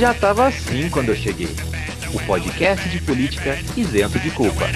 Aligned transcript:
Já 0.00 0.14
tava 0.14 0.48
assim 0.48 0.88
quando 0.88 1.10
eu 1.10 1.16
cheguei. 1.16 1.54
O 2.14 2.18
podcast 2.20 2.88
de 2.88 3.00
política 3.00 3.58
isento 3.76 4.18
de 4.18 4.30
culpa. 4.30 4.66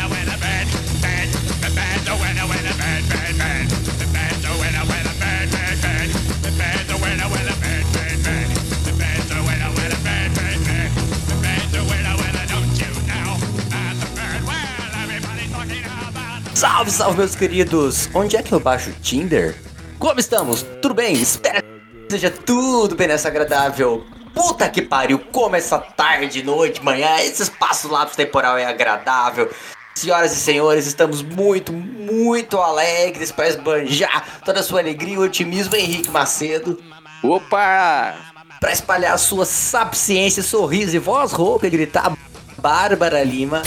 Salve, 16.55 16.91
salve, 16.91 17.19
meus 17.19 17.34
queridos! 17.34 18.09
Onde 18.15 18.37
é 18.37 18.42
que 18.42 18.52
eu 18.52 18.61
baixo 18.61 18.91
o 18.91 18.92
Tinder? 19.03 19.55
Como 20.05 20.21
estamos? 20.21 20.63
Tudo 20.83 20.93
bem? 20.93 21.15
Espero 21.15 21.63
que 21.63 22.11
seja 22.11 22.31
tudo 22.31 22.95
bem 22.95 23.09
nessa 23.09 23.29
agradável. 23.29 24.05
Puta 24.35 24.69
que 24.69 24.83
pariu, 24.83 25.19
como 25.19 25.57
essa 25.57 25.79
tarde, 25.79 26.43
noite, 26.43 26.85
manhã, 26.85 27.21
esse 27.21 27.45
espaço 27.45 27.89
lapso 27.89 28.15
temporal 28.15 28.59
é 28.59 28.67
agradável. 28.67 29.51
Senhoras 29.95 30.33
e 30.33 30.37
senhores, 30.37 30.87
estamos 30.87 31.23
muito, 31.23 31.73
muito 31.73 32.59
alegres 32.59 33.33
para 33.33 33.48
esbanjar 33.48 34.43
toda 34.45 34.61
a 34.61 34.62
sua 34.62 34.81
alegria 34.81 35.15
e 35.15 35.19
otimismo, 35.19 35.75
Henrique 35.75 36.11
Macedo. 36.11 36.79
Opa! 37.23 38.15
Para 38.61 38.73
espalhar 38.73 39.15
a 39.15 39.19
sua 39.19 39.47
sapiência, 39.47 40.43
sorriso 40.43 40.95
e 40.95 40.98
voz 40.98 41.33
rouca 41.33 41.67
e 41.67 41.71
gritar 41.71 42.15
Bárbara 42.59 43.25
Lima. 43.25 43.62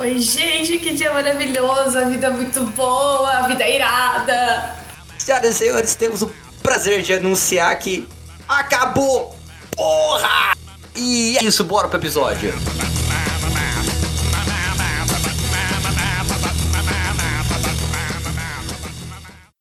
Oi, 0.00 0.18
gente, 0.18 0.78
que 0.78 0.94
dia 0.94 1.12
maravilhoso, 1.12 1.96
a 1.96 2.06
vida 2.06 2.26
é 2.26 2.30
muito 2.30 2.60
boa, 2.72 3.30
a 3.30 3.46
vida 3.46 3.62
é 3.62 3.76
irada. 3.76 4.85
Senhoras 5.26 5.56
e 5.56 5.58
senhores, 5.58 5.94
temos 5.96 6.22
o 6.22 6.32
prazer 6.62 7.02
de 7.02 7.12
anunciar 7.12 7.76
que 7.80 8.08
acabou! 8.48 9.36
Porra! 9.76 10.52
E 10.94 11.36
é 11.36 11.42
isso, 11.42 11.64
bora 11.64 11.88
pro 11.88 11.98
episódio. 11.98 12.54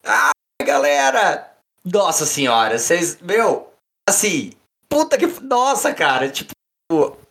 Ah, 0.05 0.29
galera! 0.63 1.51
Nossa 1.83 2.27
senhora, 2.27 2.77
vocês. 2.77 3.17
Meu, 3.19 3.73
assim. 4.07 4.51
Puta 4.87 5.17
que. 5.17 5.25
Nossa, 5.41 5.91
cara, 5.95 6.29
tipo. 6.29 6.51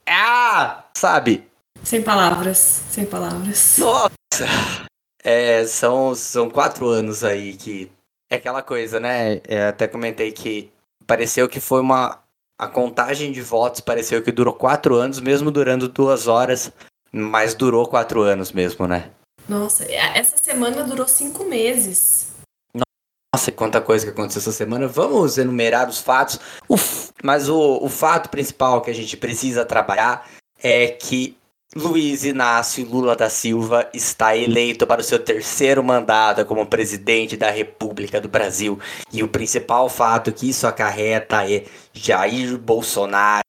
Ah! 0.08 0.82
Sabe? 0.96 1.48
Sem 1.84 2.02
palavras, 2.02 2.82
sem 2.90 3.06
palavras. 3.06 3.76
Nossa! 3.78 4.44
É, 5.22 5.64
são, 5.68 6.16
são 6.16 6.50
quatro 6.50 6.88
anos 6.88 7.22
aí 7.22 7.56
que. 7.56 7.92
É 8.34 8.36
aquela 8.36 8.62
coisa, 8.62 8.98
né? 8.98 9.40
É, 9.46 9.68
até 9.68 9.86
comentei 9.86 10.32
que 10.32 10.68
pareceu 11.06 11.48
que 11.48 11.60
foi 11.60 11.80
uma. 11.80 12.18
A 12.58 12.66
contagem 12.66 13.30
de 13.30 13.40
votos 13.40 13.80
pareceu 13.80 14.22
que 14.22 14.32
durou 14.32 14.52
quatro 14.52 14.96
anos, 14.96 15.20
mesmo 15.20 15.52
durando 15.52 15.88
duas 15.88 16.26
horas, 16.26 16.72
mas 17.12 17.54
durou 17.54 17.86
quatro 17.86 18.22
anos 18.22 18.50
mesmo, 18.50 18.88
né? 18.88 19.10
Nossa, 19.48 19.84
essa 19.84 20.36
semana 20.36 20.82
durou 20.82 21.06
cinco 21.06 21.44
meses. 21.44 22.32
Nossa, 23.32 23.52
quanta 23.52 23.80
coisa 23.80 24.04
que 24.04 24.10
aconteceu 24.10 24.40
essa 24.40 24.52
semana. 24.52 24.88
Vamos 24.88 25.38
enumerar 25.38 25.88
os 25.88 26.00
fatos. 26.00 26.40
Uf, 26.68 27.12
mas 27.22 27.48
o, 27.48 27.78
o 27.80 27.88
fato 27.88 28.30
principal 28.30 28.80
que 28.82 28.90
a 28.90 28.94
gente 28.94 29.16
precisa 29.16 29.64
trabalhar 29.64 30.28
é 30.60 30.88
que 30.88 31.36
Luiz 31.76 32.24
Inácio 32.24 32.86
Lula 32.88 33.16
da 33.16 33.28
Silva 33.28 33.88
está 33.92 34.36
eleito 34.36 34.86
para 34.86 35.00
o 35.00 35.04
seu 35.04 35.18
terceiro 35.18 35.82
mandato 35.82 36.44
como 36.44 36.64
presidente 36.66 37.36
da 37.36 37.50
República 37.50 38.20
do 38.20 38.28
Brasil. 38.28 38.78
E 39.12 39.22
o 39.22 39.28
principal 39.28 39.88
fato 39.88 40.32
que 40.32 40.48
isso 40.48 40.66
acarreta 40.66 41.50
é 41.50 41.64
Jair 41.92 42.56
Bolsonaro 42.56 43.44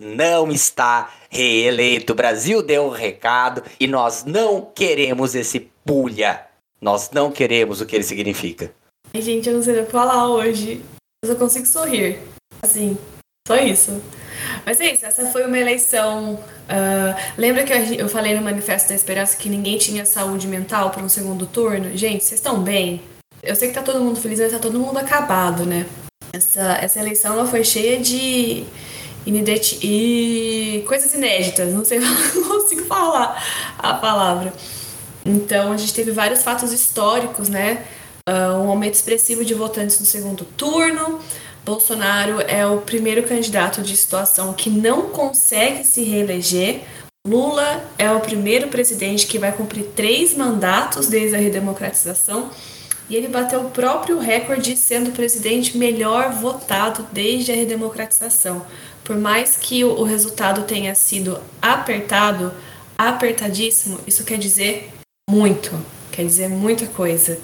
não 0.00 0.50
está 0.50 1.12
reeleito. 1.28 2.12
O 2.12 2.16
Brasil 2.16 2.62
deu 2.62 2.84
um 2.84 2.90
recado 2.90 3.62
e 3.78 3.86
nós 3.86 4.24
não 4.24 4.60
queremos 4.74 5.34
esse 5.34 5.68
pulha. 5.84 6.46
Nós 6.80 7.10
não 7.12 7.32
queremos 7.32 7.80
o 7.80 7.86
que 7.86 7.96
ele 7.96 8.04
significa. 8.04 8.72
Ai, 9.12 9.20
gente, 9.20 9.48
eu 9.48 9.56
não 9.56 9.62
sei 9.62 9.80
o 9.80 9.86
que 9.86 9.92
falar 9.92 10.28
hoje. 10.28 10.82
Eu 11.24 11.32
só 11.32 11.34
consigo 11.34 11.66
sorrir. 11.66 12.18
Assim, 12.62 12.96
só 13.46 13.56
isso. 13.56 14.02
Mas 14.64 14.80
é 14.80 14.92
isso, 14.92 15.04
essa 15.04 15.26
foi 15.26 15.46
uma 15.46 15.58
eleição. 15.58 16.34
Uh, 16.34 17.14
lembra 17.36 17.62
que 17.62 17.72
eu 17.98 18.08
falei 18.08 18.34
no 18.34 18.40
Manifesto 18.40 18.88
da 18.88 18.94
Esperança 18.94 19.36
que 19.36 19.50
ninguém 19.50 19.76
tinha 19.76 20.06
saúde 20.06 20.48
mental 20.48 20.90
para 20.90 21.02
um 21.02 21.10
segundo 21.10 21.46
turno? 21.46 21.94
Gente, 21.94 22.24
vocês 22.24 22.40
estão 22.40 22.62
bem? 22.62 23.02
Eu 23.42 23.54
sei 23.54 23.68
que 23.68 23.74
tá 23.74 23.82
todo 23.82 24.00
mundo 24.00 24.18
feliz, 24.18 24.40
mas 24.40 24.50
tá 24.50 24.58
todo 24.58 24.80
mundo 24.80 24.96
acabado, 24.98 25.66
né? 25.66 25.84
Essa, 26.32 26.78
essa 26.80 26.98
eleição 26.98 27.34
ela 27.34 27.46
foi 27.46 27.62
cheia 27.62 28.00
de 28.00 28.64
e 29.26 30.84
coisas 30.86 31.12
inéditas, 31.14 31.72
não 31.72 31.84
sei, 31.84 31.98
não 32.00 32.44
consigo 32.48 32.84
falar 32.86 33.42
a 33.78 33.94
palavra. 33.94 34.54
Então 35.24 35.70
a 35.70 35.76
gente 35.76 35.92
teve 35.92 36.12
vários 36.12 36.42
fatos 36.42 36.72
históricos, 36.72 37.50
né? 37.50 37.84
Uh, 38.26 38.56
um 38.62 38.70
aumento 38.70 38.94
expressivo 38.94 39.44
de 39.44 39.52
votantes 39.52 40.00
no 40.00 40.06
segundo 40.06 40.46
turno. 40.46 41.20
Bolsonaro 41.64 42.40
é 42.42 42.66
o 42.66 42.82
primeiro 42.82 43.22
candidato 43.22 43.80
de 43.80 43.96
situação 43.96 44.52
que 44.52 44.68
não 44.68 45.08
consegue 45.08 45.82
se 45.82 46.02
reeleger. 46.02 46.82
Lula 47.26 47.82
é 47.98 48.10
o 48.10 48.20
primeiro 48.20 48.68
presidente 48.68 49.26
que 49.26 49.38
vai 49.38 49.50
cumprir 49.50 49.84
três 49.96 50.36
mandatos 50.36 51.06
desde 51.06 51.36
a 51.36 51.38
redemocratização. 51.38 52.50
E 53.08 53.16
ele 53.16 53.28
bateu 53.28 53.60
o 53.62 53.70
próprio 53.70 54.18
recorde 54.18 54.76
sendo 54.76 55.08
o 55.08 55.12
presidente 55.12 55.76
melhor 55.78 56.32
votado 56.32 57.06
desde 57.10 57.52
a 57.52 57.54
redemocratização. 57.54 58.64
Por 59.02 59.16
mais 59.16 59.56
que 59.56 59.84
o 59.84 60.02
resultado 60.02 60.64
tenha 60.64 60.94
sido 60.94 61.40
apertado, 61.62 62.52
apertadíssimo, 62.96 64.00
isso 64.06 64.24
quer 64.24 64.38
dizer 64.38 64.90
muito, 65.28 65.70
quer 66.12 66.24
dizer 66.24 66.48
muita 66.48 66.86
coisa. 66.86 67.38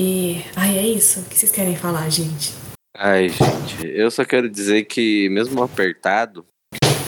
E, 0.00 0.42
ai, 0.54 0.78
é 0.78 0.86
isso. 0.86 1.20
O 1.20 1.24
que 1.24 1.38
vocês 1.38 1.52
querem 1.52 1.76
falar, 1.76 2.08
gente? 2.10 2.65
Ai, 2.98 3.28
gente, 3.28 3.86
eu 3.86 4.10
só 4.10 4.24
quero 4.24 4.48
dizer 4.48 4.84
que, 4.84 5.28
mesmo 5.28 5.62
apertado, 5.62 6.46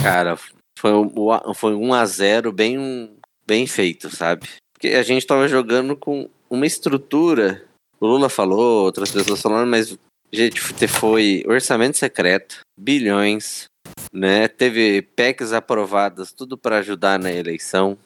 cara, 0.03 0.39
foi 0.79 0.93
um, 0.93 1.55
foi 1.55 1.75
um 1.75 1.95
a 1.95 2.05
0 2.05 2.53
bem, 2.53 3.17
bem 3.47 3.67
feito, 3.67 4.15
sabe? 4.15 4.47
Porque 4.75 4.89
a 4.89 5.03
gente 5.03 5.27
tava 5.27 5.49
jogando 5.49 5.97
com 5.97 6.29
uma 6.51 6.67
estrutura. 6.67 7.65
O 7.99 8.07
Lula 8.07 8.29
falou, 8.29 8.85
outras 8.85 9.11
pessoas 9.11 9.41
falaram, 9.41 9.67
mas, 9.67 9.99
gente, 10.31 10.61
foi 10.61 11.43
orçamento 11.47 11.97
secreto, 11.97 12.61
bilhões, 12.79 13.65
né? 14.13 14.47
Teve 14.47 15.01
PECs 15.03 15.55
aprovadas, 15.55 16.33
tudo 16.33 16.59
para 16.59 16.79
ajudar 16.79 17.19
na 17.19 17.33
eleição. 17.33 17.97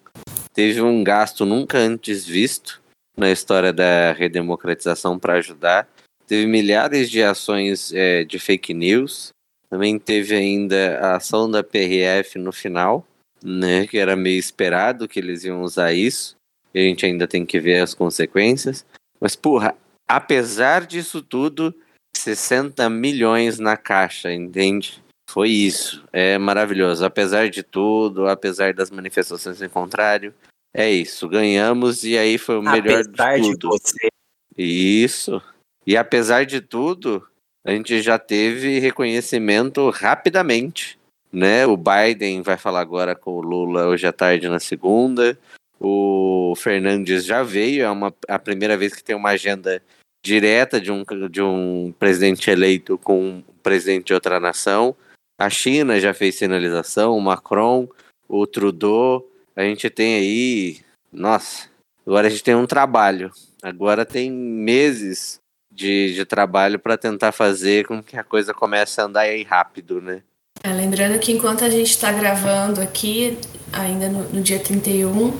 Teve 0.55 0.81
um 0.81 1.03
gasto 1.03 1.45
nunca 1.45 1.79
antes 1.79 2.25
visto 2.25 2.81
na 3.17 3.31
história 3.31 3.73
da 3.73 4.13
redemocratização 4.13 5.19
para 5.19 5.35
ajudar. 5.35 5.89
Teve 6.33 6.47
milhares 6.47 7.11
de 7.11 7.23
ações 7.23 7.93
é, 7.93 8.25
de 8.25 8.39
fake 8.39 8.73
news. 8.73 9.35
Também 9.69 9.99
teve 9.99 10.35
ainda 10.35 10.99
a 10.99 11.17
ação 11.17 11.51
da 11.51 11.63
PRF 11.63 12.39
no 12.39 12.51
final, 12.51 13.07
né, 13.45 13.87
que 13.87 13.99
era 13.99 14.17
meio 14.17 14.39
esperado 14.39 15.07
que 15.07 15.21
eles 15.21 15.45
iam 15.45 15.61
usar 15.61 15.93
isso. 15.93 16.35
E 16.73 16.81
a 16.81 16.83
gente 16.85 17.05
ainda 17.05 17.29
tem 17.29 17.45
que 17.45 17.61
ver 17.61 17.81
as 17.81 17.93
consequências. 17.93 18.83
Mas, 19.21 19.37
porra, 19.37 19.77
apesar 20.09 20.87
disso 20.87 21.21
tudo, 21.21 21.75
60 22.17 22.89
milhões 22.89 23.59
na 23.59 23.77
caixa, 23.77 24.33
entende? 24.33 25.05
Foi 25.29 25.51
isso. 25.51 26.03
É 26.15 26.39
maravilhoso. 26.39 27.05
Apesar 27.05 27.51
de 27.51 27.63
tudo, 27.63 28.27
apesar 28.27 28.73
das 28.73 28.91
manifestações 28.91 29.61
em 29.61 29.69
contrário, 29.69 30.33
é 30.73 30.91
isso, 30.91 31.29
ganhamos 31.29 32.05
e 32.05 32.17
aí 32.17 32.39
foi 32.39 32.57
o 32.57 32.63
melhor 32.63 33.03
apesar 33.03 33.39
de 33.39 33.59
tudo. 33.59 33.77
De 33.77 33.83
você. 33.83 34.09
Isso. 34.57 35.43
E 35.87 35.97
apesar 35.97 36.47
de 36.47 36.61
tudo, 36.61 37.27
a 37.65 37.71
gente 37.71 38.01
já 38.03 38.19
teve 38.19 38.79
reconhecimento 38.79 39.89
rapidamente, 39.91 40.99
né? 41.33 41.67
O 41.67 41.77
Biden 41.77 42.43
vai 42.43 42.57
falar 42.57 42.81
agora 42.81 43.15
com 43.15 43.33
o 43.33 43.41
Lula 43.41 43.87
hoje 43.87 44.07
à 44.07 44.13
tarde 44.13 44.49
na 44.49 44.61
segunda. 44.61 45.39
O 45.81 46.55
Fernandes 46.57 47.25
já 47.25 47.43
veio, 47.43 47.85
é 47.85 47.91
uma, 47.91 48.15
a 48.29 48.39
primeira 48.39 48.77
vez 48.77 48.95
que 48.95 49.03
tem 49.03 49.17
uma 49.17 49.31
agenda 49.31 49.83
direta 50.25 50.81
de 50.81 50.93
um, 50.93 51.03
de 51.29 51.43
um 51.43 51.93
presidente 51.99 52.49
eleito 52.49 52.97
com 52.99 53.21
um 53.21 53.43
presidente 53.63 54.07
de 54.07 54.15
outra 54.15 54.39
nação. 54.39 54.95
A 55.39 55.51
China 55.51 55.99
já 55.99 56.15
fez 56.15 56.37
sinalização, 56.37 57.17
o 57.17 57.21
Macron, 57.21 57.89
o 58.29 58.47
Trudeau, 58.47 59.29
a 59.57 59.63
gente 59.63 59.91
tem 59.91 60.15
aí. 60.15 60.81
Nossa, 61.13 61.69
agora 62.07 62.29
a 62.29 62.31
gente 62.31 62.45
tem 62.45 62.55
um 62.55 62.67
trabalho. 62.67 63.33
Agora 63.61 64.05
tem 64.05 64.31
meses 64.31 65.42
de, 65.75 66.15
de 66.15 66.25
trabalho 66.25 66.79
para 66.79 66.97
tentar 66.97 67.33
fazer 67.33 67.87
com 67.87 68.03
que 68.03 68.17
a 68.17 68.25
coisa 68.25 68.53
comece 68.53 69.01
a 69.01 69.05
andar 69.05 69.23
aí 69.23 69.43
rápido, 69.43 70.01
né? 70.01 70.23
É, 70.63 70.73
lembrando 70.73 71.19
que 71.19 71.33
enquanto 71.33 71.65
a 71.65 71.71
gente 71.71 71.91
está 71.91 72.13
gravando 72.13 72.81
aqui, 72.81 73.39
ainda 73.73 74.09
no, 74.09 74.23
no 74.29 74.43
dia 74.43 74.61
31, 74.61 75.39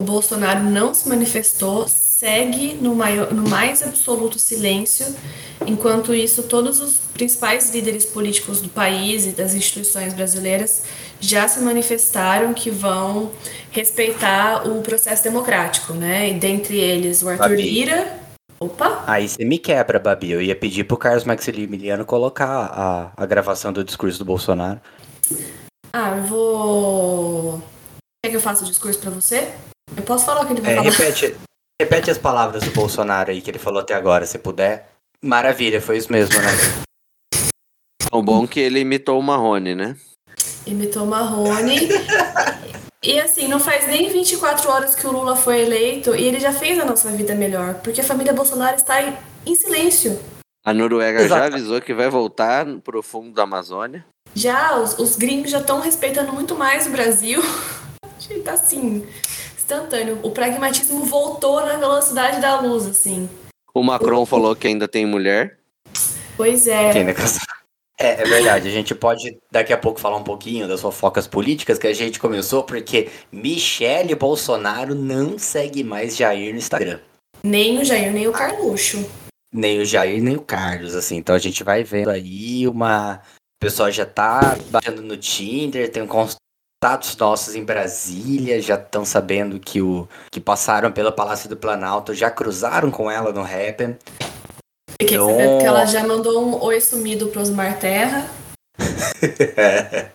o 0.00 0.04
Bolsonaro 0.04 0.62
não 0.62 0.94
se 0.94 1.08
manifestou 1.08 1.86
segue 2.22 2.74
no, 2.74 2.94
maior, 2.94 3.34
no 3.34 3.48
mais 3.48 3.82
absoluto 3.82 4.38
silêncio. 4.38 5.04
Enquanto 5.66 6.14
isso, 6.14 6.44
todos 6.44 6.80
os 6.80 6.98
principais 7.12 7.74
líderes 7.74 8.04
políticos 8.06 8.60
do 8.60 8.68
país 8.68 9.26
e 9.26 9.32
das 9.32 9.54
instituições 9.54 10.14
brasileiras 10.14 10.84
já 11.18 11.48
se 11.48 11.58
manifestaram 11.58 12.54
que 12.54 12.70
vão 12.70 13.32
respeitar 13.72 14.68
o 14.68 14.80
processo 14.82 15.24
democrático, 15.24 15.94
né? 15.94 16.30
E 16.30 16.34
dentre 16.34 16.78
eles 16.78 17.24
o 17.24 17.28
Arthur. 17.28 17.56
Lira. 17.56 18.22
Opa! 18.62 19.04
Aí 19.06 19.28
você 19.28 19.44
me 19.44 19.58
quebra, 19.58 19.98
Babi. 19.98 20.30
Eu 20.30 20.40
ia 20.42 20.54
pedir 20.54 20.84
pro 20.84 20.96
Carlos 20.96 21.24
Maximiliano 21.24 22.04
colocar 22.04 22.46
a, 22.48 23.12
a 23.16 23.26
gravação 23.26 23.72
do 23.72 23.82
discurso 23.82 24.18
do 24.20 24.24
Bolsonaro. 24.24 24.80
Ah, 25.92 26.16
eu 26.16 26.22
vou. 26.24 27.62
Quer 28.24 28.30
que 28.30 28.36
eu 28.36 28.40
faça 28.40 28.62
o 28.64 28.66
discurso 28.66 29.00
pra 29.00 29.10
você? 29.10 29.52
Eu 29.96 30.02
posso 30.04 30.24
falar 30.24 30.42
o 30.42 30.46
que 30.46 30.52
ele 30.52 30.60
vai 30.60 30.72
É, 30.72 30.76
falar? 30.76 30.90
repete, 30.90 31.36
repete 31.80 32.10
as 32.10 32.18
palavras 32.18 32.62
do 32.62 32.70
Bolsonaro 32.70 33.30
aí 33.30 33.42
que 33.42 33.50
ele 33.50 33.58
falou 33.58 33.80
até 33.80 33.94
agora, 33.94 34.24
se 34.26 34.38
puder. 34.38 34.88
Maravilha, 35.22 35.80
foi 35.80 35.98
isso 35.98 36.10
mesmo, 36.12 36.34
né? 36.40 36.48
O 38.12 38.22
bom 38.22 38.46
que 38.46 38.60
ele 38.60 38.80
imitou 38.80 39.18
o 39.18 39.22
Marrone, 39.22 39.74
né? 39.74 39.96
Imitou 40.66 41.04
Marrone. 41.06 41.88
e 43.04 43.18
assim, 43.18 43.48
não 43.48 43.58
faz 43.58 43.88
nem 43.88 44.08
24 44.10 44.70
horas 44.70 44.94
que 44.94 45.04
o 45.04 45.10
Lula 45.10 45.34
foi 45.34 45.60
eleito 45.60 46.14
e 46.14 46.24
ele 46.24 46.38
já 46.38 46.52
fez 46.52 46.78
a 46.78 46.84
nossa 46.84 47.10
vida 47.10 47.34
melhor. 47.34 47.74
Porque 47.82 48.00
a 48.00 48.04
família 48.04 48.32
Bolsonaro 48.32 48.76
está 48.76 49.02
em, 49.02 49.12
em 49.44 49.56
silêncio. 49.56 50.20
A 50.64 50.72
Noruega 50.72 51.18
já 51.18 51.24
Exato. 51.24 51.54
avisou 51.54 51.80
que 51.80 51.92
vai 51.92 52.08
voltar 52.08 52.64
pro 52.84 53.02
fundo 53.02 53.32
da 53.32 53.42
Amazônia. 53.42 54.04
Já, 54.34 54.78
os, 54.78 54.96
os 54.98 55.16
gringos 55.16 55.50
já 55.50 55.58
estão 55.58 55.80
respeitando 55.80 56.32
muito 56.32 56.54
mais 56.54 56.86
o 56.86 56.90
Brasil. 56.90 57.42
A 58.04 58.20
gente 58.20 58.42
tá 58.42 58.52
assim, 58.52 59.04
instantâneo. 59.56 60.20
O 60.22 60.30
pragmatismo 60.30 61.04
voltou 61.04 61.60
na 61.66 61.76
velocidade 61.76 62.40
da 62.40 62.60
luz, 62.60 62.86
assim. 62.86 63.28
O 63.74 63.82
Macron 63.82 64.24
falou 64.24 64.54
que 64.54 64.68
ainda 64.68 64.86
tem 64.86 65.04
mulher. 65.04 65.58
Pois 66.36 66.68
é. 66.68 66.92
Quem, 66.92 67.02
né, 67.02 67.12
casal? 67.12 67.40
É, 68.02 68.20
é 68.20 68.24
verdade, 68.24 68.66
a 68.66 68.70
gente 68.72 68.96
pode 68.96 69.38
daqui 69.48 69.72
a 69.72 69.78
pouco 69.78 70.00
falar 70.00 70.16
um 70.16 70.24
pouquinho 70.24 70.66
das 70.66 70.80
fofocas 70.80 71.28
políticas 71.28 71.78
que 71.78 71.86
a 71.86 71.94
gente 71.94 72.18
começou, 72.18 72.64
porque 72.64 73.08
Michele 73.30 74.16
Bolsonaro 74.16 74.92
não 74.92 75.38
segue 75.38 75.84
mais 75.84 76.16
Jair 76.16 76.52
no 76.52 76.58
Instagram. 76.58 76.98
Nem 77.44 77.78
o 77.78 77.84
Jair, 77.84 78.12
nem 78.12 78.26
o 78.26 78.32
Carluxo. 78.32 79.08
Nem 79.54 79.80
o 79.80 79.84
Jair, 79.84 80.20
nem 80.20 80.34
o 80.34 80.40
Carlos, 80.40 80.96
assim. 80.96 81.16
Então 81.16 81.32
a 81.32 81.38
gente 81.38 81.62
vai 81.62 81.84
vendo 81.84 82.10
aí 82.10 82.66
uma. 82.66 83.20
O 83.56 83.60
pessoal 83.60 83.88
já 83.92 84.04
tá 84.04 84.58
batendo 84.68 85.00
no 85.00 85.16
Tinder, 85.16 85.88
tem 85.88 86.04
contatos 86.04 87.16
nossos 87.16 87.54
em 87.54 87.62
Brasília, 87.62 88.60
já 88.60 88.74
estão 88.74 89.04
sabendo 89.04 89.60
que 89.60 89.80
o 89.80 90.08
que 90.28 90.40
passaram 90.40 90.90
pelo 90.90 91.12
Palácio 91.12 91.48
do 91.48 91.56
Planalto, 91.56 92.12
já 92.12 92.32
cruzaram 92.32 92.90
com 92.90 93.08
ela 93.08 93.32
no 93.32 93.42
Happn. 93.42 93.96
Fiquei 95.02 95.18
Não. 95.18 95.26
sabendo 95.26 95.58
que 95.58 95.66
ela 95.66 95.84
já 95.84 96.06
mandou 96.06 96.44
um 96.44 96.62
oi 96.62 96.80
sumido 96.80 97.26
pro 97.26 97.40
Osmar 97.40 97.76
Terra, 97.78 98.24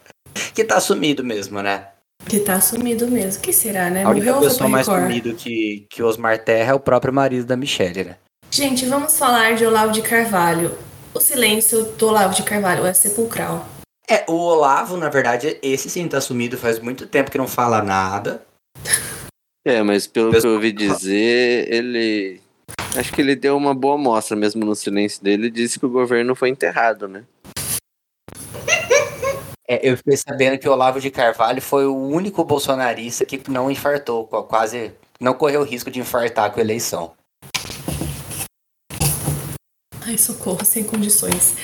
que 0.55 0.63
tá 0.63 0.79
sumido 0.79 1.23
mesmo, 1.23 1.61
né? 1.61 1.87
que 2.27 2.39
tá 2.39 2.59
sumido 2.59 3.07
mesmo. 3.07 3.41
que 3.41 3.53
será, 3.53 3.89
né? 3.89 4.03
A 4.03 4.09
única 4.09 4.33
Morreu 4.33 4.49
pessoa 4.49 4.69
mais 4.69 4.85
sumido 4.85 5.33
que, 5.33 5.85
que 5.89 6.03
Osmar 6.03 6.43
Terra 6.43 6.71
é 6.71 6.73
o 6.73 6.79
próprio 6.79 7.13
marido 7.13 7.45
da 7.45 7.55
Michelle, 7.55 8.03
né? 8.03 8.15
Gente, 8.51 8.85
vamos 8.85 9.17
falar 9.17 9.55
de 9.55 9.65
Olavo 9.65 9.91
de 9.91 10.01
Carvalho. 10.01 10.77
O 11.13 11.19
silêncio 11.19 11.83
do 11.83 12.07
Olavo 12.07 12.33
de 12.33 12.43
Carvalho 12.43 12.85
é 12.85 12.93
sepulcral. 12.93 13.67
É, 14.09 14.23
o 14.27 14.33
Olavo, 14.35 14.95
na 14.95 15.09
verdade, 15.09 15.57
esse 15.61 15.89
sim 15.89 16.07
tá 16.07 16.21
sumido 16.21 16.57
faz 16.57 16.79
muito 16.79 17.07
tempo 17.07 17.31
que 17.31 17.37
não 17.37 17.47
fala 17.47 17.81
nada. 17.81 18.41
É, 19.65 19.83
mas 19.83 20.07
pelo 20.07 20.31
que 20.31 20.45
eu 20.45 20.53
ouvi 20.53 20.71
dizer, 20.71 21.73
ele. 21.73 22.41
Acho 22.97 23.13
que 23.13 23.21
ele 23.21 23.35
deu 23.35 23.55
uma 23.55 23.73
boa 23.75 23.97
mostra 23.97 24.35
mesmo 24.35 24.65
no 24.65 24.75
silêncio 24.75 25.23
dele 25.23 25.47
e 25.47 25.51
disse 25.51 25.79
que 25.79 25.85
o 25.85 25.89
governo 25.89 26.35
foi 26.35 26.49
enterrado, 26.49 27.07
né? 27.07 27.23
É, 29.69 29.87
eu 29.87 29.97
fiquei 29.97 30.15
sabendo 30.17 30.57
que 30.57 30.67
o 30.67 30.71
Olavo 30.71 30.99
de 30.99 31.11
Carvalho 31.11 31.61
foi 31.61 31.85
o 31.85 31.95
único 31.95 32.43
bolsonarista 32.43 33.25
que 33.25 33.41
não 33.51 33.69
infartou, 33.69 34.25
qu- 34.25 34.43
quase 34.43 34.93
não 35.19 35.33
correu 35.33 35.61
o 35.61 35.65
risco 35.65 35.91
de 35.91 35.99
infartar 35.99 36.51
com 36.51 36.59
a 36.59 36.63
eleição. 36.63 37.13
Ai, 40.05 40.17
socorro, 40.17 40.63
sem 40.63 40.83
condições. 40.85 41.55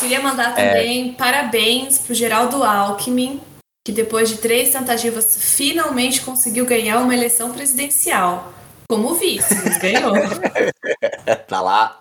Queria 0.00 0.18
É. 0.18 0.22
mandar 0.22 0.54
também 0.56 1.12
parabéns 1.14 1.98
pro 1.98 2.14
Geraldo 2.14 2.64
Alckmin, 2.64 3.40
que 3.86 3.92
depois 3.92 4.28
de 4.28 4.38
três 4.38 4.70
tentativas 4.70 5.36
finalmente 5.38 6.22
conseguiu 6.22 6.66
ganhar 6.66 6.98
uma 6.98 7.14
eleição 7.14 7.52
presidencial. 7.52 8.52
Como 8.90 9.14
vice, 9.14 9.54
ganhou. 9.78 10.14
Tá 11.46 11.60
lá. 11.60 12.00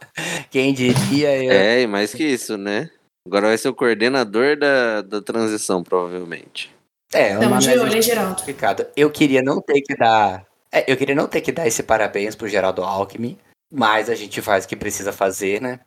Quem 0.50 0.74
diria 0.74 1.44
eu. 1.44 1.52
É, 1.52 1.82
e 1.82 1.88
mais 1.88 2.12
que 2.12 2.24
isso, 2.24 2.58
né? 2.58 2.90
Agora 3.28 3.48
vai 3.48 3.58
ser 3.60 3.70
o 3.70 3.76
coordenador 3.76 4.58
da, 4.58 5.02
da 5.04 5.22
transição, 5.22 5.84
provavelmente. 5.84 6.74
É, 7.14 7.38
uma 7.38 7.60
de 7.60 7.70
olho, 7.70 7.94
hein, 7.94 8.02
Geraldo? 8.02 8.42
Eu 8.96 9.12
queria 9.12 9.44
não 9.44 9.62
ter 9.62 9.82
que 9.82 9.96
dar. 9.96 10.48
É, 10.72 10.92
eu 10.92 10.98
queria 10.98 11.14
não 11.14 11.28
ter 11.28 11.42
que 11.42 11.52
dar 11.52 11.68
esse 11.68 11.84
parabéns 11.84 12.36
pro 12.36 12.48
Geraldo 12.48 12.84
Alckmin, 12.84 13.38
mas 13.72 14.10
a 14.10 14.16
gente 14.16 14.42
faz 14.42 14.66
o 14.66 14.68
que 14.68 14.76
precisa 14.76 15.14
fazer, 15.14 15.62
né? 15.62 15.82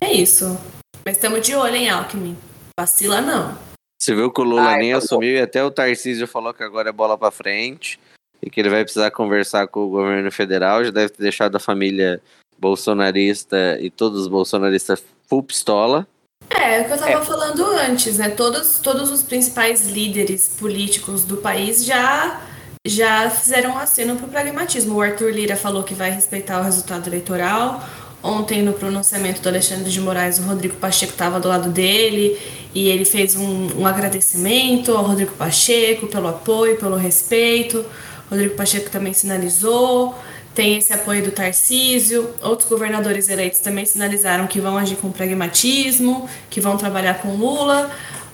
É 0.00 0.12
isso. 0.12 0.56
Mas 1.04 1.16
estamos 1.16 1.44
de 1.44 1.56
olho, 1.56 1.74
hein, 1.74 1.90
Alckmin? 1.90 2.36
Vacila 2.78 3.20
não. 3.20 3.58
Você 4.00 4.14
viu 4.14 4.30
que 4.30 4.40
o 4.40 4.44
Lula 4.44 4.62
Ai, 4.62 4.78
nem 4.78 4.92
tá 4.92 4.98
bom. 4.98 5.04
assumiu 5.04 5.34
e 5.34 5.40
até 5.40 5.64
o 5.64 5.72
Tarcísio 5.72 6.28
falou 6.28 6.54
que 6.54 6.62
agora 6.62 6.90
é 6.90 6.92
bola 6.92 7.18
pra 7.18 7.32
frente 7.32 7.98
e 8.42 8.48
que 8.50 8.60
ele 8.60 8.70
vai 8.70 8.84
precisar 8.84 9.10
conversar 9.10 9.66
com 9.68 9.80
o 9.80 9.88
governo 9.88 10.30
federal. 10.30 10.84
Já 10.84 10.90
deve 10.90 11.10
ter 11.10 11.22
deixado 11.22 11.56
a 11.56 11.60
família 11.60 12.20
bolsonarista 12.58 13.78
e 13.80 13.90
todos 13.90 14.22
os 14.22 14.28
bolsonaristas 14.28 15.02
full 15.28 15.42
pistola. 15.42 16.06
É, 16.50 16.80
o 16.80 16.84
que 16.86 16.92
eu 16.92 16.98
tava 16.98 17.10
É. 17.12 17.24
falando 17.24 17.64
antes, 17.66 18.18
né? 18.18 18.30
Todos, 18.30 18.78
todos 18.78 19.10
os 19.10 19.22
principais 19.22 19.86
líderes 19.88 20.56
políticos 20.58 21.24
do 21.24 21.36
país 21.36 21.84
já, 21.84 22.40
já 22.86 23.28
fizeram 23.28 23.72
um 23.72 23.78
aceno 23.78 24.16
pro 24.16 24.28
pragmatismo. 24.28 24.94
O 24.96 25.00
Arthur 25.02 25.30
Lira 25.30 25.56
falou 25.56 25.82
que 25.82 25.94
vai 25.94 26.10
respeitar 26.10 26.60
o 26.60 26.62
resultado 26.62 27.06
eleitoral. 27.08 27.84
Ontem, 28.22 28.62
no 28.62 28.72
pronunciamento 28.72 29.40
do 29.40 29.48
Alexandre 29.48 29.90
de 29.90 30.00
Moraes, 30.00 30.38
o 30.38 30.42
Rodrigo 30.42 30.74
Pacheco 30.76 31.12
estava 31.12 31.38
do 31.38 31.46
lado 31.48 31.68
dele 31.68 32.36
e 32.74 32.88
ele 32.88 33.04
fez 33.04 33.36
um, 33.36 33.80
um 33.80 33.86
agradecimento 33.86 34.92
ao 34.92 35.04
Rodrigo 35.04 35.32
Pacheco 35.36 36.06
pelo 36.08 36.28
apoio, 36.28 36.76
pelo 36.78 36.96
respeito. 36.96 37.84
Rodrigo 38.30 38.54
Pacheco 38.54 38.90
também 38.90 39.12
sinalizou. 39.12 40.14
Tem 40.54 40.76
esse 40.76 40.92
apoio 40.92 41.22
do 41.22 41.30
Tarcísio. 41.30 42.34
Outros 42.42 42.68
governadores 42.68 43.28
eleitos 43.28 43.60
também 43.60 43.84
sinalizaram 43.84 44.46
que 44.46 44.60
vão 44.60 44.76
agir 44.76 44.96
com 44.96 45.10
pragmatismo, 45.12 46.28
que 46.50 46.60
vão 46.60 46.76
trabalhar 46.76 47.14
com 47.22 47.36
Lula. 47.36 47.90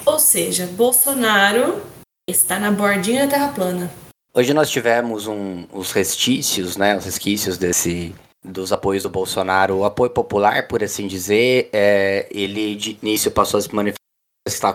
Ou 0.06 0.18
seja, 0.18 0.66
Bolsonaro 0.66 1.82
está 2.28 2.58
na 2.58 2.70
bordinha 2.70 3.26
da 3.26 3.30
terra 3.32 3.48
plana. 3.48 3.90
Hoje 4.34 4.52
nós 4.52 4.70
tivemos 4.70 5.26
um- 5.26 5.64
os 5.72 5.92
restícios, 5.92 6.76
né? 6.76 6.96
Os 6.96 7.04
resquícios 7.04 7.56
desse 7.58 8.14
dos 8.46 8.72
apoios 8.72 9.02
do 9.02 9.08
Bolsonaro, 9.08 9.76
o 9.76 9.84
apoio 9.86 10.10
popular, 10.10 10.68
por 10.68 10.84
assim 10.84 11.06
dizer, 11.06 11.70
é, 11.72 12.26
ele 12.30 12.74
de 12.74 12.98
início 13.02 13.30
passou 13.30 13.56
a 13.56 13.62
se 13.62 13.74
manifestar 13.74 14.03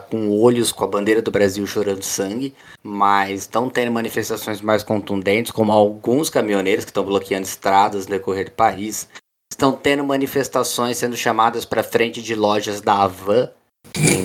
com 0.09 0.31
olhos 0.41 0.71
com 0.71 0.83
a 0.83 0.87
bandeira 0.87 1.21
do 1.21 1.29
Brasil 1.29 1.65
chorando 1.67 2.01
sangue, 2.01 2.55
mas 2.81 3.41
estão 3.41 3.69
tendo 3.69 3.91
manifestações 3.91 4.61
mais 4.61 4.81
contundentes, 4.81 5.51
como 5.51 5.71
alguns 5.71 6.27
caminhoneiros 6.27 6.83
que 6.85 6.89
estão 6.89 7.03
bloqueando 7.05 7.45
estradas 7.45 8.05
no 8.07 8.11
decorrer 8.11 8.45
do 8.45 8.51
país, 8.51 9.07
estão 9.51 9.71
tendo 9.73 10.03
manifestações 10.03 10.97
sendo 10.97 11.15
chamadas 11.15 11.65
para 11.65 11.83
frente 11.83 12.19
de 12.19 12.33
lojas 12.33 12.81
da 12.81 12.93
Havan 12.95 13.51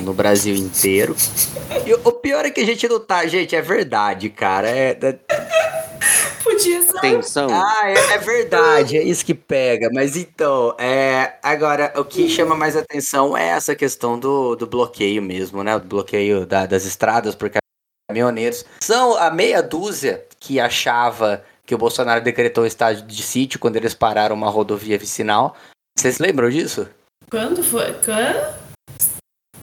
no 0.03 0.15
Brasil 0.15 0.55
inteiro. 0.57 1.15
E 1.87 1.93
o- 1.93 2.01
o 2.05 2.13
pior 2.13 2.47
é 2.47 2.51
que 2.51 2.61
a 2.63 2.67
gente 2.67 2.89
não 2.89 2.99
tá, 2.99 3.27
gente, 3.27 3.55
é 3.55 3.61
verdade, 3.61 4.31
cara. 4.31 4.71
É, 4.71 4.99
é- 5.03 5.19
Podia 6.55 6.83
ser. 6.83 6.97
Atenção, 6.99 7.49
ah, 7.51 7.83
é, 7.91 8.15
é 8.15 8.19
verdade, 8.19 8.97
é 8.97 9.03
isso 9.03 9.25
que 9.25 9.35
pega. 9.35 9.91
Mas 9.93 10.17
então, 10.17 10.75
é, 10.79 11.35
agora, 11.43 11.93
o 11.97 12.05
que 12.05 12.29
chama 12.29 12.55
mais 12.55 12.77
atenção 12.77 13.37
é 13.37 13.49
essa 13.49 13.75
questão 13.75 14.19
do, 14.19 14.55
do 14.57 14.67
bloqueio 14.67 15.21
mesmo, 15.23 15.63
né? 15.65 15.75
O 15.77 15.81
bloqueio 15.81 16.47
da- 16.47 16.67
das 16.67 16.85
estradas 16.85 17.35
por 17.35 17.51
caminhoneiros. 18.11 18.65
São 18.81 19.17
a 19.17 19.31
meia 19.31 19.63
dúzia 19.63 20.25
que 20.39 20.61
achava 20.61 21.43
que 21.67 21.75
o 21.75 21.79
Bolsonaro 21.79 22.23
decretou 22.23 22.67
estado 22.67 23.03
de 23.03 23.23
sítio 23.23 23.59
quando 23.59 23.77
eles 23.77 23.95
pararam 23.95 24.37
uma 24.37 24.51
rodovia 24.51 24.99
vicinal. 24.99 25.57
Vocês 25.99 26.19
lembram 26.19 26.51
disso? 26.51 26.89
Quando 27.31 27.63
foi? 27.63 27.95
Quando? 28.05 28.55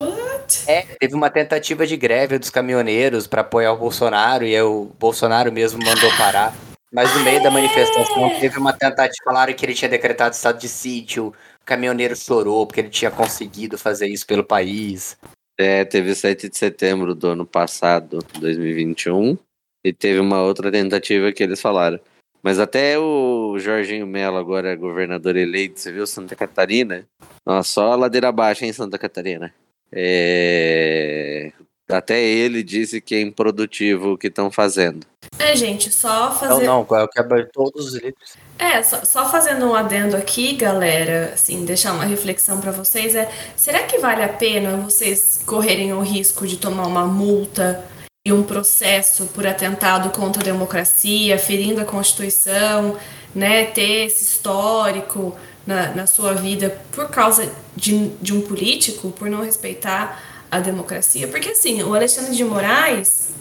What? 0.01 0.63
É, 0.67 0.81
teve 1.00 1.13
uma 1.13 1.29
tentativa 1.29 1.86
de 1.86 1.95
greve 1.95 2.39
dos 2.39 2.50
caminhoneiros 2.50 3.27
para 3.27 3.41
apoiar 3.41 3.71
o 3.74 3.77
Bolsonaro 3.77 4.43
e 4.45 4.55
aí 4.55 4.62
o 4.62 4.91
Bolsonaro 5.00 5.51
mesmo 5.51 5.79
mandou 5.83 6.10
parar. 6.17 6.53
Mas 6.93 7.13
no 7.15 7.24
meio 7.24 7.41
da 7.41 7.50
manifestação 7.50 8.29
teve 8.39 8.57
uma 8.60 8.74
tentativa, 8.74 9.24
falaram 9.24 9.53
que 9.53 9.65
ele 9.65 9.74
tinha 9.74 9.88
decretado 9.88 10.36
estado 10.36 10.60
de 10.60 10.67
sítio, 10.67 11.27
o 11.27 11.65
caminhoneiro 11.65 12.15
chorou 12.15 12.67
porque 12.67 12.81
ele 12.81 12.89
tinha 12.89 13.10
conseguido 13.10 13.77
fazer 13.77 14.07
isso 14.07 14.27
pelo 14.27 14.43
país. 14.43 15.17
é, 15.57 15.86
teve 15.86 16.13
7 16.13 16.50
de 16.50 16.57
setembro 16.57 17.15
do 17.15 17.27
ano 17.29 17.45
passado, 17.45 18.19
2021, 18.39 19.38
e 19.86 19.93
teve 19.93 20.19
uma 20.19 20.41
outra 20.41 20.71
tentativa 20.71 21.31
que 21.31 21.43
eles 21.43 21.62
falaram. 21.62 22.00
Mas 22.43 22.60
até 22.60 22.98
o 22.98 23.57
Jorginho 23.60 24.07
Melo 24.07 24.38
agora 24.38 24.71
é 24.71 24.75
governador 24.75 25.36
eleito, 25.38 25.79
você 25.79 25.91
viu 25.91 26.07
Santa 26.07 26.36
Catarina? 26.36 27.07
Nossa, 27.45 27.69
só 27.69 27.95
ladeira 27.95 28.29
abaixo 28.29 28.65
em 28.65 28.74
Santa 28.74 28.98
Catarina. 28.98 29.53
É... 29.91 31.51
Até 31.89 32.21
ele 32.24 32.63
disse 32.63 33.00
que 33.00 33.15
é 33.15 33.21
improdutivo 33.21 34.13
o 34.13 34.17
que 34.17 34.27
estão 34.27 34.50
fazendo. 34.50 35.05
É, 35.41 35.55
gente, 35.55 35.91
só 35.91 36.31
fazer. 36.31 36.65
Não, 36.65 36.86
não, 36.86 37.03
o 37.03 37.07
que 37.07 37.19
abre 37.19 37.45
todos 37.45 37.88
os 37.88 37.93
livros. 37.95 38.36
É, 38.60 38.83
só, 38.83 39.03
só, 39.03 39.29
fazendo 39.29 39.65
um 39.65 39.74
adendo 39.74 40.15
aqui, 40.15 40.53
galera, 40.53 41.31
assim, 41.33 41.65
deixar 41.65 41.93
uma 41.93 42.05
reflexão 42.05 42.62
para 42.62 42.71
vocês 42.71 43.15
é, 43.15 43.27
será 43.55 43.83
que 43.83 43.98
vale 43.98 44.21
a 44.24 44.29
pena 44.29 44.77
vocês 44.77 45.41
correrem 45.45 45.93
o 45.93 46.01
risco 46.01 46.45
de 46.45 46.57
tomar 46.57 46.86
uma 46.86 47.05
multa 47.07 47.83
e 48.24 48.31
um 48.31 48.43
processo 48.43 49.25
por 49.33 49.48
atentado 49.48 50.12
contra 50.12 50.43
a 50.43 50.45
democracia, 50.45 51.39
ferindo 51.39 51.81
a 51.81 51.86
Constituição, 51.86 52.98
né, 53.33 53.65
ter 53.65 54.05
esse 54.05 54.24
histórico 54.24 55.36
na, 55.65 55.88
na 55.95 56.05
sua 56.05 56.33
vida 56.36 56.79
por 56.91 57.10
causa 57.10 57.51
de, 57.75 58.10
de 58.21 58.31
um 58.31 58.41
político, 58.41 59.10
por 59.12 59.27
não 59.27 59.43
respeitar 59.43 60.21
a 60.51 60.60
democracia? 60.60 61.27
Porque 61.27 61.50
assim, 61.50 61.81
o 61.81 61.95
Alexandre 61.95 62.36
de 62.36 62.43
Moraes, 62.43 63.33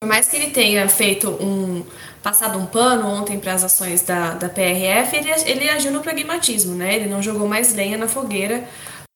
por 0.00 0.08
mais 0.08 0.28
que 0.28 0.36
ele 0.36 0.50
tenha 0.50 0.88
feito 0.88 1.28
um 1.28 1.84
passado 2.22 2.58
um 2.58 2.64
pano 2.64 3.06
ontem 3.06 3.38
para 3.38 3.52
as 3.52 3.62
ações 3.62 4.00
da, 4.00 4.32
da 4.32 4.48
PRF, 4.48 5.14
ele, 5.14 5.30
ele 5.44 5.68
agiu 5.68 5.92
no 5.92 6.00
pragmatismo, 6.00 6.74
né? 6.74 6.96
Ele 6.96 7.06
não 7.06 7.22
jogou 7.22 7.46
mais 7.46 7.74
lenha 7.74 7.98
na 7.98 8.08
fogueira 8.08 8.66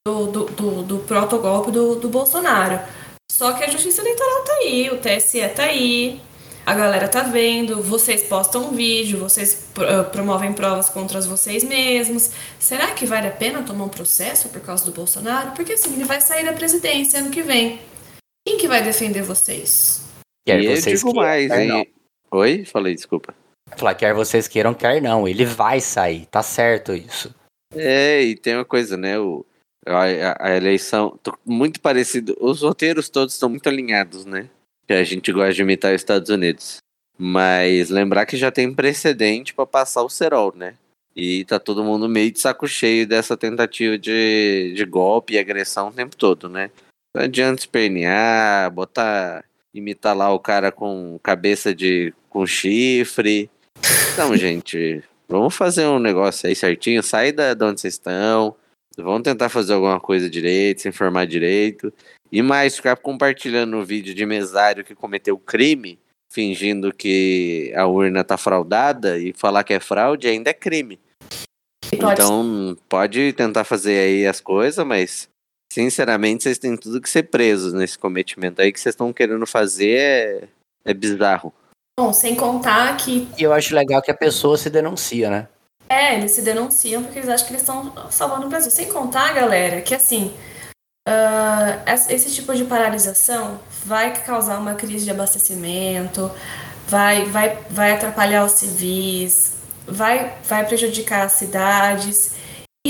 do, 0.07 0.27
do, 0.27 0.45
do, 0.45 0.83
do 0.83 0.99
protogolpe 0.99 1.71
do, 1.71 1.95
do 1.95 2.09
Bolsonaro. 2.11 2.79
Só 3.33 3.55
que 3.55 3.65
a 3.65 3.71
justiça 3.71 4.03
eleitoral 4.03 4.45
tá 4.45 4.53
aí, 4.57 4.91
o 4.91 4.99
TSE 4.99 5.49
tá 5.49 5.65
aí, 5.65 6.21
a 6.67 6.75
galera 6.75 7.09
tá 7.09 7.23
vendo, 7.23 7.83
vocês 7.83 8.23
postam 8.25 8.73
vídeo, 8.73 9.19
vocês 9.19 9.71
uh, 9.79 10.05
promovem 10.11 10.53
provas 10.53 10.91
contra 10.91 11.19
vocês 11.23 11.65
mesmos. 11.65 12.31
Será 12.59 12.89
que 12.89 13.07
vale 13.07 13.29
a 13.29 13.33
pena 13.33 13.63
tomar 13.63 13.85
um 13.85 13.89
processo 13.89 14.51
por 14.51 14.61
causa 14.61 14.85
do 14.85 14.93
Bolsonaro? 14.93 15.53
Porque 15.53 15.73
assim, 15.73 15.95
ele 15.95 16.05
vai 16.05 16.21
sair 16.21 16.45
da 16.45 16.53
presidência 16.53 17.21
ano 17.21 17.31
que 17.31 17.43
vem. 17.43 17.81
Quem 18.47 18.59
que 18.59 18.69
vai 18.69 18.83
defender 18.83 19.23
vocês? 19.23 20.04
Quer 20.47 20.61
e 20.63 20.67
vocês 20.69 21.03
eu 21.03 21.09
digo 21.09 21.21
mais, 21.21 21.51
hein? 21.51 21.69
Não. 21.69 21.87
Oi? 22.31 22.65
Falei, 22.65 22.95
desculpa. 22.95 23.35
Falar, 23.77 23.95
quer 23.95 24.15
vocês 24.15 24.47
queiram, 24.47 24.75
quer 24.75 25.01
não. 25.01 25.27
Ele 25.27 25.45
vai 25.45 25.81
sair, 25.81 26.27
tá 26.27 26.43
certo 26.43 26.93
isso. 26.95 27.35
É, 27.75 28.23
e 28.23 28.37
tem 28.37 28.55
uma 28.55 28.65
coisa, 28.65 28.97
né? 28.97 29.19
O, 29.19 29.45
a, 29.87 30.49
a 30.49 30.57
eleição, 30.57 31.19
muito 31.45 31.81
parecido. 31.81 32.37
Os 32.41 32.63
roteiros 32.63 33.09
todos 33.09 33.35
estão 33.35 33.49
muito 33.49 33.69
alinhados, 33.69 34.25
né? 34.25 34.49
que 34.87 34.93
a 34.93 35.05
gente 35.05 35.33
gosta 35.33 35.53
de 35.53 35.63
imitar 35.63 35.95
os 35.95 36.01
Estados 36.01 36.31
Unidos. 36.31 36.79
Mas 37.17 37.91
lembrar 37.91 38.27
que 38.27 38.37
já 38.37 38.51
tem 38.51 38.75
precedente 38.75 39.55
para 39.55 39.67
passar 39.67 40.03
o 40.03 40.09
cerol, 40.09 40.53
né? 40.55 40.75
E 41.15 41.45
tá 41.45 41.61
todo 41.61 41.85
mundo 41.85 42.09
meio 42.09 42.33
de 42.33 42.41
saco 42.41 42.67
cheio 42.67 43.07
dessa 43.07 43.37
tentativa 43.37 43.97
de, 43.97 44.73
de 44.75 44.85
golpe 44.85 45.35
e 45.35 45.39
agressão 45.39 45.89
o 45.89 45.93
tempo 45.93 46.17
todo, 46.17 46.49
né? 46.49 46.71
Não 47.15 47.23
adianta 47.23 47.61
espernear, 47.61 48.71
botar. 48.73 49.45
Imitar 49.75 50.17
lá 50.17 50.33
o 50.33 50.39
cara 50.39 50.71
com 50.71 51.19
cabeça 51.23 51.75
de. 51.75 52.15
com 52.31 52.47
chifre. 52.47 53.51
Então, 54.13 54.35
gente, 54.39 55.03
vamos 55.29 55.55
fazer 55.55 55.87
um 55.87 55.99
negócio 55.99 56.49
aí 56.49 56.55
certinho, 56.55 57.03
sai 57.03 57.33
da, 57.33 57.53
de 57.53 57.65
onde 57.65 57.81
vocês 57.81 57.95
estão. 57.95 58.55
Vamos 58.97 59.23
tentar 59.23 59.49
fazer 59.49 59.73
alguma 59.73 59.99
coisa 59.99 60.31
direito, 60.31 60.83
se 60.83 60.89
informar 60.89 61.27
direito. 61.27 61.93
E 62.31 62.41
mais, 62.43 62.77
ficar 62.77 62.97
compartilhando 62.97 63.77
o 63.77 63.85
vídeo 63.85 64.15
de 64.15 64.25
mesário 64.25 64.85
que 64.85 64.95
cometeu 64.95 65.37
crime, 65.37 65.99
fingindo 66.33 66.93
que 66.93 67.73
a 67.77 67.87
urna 67.87 68.23
tá 68.23 68.37
fraudada 68.37 69.19
e 69.19 69.33
falar 69.33 69.65
que 69.65 69.73
é 69.73 69.81
fraude 69.81 70.29
ainda 70.29 70.51
é 70.51 70.55
crime. 70.55 70.99
Pode. 72.01 72.21
Então, 72.21 72.77
pode 72.89 73.33
tentar 73.33 73.65
fazer 73.65 73.99
aí 73.99 74.27
as 74.27 74.41
coisas, 74.41 74.85
mas 74.87 75.29
sinceramente 75.75 76.45
vocês 76.45 76.59
têm 76.59 76.77
tudo 76.77 77.01
que 77.01 77.11
ser 77.11 77.25
presos 77.25 77.73
nesse 77.73 77.99
cometimento 77.99 78.63
aí 78.63 78.73
que 78.73 78.79
vocês 78.79 78.93
estão 78.93 79.13
querendo 79.13 79.45
fazer 79.47 79.99
é, 79.99 80.49
é 80.85 80.95
bizarro. 80.95 81.53
Bom, 81.99 82.13
sem 82.13 82.35
contar 82.35 82.97
que. 82.97 83.29
E 83.39 83.43
eu 83.43 83.53
acho 83.53 83.75
legal 83.75 84.01
que 84.01 84.11
a 84.11 84.17
pessoa 84.17 84.57
se 84.57 84.71
denuncia, 84.71 85.31
né? 85.31 85.49
É, 85.89 86.17
eles 86.17 86.31
se 86.33 86.43
denunciam 86.43 87.03
porque 87.03 87.19
eles 87.19 87.29
acham 87.29 87.47
que 87.47 87.53
eles 87.53 87.63
estão 87.63 87.93
salvando 88.11 88.47
o 88.47 88.49
Brasil. 88.49 88.71
Sem 88.71 88.89
contar, 88.89 89.35
galera, 89.35 89.81
que 89.81 89.95
assim, 89.95 90.33
Uh, 91.07 91.85
esse 92.09 92.35
tipo 92.35 92.55
de 92.55 92.65
paralisação 92.65 93.61
vai 93.85 94.15
causar 94.25 94.59
uma 94.59 94.75
crise 94.75 95.05
de 95.05 95.11
abastecimento, 95.11 96.31
vai, 96.89 97.27
vai, 97.27 97.59
vai 97.69 97.93
atrapalhar 97.93 98.43
os 98.43 98.53
civis, 98.53 99.53
vai, 99.87 100.35
vai 100.49 100.67
prejudicar 100.67 101.27
as 101.27 101.33
cidades. 101.33 102.33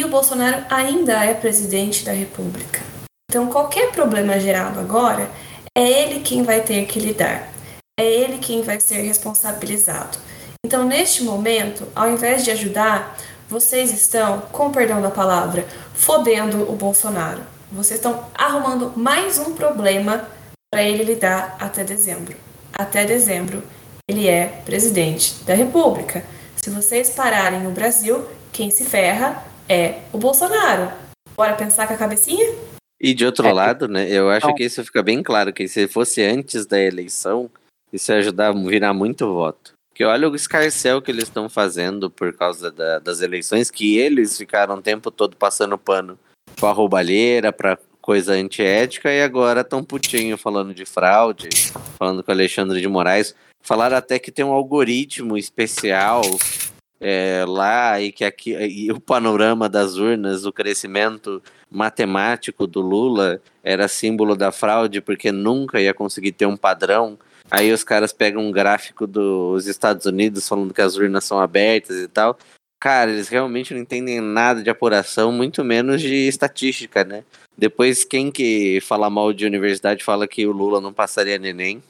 E 0.04 0.06
o 0.06 0.11
Bolsonaro 0.11 0.66
ainda 0.68 1.25
é 1.25 1.32
presidente 1.32 2.04
da 2.04 2.12
República. 2.12 2.78
Então, 3.30 3.46
qualquer 3.46 3.90
problema 3.90 4.38
gerado 4.38 4.78
agora, 4.78 5.30
é 5.75 5.82
ele 5.82 6.20
quem 6.20 6.42
vai 6.42 6.61
ter 6.61 6.84
que 6.84 7.00
lidar, 7.00 7.50
é 7.99 8.04
ele 8.04 8.37
quem 8.37 8.61
vai 8.61 8.78
ser 8.80 9.00
responsabilizado. 9.00 10.18
Então, 10.62 10.84
neste 10.84 11.23
momento, 11.23 11.88
ao 11.96 12.11
invés 12.11 12.44
de 12.44 12.50
ajudar, 12.50 13.16
vocês 13.49 13.94
estão, 13.94 14.42
com 14.52 14.70
perdão 14.70 15.00
da 15.00 15.11
palavra, 15.11 15.66
fodendo 15.94 16.70
o 16.70 16.76
Bolsonaro 16.76 17.40
vocês 17.73 17.99
estão 17.99 18.26
arrumando 18.34 18.92
mais 18.94 19.38
um 19.38 19.54
problema 19.54 20.28
para 20.70 20.82
ele 20.82 21.02
lidar 21.02 21.56
até 21.58 21.82
dezembro. 21.82 22.37
Até 22.75 23.06
dezembro, 23.06 23.62
ele 24.06 24.28
é 24.28 24.61
presidente 24.66 25.42
da 25.44 25.54
República. 25.54 26.23
Se 26.56 26.68
vocês 26.68 27.08
pararem 27.08 27.66
o 27.66 27.70
Brasil, 27.70 28.23
quem 28.52 28.70
se 28.70 28.84
ferra 28.84 29.53
é 29.68 30.00
o 30.12 30.18
Bolsonaro. 30.18 30.92
Bora 31.37 31.54
pensar 31.54 31.87
com 31.87 31.94
a 31.94 31.97
cabecinha? 31.97 32.54
E 33.00 33.12
de 33.12 33.26
outro 33.26 33.47
é. 33.47 33.52
lado, 33.52 33.88
né, 33.88 34.09
eu 34.11 34.30
acho 34.30 34.54
que 34.54 34.64
isso 34.64 34.85
fica 34.85 35.02
bem 35.02 35.23
claro, 35.23 35.52
que 35.52 35.68
se 35.68 35.87
fosse 35.88 36.23
antes 36.23 36.64
da 36.64 36.80
eleição, 36.80 37.50
isso 37.92 38.12
ia 38.12 38.18
ajudar 38.18 38.49
a 38.49 38.52
virar 38.52 38.94
muito 38.94 39.26
voto. 39.33 39.73
Porque 39.90 40.04
olha 40.04 40.28
o 40.28 40.35
escarcel 40.35 41.00
que 41.00 41.11
eles 41.11 41.25
estão 41.25 41.49
fazendo 41.49 42.11
por 42.11 42.33
causa 42.33 42.71
da, 42.71 42.99
das 42.99 43.21
eleições, 43.21 43.71
que 43.71 43.97
eles 43.97 44.37
ficaram 44.37 44.76
o 44.76 44.83
tempo 44.83 45.11
todo 45.11 45.37
passando 45.37 45.78
pano 45.78 46.18
pra 46.56 46.73
roubalheira, 46.73 47.52
pra 47.52 47.78
coisa 48.00 48.33
antiética, 48.33 49.12
e 49.12 49.23
agora 49.23 49.62
tão 49.62 49.85
putinho 49.85 50.37
falando 50.37 50.75
de 50.75 50.85
fraude, 50.85 51.49
falando 51.99 52.25
com 52.25 52.30
o 52.30 52.35
Alexandre 52.35 52.80
de 52.80 52.88
Moraes. 52.88 53.35
Falaram 53.62 53.97
até 53.97 54.18
que 54.18 54.33
tem 54.33 54.44
um 54.44 54.52
algoritmo 54.52 55.38
especial 55.38 56.23
é, 57.00 57.44
lá 57.46 58.00
e 58.00 58.12
que 58.12 58.24
aqui 58.24 58.52
e 58.52 58.90
o 58.90 59.00
panorama 59.00 59.68
das 59.68 59.96
urnas, 59.96 60.44
o 60.44 60.52
crescimento 60.52 61.42
matemático 61.70 62.66
do 62.66 62.80
Lula 62.80 63.40
era 63.62 63.88
símbolo 63.88 64.36
da 64.36 64.52
fraude 64.52 65.00
porque 65.00 65.32
nunca 65.32 65.80
ia 65.80 65.92
conseguir 65.92 66.32
ter 66.32 66.46
um 66.46 66.56
padrão. 66.56 67.18
Aí 67.50 67.72
os 67.72 67.84
caras 67.84 68.12
pegam 68.12 68.42
um 68.42 68.52
gráfico 68.52 69.06
dos 69.06 69.66
Estados 69.66 70.06
Unidos 70.06 70.48
falando 70.48 70.72
que 70.72 70.80
as 70.80 70.96
urnas 70.96 71.24
são 71.24 71.38
abertas 71.40 71.96
e 71.96 72.08
tal. 72.08 72.38
Cara, 72.80 73.10
eles 73.10 73.28
realmente 73.28 73.72
não 73.72 73.80
entendem 73.80 74.20
nada 74.20 74.62
de 74.62 74.68
apuração, 74.68 75.32
muito 75.32 75.64
menos 75.64 76.02
de 76.02 76.28
estatística, 76.28 77.02
né? 77.02 77.24
Depois, 77.56 78.04
quem 78.04 78.30
que 78.30 78.78
fala 78.82 79.08
mal 79.08 79.32
de 79.32 79.46
universidade 79.46 80.04
fala 80.04 80.28
que 80.28 80.46
o 80.46 80.52
Lula 80.52 80.80
não 80.80 80.92
passaria 80.92 81.38
neném. 81.38 81.82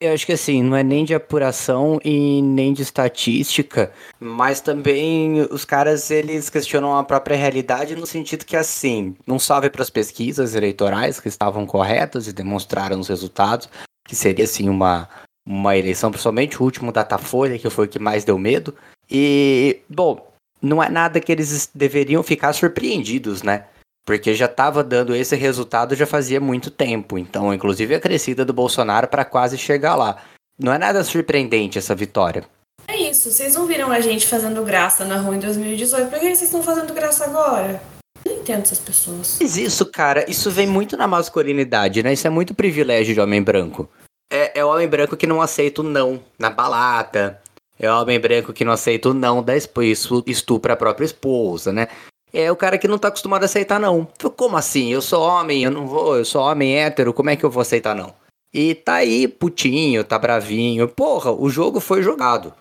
Eu 0.00 0.12
acho 0.12 0.26
que 0.26 0.32
assim, 0.32 0.62
não 0.62 0.76
é 0.76 0.82
nem 0.82 1.04
de 1.04 1.14
apuração 1.14 2.00
e 2.04 2.42
nem 2.42 2.72
de 2.72 2.82
estatística, 2.82 3.92
mas 4.18 4.60
também 4.60 5.40
os 5.50 5.64
caras 5.64 6.10
eles 6.10 6.50
questionam 6.50 6.96
a 6.96 7.04
própria 7.04 7.36
realidade 7.36 7.94
no 7.96 8.06
sentido 8.06 8.44
que 8.44 8.56
assim, 8.56 9.16
não 9.26 9.38
salve 9.38 9.70
para 9.70 9.82
as 9.82 9.90
pesquisas 9.90 10.54
eleitorais 10.54 11.20
que 11.20 11.28
estavam 11.28 11.66
corretas 11.66 12.26
e 12.26 12.32
demonstraram 12.32 12.98
os 12.98 13.08
resultados, 13.08 13.68
que 14.06 14.16
seria 14.16 14.44
assim 14.44 14.68
uma 14.68 15.08
uma 15.48 15.74
eleição, 15.74 16.10
principalmente 16.10 16.60
o 16.60 16.64
último 16.64 16.92
Datafolha, 16.92 17.58
que 17.58 17.70
foi 17.70 17.86
o 17.86 17.88
que 17.88 17.98
mais 17.98 18.22
deu 18.22 18.38
medo. 18.38 18.74
E, 19.10 19.80
bom, 19.88 20.30
não 20.60 20.82
é 20.82 20.90
nada 20.90 21.20
que 21.20 21.32
eles 21.32 21.70
deveriam 21.74 22.22
ficar 22.22 22.52
surpreendidos, 22.52 23.42
né? 23.42 23.64
Porque 24.08 24.32
já 24.32 24.46
estava 24.46 24.82
dando 24.82 25.14
esse 25.14 25.36
resultado 25.36 25.94
já 25.94 26.06
fazia 26.06 26.40
muito 26.40 26.70
tempo. 26.70 27.18
Então, 27.18 27.52
inclusive 27.52 27.94
a 27.94 28.00
crescida 28.00 28.42
do 28.42 28.54
Bolsonaro 28.54 29.06
para 29.06 29.22
quase 29.22 29.58
chegar 29.58 29.94
lá. 29.96 30.16
Não 30.58 30.72
é 30.72 30.78
nada 30.78 31.04
surpreendente 31.04 31.76
essa 31.76 31.94
vitória. 31.94 32.46
É 32.86 32.96
isso. 32.96 33.30
Vocês 33.30 33.54
não 33.54 33.66
viram 33.66 33.92
a 33.92 34.00
gente 34.00 34.26
fazendo 34.26 34.64
graça 34.64 35.04
na 35.04 35.18
rua 35.18 35.36
em 35.36 35.40
2018. 35.40 36.08
Por 36.08 36.18
que 36.18 36.24
vocês 36.24 36.44
estão 36.44 36.62
fazendo 36.62 36.94
graça 36.94 37.26
agora? 37.26 37.82
Eu 38.24 38.32
não 38.32 38.40
entendo 38.40 38.62
essas 38.62 38.78
pessoas. 38.78 39.36
Mas 39.42 39.58
isso, 39.58 39.84
cara, 39.84 40.24
isso 40.26 40.50
vem 40.50 40.66
muito 40.66 40.96
na 40.96 41.06
masculinidade, 41.06 42.02
né? 42.02 42.14
Isso 42.14 42.26
é 42.26 42.30
muito 42.30 42.54
privilégio 42.54 43.12
de 43.12 43.20
homem 43.20 43.42
branco. 43.42 43.90
É, 44.32 44.60
é 44.60 44.64
o 44.64 44.70
homem 44.70 44.88
branco 44.88 45.18
que 45.18 45.26
não 45.26 45.42
aceita 45.42 45.82
o 45.82 45.84
não 45.84 46.18
na 46.38 46.48
balada, 46.48 47.42
é 47.78 47.92
o 47.92 48.00
homem 48.00 48.18
branco 48.18 48.54
que 48.54 48.64
não 48.64 48.72
aceita 48.72 49.10
o 49.10 49.14
não 49.14 49.42
da 49.42 49.52
estupra 49.54 50.72
a 50.72 50.76
própria 50.76 51.04
esposa, 51.04 51.74
né? 51.74 51.88
É 52.32 52.50
o 52.52 52.56
cara 52.56 52.78
que 52.78 52.88
não 52.88 52.98
tá 52.98 53.08
acostumado 53.08 53.42
a 53.42 53.46
aceitar 53.46 53.80
não. 53.80 54.06
Como 54.36 54.56
assim? 54.56 54.92
Eu 54.92 55.00
sou 55.00 55.22
homem, 55.22 55.64
eu 55.64 55.70
não 55.70 55.86
vou, 55.86 56.16
eu 56.16 56.24
sou 56.24 56.42
homem 56.42 56.78
hétero, 56.78 57.12
como 57.12 57.30
é 57.30 57.36
que 57.36 57.44
eu 57.44 57.50
vou 57.50 57.60
aceitar 57.60 57.94
não? 57.94 58.12
E 58.52 58.74
tá 58.74 58.94
aí 58.94 59.28
putinho, 59.28 60.04
tá 60.04 60.18
bravinho. 60.18 60.88
Porra, 60.88 61.32
o 61.32 61.50
jogo 61.50 61.80
foi 61.80 62.02
jogado. 62.02 62.52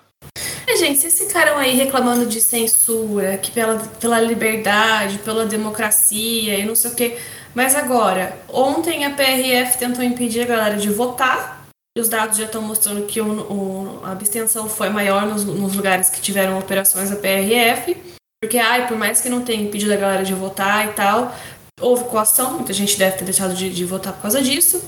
É, 0.68 0.76
gente, 0.76 1.00
vocês 1.00 1.18
ficaram 1.18 1.58
aí 1.58 1.76
reclamando 1.76 2.26
de 2.26 2.42
censura, 2.42 3.38
que 3.38 3.52
pela, 3.52 3.80
pela 3.80 4.20
liberdade, 4.20 5.20
pela 5.20 5.46
democracia 5.46 6.60
e 6.60 6.66
não 6.66 6.76
sei 6.76 6.92
o 6.92 6.96
quê. 6.96 7.18
Mas 7.56 7.74
agora, 7.74 8.38
ontem 8.50 9.06
a 9.06 9.12
PRF 9.12 9.78
tentou 9.78 10.04
impedir 10.04 10.42
a 10.42 10.46
galera 10.46 10.78
de 10.78 10.90
votar. 10.90 11.66
E 11.98 12.02
os 12.02 12.10
dados 12.10 12.38
já 12.38 12.46
estão 12.46 12.62
mostrando 12.62 13.08
que 13.08 13.20
o, 13.20 13.26
o, 13.26 14.02
a 14.04 14.12
abstenção 14.12 14.70
foi 14.70 14.90
maior 14.90 15.26
nos, 15.26 15.44
nos, 15.44 15.76
lugares 15.76 16.10
que 16.10 16.22
tiveram 16.22 16.60
operações 16.60 17.10
da 17.10 17.16
PRF. 17.16 17.98
Porque, 18.42 18.58
ai, 18.58 18.88
por 18.88 18.98
mais 18.98 19.20
que 19.20 19.30
não 19.30 19.42
tenha 19.42 19.64
impedido 19.64 19.94
a 19.94 19.98
galera 19.98 20.24
de 20.24 20.34
votar 20.34 20.88
e 20.88 20.94
tal, 20.94 21.36
houve 21.80 22.04
coação, 22.06 22.54
muita 22.54 22.74
gente 22.74 22.98
deve 22.98 23.18
ter 23.18 23.26
deixado 23.26 23.54
de, 23.54 23.70
de 23.70 23.86
votar 23.86 24.14
por 24.14 24.22
causa 24.22 24.42
disso. 24.42 24.84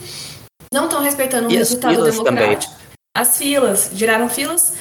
Não 0.71 0.85
estão 0.85 1.01
respeitando 1.01 1.51
e 1.51 1.55
o 1.55 1.57
resultado 1.57 2.03
democrático. 2.03 2.73
Também. 2.73 2.89
As 3.17 3.37
filas, 3.37 3.89
giraram 3.93 4.29
filas 4.29 4.73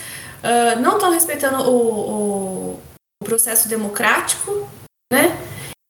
uh, 0.42 0.80
não 0.80 0.94
estão 0.94 1.10
respeitando 1.10 1.62
o, 1.62 1.70
o, 1.70 2.80
o, 3.22 3.24
processo 3.24 3.68
democrático, 3.68 4.68
né? 5.12 5.36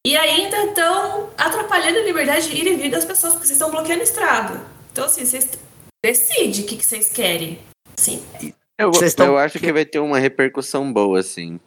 E 0.07 0.17
ainda 0.17 0.65
estão 0.67 1.31
atrapalhando 1.37 1.99
a 1.99 2.03
liberdade 2.03 2.49
de 2.49 2.57
ir 2.57 2.67
e 2.67 2.77
vir 2.77 2.91
das 2.91 3.05
pessoas, 3.05 3.35
porque 3.35 3.47
vocês 3.47 3.59
estão 3.59 3.71
bloqueando 3.71 4.01
a 4.01 4.05
estrada. 4.05 4.61
Então, 4.93 5.05
assim, 5.05 5.25
vocês 5.25 5.51
decidem 6.05 6.65
o 6.65 6.67
que, 6.67 6.77
que 6.77 6.87
vocês 6.87 7.09
querem. 7.11 7.59
Sim. 7.97 8.23
Eu, 8.79 8.93
eu 9.19 9.37
acho 9.37 9.59
que 9.59 9.73
vai 9.73 9.85
ter 9.85 9.99
uma 9.99 10.19
repercussão 10.19 10.91
boa, 10.93 11.19
assim. 11.19 11.59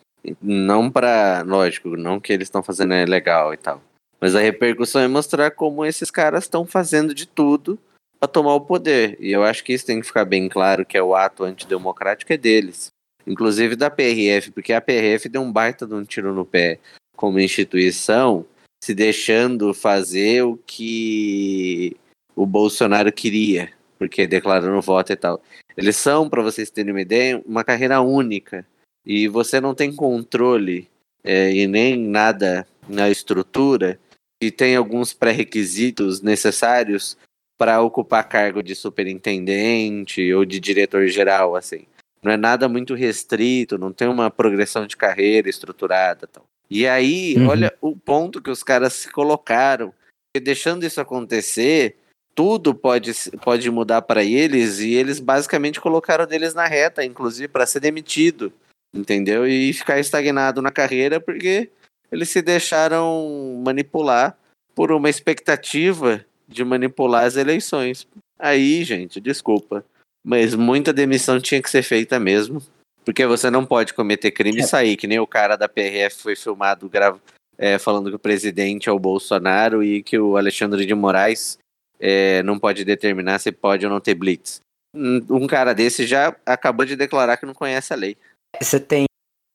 Não 0.42 0.90
para, 0.90 1.44
lógico, 1.46 1.98
não 1.98 2.20
que 2.20 2.32
eles 2.32 2.48
estão 2.48 2.62
fazendo 2.62 2.94
é 2.94 3.06
legal 3.06 3.54
e 3.54 3.58
tal. 3.58 3.82
Mas 4.20 4.36
a 4.36 4.40
repercussão 4.40 5.02
é 5.02 5.08
mostrar 5.08 5.52
como 5.52 5.84
esses 5.84 6.12
caras 6.12 6.44
estão 6.44 6.66
fazendo 6.66 7.14
de 7.14 7.26
tudo 7.26 7.80
para 8.20 8.28
tomar 8.28 8.54
o 8.54 8.62
poder. 8.62 9.18
E 9.20 9.32
eu 9.32 9.44
acho 9.44 9.64
que 9.64 9.74
isso 9.74 9.86
tem 9.86 10.00
que 10.00 10.06
ficar 10.06 10.26
bem 10.26 10.48
claro 10.48 10.86
que 10.86 10.96
é 10.96 11.02
o 11.02 11.16
ato 11.16 11.44
antidemocrático 11.44 12.32
é 12.32 12.38
deles. 12.38 12.92
Inclusive 13.26 13.76
da 13.76 13.90
PRF, 13.90 14.52
porque 14.52 14.74
a 14.74 14.82
PRF 14.82 15.28
deu 15.28 15.42
um 15.42 15.52
baita 15.52 15.88
de 15.88 15.94
um 15.94 16.04
tiro 16.04 16.34
no 16.34 16.46
pé 16.46 16.80
como 17.16 17.40
instituição, 17.40 18.46
se 18.84 18.94
deixando 18.94 19.74
fazer 19.74 20.44
o 20.44 20.58
que 20.66 21.96
o 22.36 22.46
Bolsonaro 22.46 23.12
queria, 23.12 23.72
porque 24.00 24.26
declarando 24.26 24.82
voto 24.82 25.14
e 25.14 25.16
tal. 25.16 25.42
Eles 25.78 25.96
são, 25.98 26.30
para 26.30 26.42
vocês 26.42 26.70
terem 26.70 26.92
uma 26.92 27.02
ideia, 27.02 27.42
uma 27.46 27.64
carreira 27.64 28.02
única. 28.02 28.66
E 29.06 29.28
você 29.28 29.60
não 29.60 29.74
tem 29.74 29.94
controle 29.94 30.88
é, 31.24 31.52
e 31.54 31.68
nem 31.68 31.98
nada 31.98 32.68
na 32.88 33.10
estrutura, 33.10 34.00
e 34.42 34.52
tem 34.52 34.76
alguns 34.76 35.14
pré-requisitos 35.14 36.22
necessários 36.22 37.16
para 37.58 37.82
ocupar 37.82 38.28
cargo 38.28 38.64
de 38.64 38.74
superintendente 38.74 40.34
ou 40.34 40.44
de 40.44 40.60
diretor 40.60 41.08
geral, 41.08 41.56
assim. 41.56 41.86
Não 42.24 42.32
é 42.32 42.38
nada 42.38 42.68
muito 42.68 42.96
restrito, 42.96 43.78
não 43.78 43.92
tem 43.92 44.08
uma 44.08 44.32
progressão 44.32 44.88
de 44.88 44.98
carreira 44.98 45.50
estruturada, 45.50 46.28
tal. 46.28 46.44
E 46.70 46.88
aí, 46.88 47.36
uhum. 47.38 47.48
olha 47.48 47.74
o 47.82 47.96
ponto 47.96 48.42
que 48.42 48.50
os 48.50 48.64
caras 48.64 48.94
se 48.94 49.12
colocaram. 49.12 49.94
E 50.36 50.40
deixando 50.40 50.86
isso 50.86 51.02
acontecer, 51.02 51.98
tudo 52.34 52.74
pode, 52.74 53.12
pode 53.44 53.70
mudar 53.70 54.02
para 54.04 54.24
eles 54.24 54.80
e 54.80 54.94
eles 54.94 55.20
basicamente 55.20 55.82
colocaram 55.82 56.26
deles 56.26 56.54
na 56.54 56.66
reta, 56.66 57.04
inclusive 57.04 57.48
para 57.48 57.66
ser 57.66 57.82
demitido, 57.82 58.54
entendeu? 58.94 59.48
E 59.48 59.74
ficar 59.74 60.00
estagnado 60.00 60.62
na 60.62 60.72
carreira 60.72 61.20
porque 61.20 61.70
eles 62.12 62.30
se 62.30 62.42
deixaram 62.42 63.62
manipular 63.64 64.38
por 64.76 64.92
uma 64.92 65.10
expectativa 65.10 66.26
de 66.48 66.64
manipular 66.64 67.26
as 67.26 67.36
eleições. 67.36 68.08
Aí, 68.38 68.84
gente, 68.84 69.22
desculpa. 69.22 69.86
Mas 70.24 70.54
muita 70.54 70.94
demissão 70.94 71.40
tinha 71.40 71.62
que 71.62 71.70
ser 71.70 71.84
feita 71.84 72.20
mesmo. 72.20 72.62
Porque 73.04 73.26
você 73.26 73.50
não 73.50 73.66
pode 73.66 73.94
cometer 73.94 74.32
crime 74.32 74.60
e 74.60 74.64
é. 74.64 74.68
sair, 74.68 74.96
que 74.96 75.08
nem 75.08 75.20
o 75.20 75.26
cara 75.26 75.56
da 75.56 75.68
PRF 75.68 76.22
foi 76.22 76.36
filmado 76.36 76.88
grava, 76.88 77.20
é, 77.58 77.80
falando 77.80 78.10
que 78.10 78.16
o 78.16 78.20
presidente 78.20 78.90
é 78.90 78.92
o 78.92 79.00
Bolsonaro 79.00 79.84
e 79.84 80.04
que 80.04 80.20
o 80.20 80.38
Alexandre 80.38 80.86
de 80.86 80.94
Moraes 80.94 81.58
é, 82.00 82.44
não 82.44 82.60
pode 82.60 82.86
determinar 82.86 83.40
se 83.40 83.52
pode 83.52 83.86
ou 83.86 83.92
não 83.92 84.00
ter 84.00 84.14
blitz. 84.14 84.62
Um 84.94 85.48
cara 85.48 85.74
desse 85.74 86.06
já 86.06 86.36
acabou 86.46 86.86
de 86.86 86.96
declarar 86.96 87.38
que 87.38 87.46
não 87.46 87.54
conhece 87.54 87.94
a 87.94 87.96
lei. 87.96 88.18
Você 88.60 88.80
tem 88.80 89.06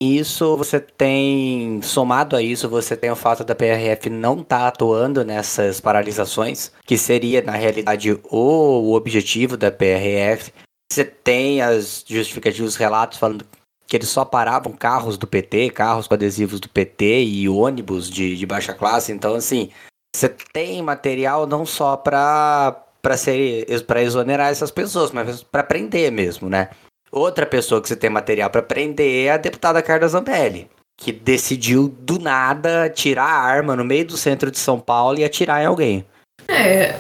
isso 0.01 0.57
você 0.59 0.79
tem, 0.79 1.81
somado 1.81 2.37
a 2.37 2.43
isso, 2.43 2.69
você 2.69 2.95
tem 2.95 3.11
o 3.11 3.17
fato 3.17 3.43
da 3.43 3.55
PRF 3.55 4.11
não 4.11 4.41
estar 4.41 4.59
tá 4.59 4.69
atuando 4.69 5.25
nessas 5.25 5.81
paralisações, 5.81 6.71
que 6.85 6.99
seria, 6.99 7.41
na 7.41 7.53
realidade, 7.53 8.13
o, 8.31 8.93
objetivo 8.93 9.57
da 9.57 9.71
PRF. 9.71 10.53
Você 10.93 11.05
tem 11.05 11.63
as 11.63 12.05
justificativos, 12.07 12.73
os 12.73 12.77
relatos 12.77 13.19
falando 13.19 13.47
que 13.87 13.97
eles 13.97 14.09
só 14.09 14.25
paravam 14.25 14.73
carros 14.73 15.17
do 15.17 15.27
PT, 15.27 15.71
carros 15.71 16.07
com 16.07 16.15
adesivos 16.15 16.61
do 16.61 16.69
PT 16.69 17.25
e 17.25 17.49
ônibus 17.49 18.11
de, 18.11 18.37
de 18.37 18.47
baixa 18.47 18.75
classe. 18.75 19.13
Então, 19.13 19.35
assim, 19.35 19.71
você 20.15 20.29
tem 20.53 20.83
material 20.83 21.47
não 21.47 21.65
só 21.65 21.97
para 21.97 22.83
para 23.01 23.17
ser 23.17 23.65
para 23.85 24.03
exonerar 24.03 24.51
essas 24.51 24.73
pessoas, 24.73 25.13
mas 25.13 25.41
para 25.41 25.63
prender 25.63 26.11
mesmo, 26.11 26.49
né? 26.49 26.71
Outra 27.17 27.47
pessoa 27.47 27.81
que 27.81 27.89
você 27.89 27.97
tem 27.97 28.11
material 28.11 28.51
para 28.51 28.63
prender 28.63 29.25
é 29.25 29.31
a 29.31 29.39
deputada 29.39 29.81
Carla 29.81 30.07
Zambelli, 30.07 30.69
que 30.99 31.11
decidiu 31.11 31.89
do 31.89 32.19
nada 32.19 32.91
tirar 32.91 33.25
a 33.25 33.41
arma 33.41 33.75
no 33.75 33.83
meio 33.83 34.07
do 34.07 34.19
centro 34.19 34.51
de 34.51 34.59
São 34.59 34.79
Paulo 34.79 35.19
e 35.19 35.25
atirar 35.25 35.63
em 35.63 35.65
alguém. 35.65 36.05
É, 36.47 36.95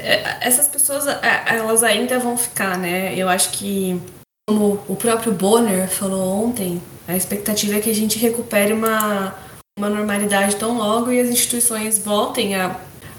é 0.00 0.38
essas 0.40 0.66
pessoas, 0.66 1.06
é, 1.06 1.44
elas 1.46 1.84
ainda 1.84 2.18
vão 2.18 2.36
ficar, 2.36 2.76
né? 2.76 3.14
Eu 3.16 3.28
acho 3.28 3.50
que, 3.50 3.96
como 4.48 4.82
o 4.88 4.96
próprio 4.96 5.30
Bonner 5.30 5.88
falou 5.88 6.46
ontem, 6.46 6.82
a 7.06 7.16
expectativa 7.16 7.76
é 7.76 7.80
que 7.80 7.90
a 7.90 7.94
gente 7.94 8.18
recupere 8.18 8.72
uma, 8.72 9.36
uma 9.78 9.88
normalidade 9.88 10.56
tão 10.56 10.76
logo 10.76 11.12
e 11.12 11.20
as 11.20 11.28
instituições 11.28 11.96
voltem 11.96 12.56
a, 12.56 12.74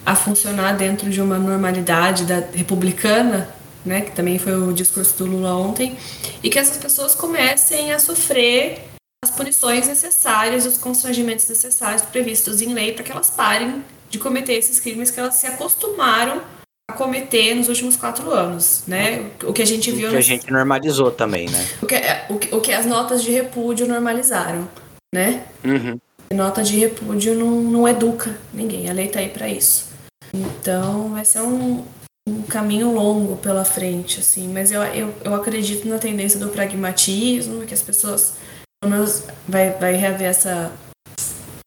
a 0.06 0.16
funcionar 0.18 0.74
dentro 0.76 1.10
de 1.10 1.22
uma 1.22 1.40
normalidade 1.40 2.26
da, 2.26 2.44
republicana 2.54 3.61
né, 3.86 4.02
que 4.02 4.12
também 4.12 4.38
foi 4.38 4.56
o 4.56 4.72
discurso 4.74 5.18
do 5.18 5.26
Lula 5.26 5.56
ontem, 5.56 5.98
e 6.44 6.50
que 6.50 6.60
essas 6.60 6.78
pessoas 6.78 7.16
comecem 7.16 7.92
a 7.92 8.00
sofrer 8.00 8.88
as 9.24 9.32
punições 9.32 9.88
necessárias, 9.88 10.66
os 10.66 10.78
constrangimentos 10.78 11.48
necessários 11.48 12.02
previstos 12.02 12.62
em 12.62 12.74
lei 12.74 12.94
para 12.94 13.04
que 13.04 13.12
elas 13.12 13.30
parem 13.30 13.84
de 14.10 14.18
cometer 14.18 14.54
esses 14.54 14.80
crimes 14.80 15.12
que 15.12 15.20
elas 15.20 15.36
se 15.36 15.46
acostumaram 15.46 16.42
a 16.90 16.94
cometer 16.94 17.56
nos 17.56 17.70
últimos 17.70 17.96
quatro 17.96 18.32
anos, 18.32 18.84
né? 18.88 19.30
O 19.44 19.54
que 19.54 19.62
a 19.62 19.66
gente 19.66 19.92
viu... 19.92 20.10
O 20.10 20.12
que 20.12 20.18
a 20.18 20.22
gente 20.22 20.52
normalizou 20.52 21.12
também, 21.12 21.48
né? 21.50 21.68
O 21.82 21.86
que, 21.86 21.96
é, 21.96 22.26
o 22.30 22.38
que, 22.38 22.56
o 22.56 22.60
que 22.60 22.74
as 22.74 22.86
notas 22.86 23.24
de 23.24 23.32
repúdio 23.32 23.88
normalizaram, 23.88 24.68
né? 25.14 25.46
Uhum. 25.64 26.00
Nota 26.34 26.64
de 26.64 26.78
repúdio 26.80 27.36
não, 27.36 27.62
não 27.62 27.88
educa 27.88 28.38
ninguém, 28.54 28.90
a 28.90 28.94
lei 28.94 29.08
tá 29.08 29.20
aí 29.20 29.30
para 29.30 29.48
isso. 29.48 29.90
Então 30.34 31.10
vai 31.10 31.26
ser 31.26 31.42
um, 31.42 31.86
um 32.32 32.42
caminho 32.44 32.94
longo 32.94 33.36
pela 33.38 33.66
frente, 33.66 34.20
assim, 34.20 34.48
mas 34.48 34.72
eu, 34.72 34.82
eu, 34.84 35.14
eu 35.24 35.36
acredito 35.36 35.88
na 35.88 35.98
tendência 35.98 36.40
do 36.40 36.50
pragmatismo, 36.50 37.66
que 37.66 37.74
as 37.74 37.82
pessoas, 37.82 38.34
pelo 38.82 38.94
menos, 38.94 39.24
vai, 39.48 39.72
vai 39.72 40.06
haver 40.06 40.26
essa, 40.26 40.72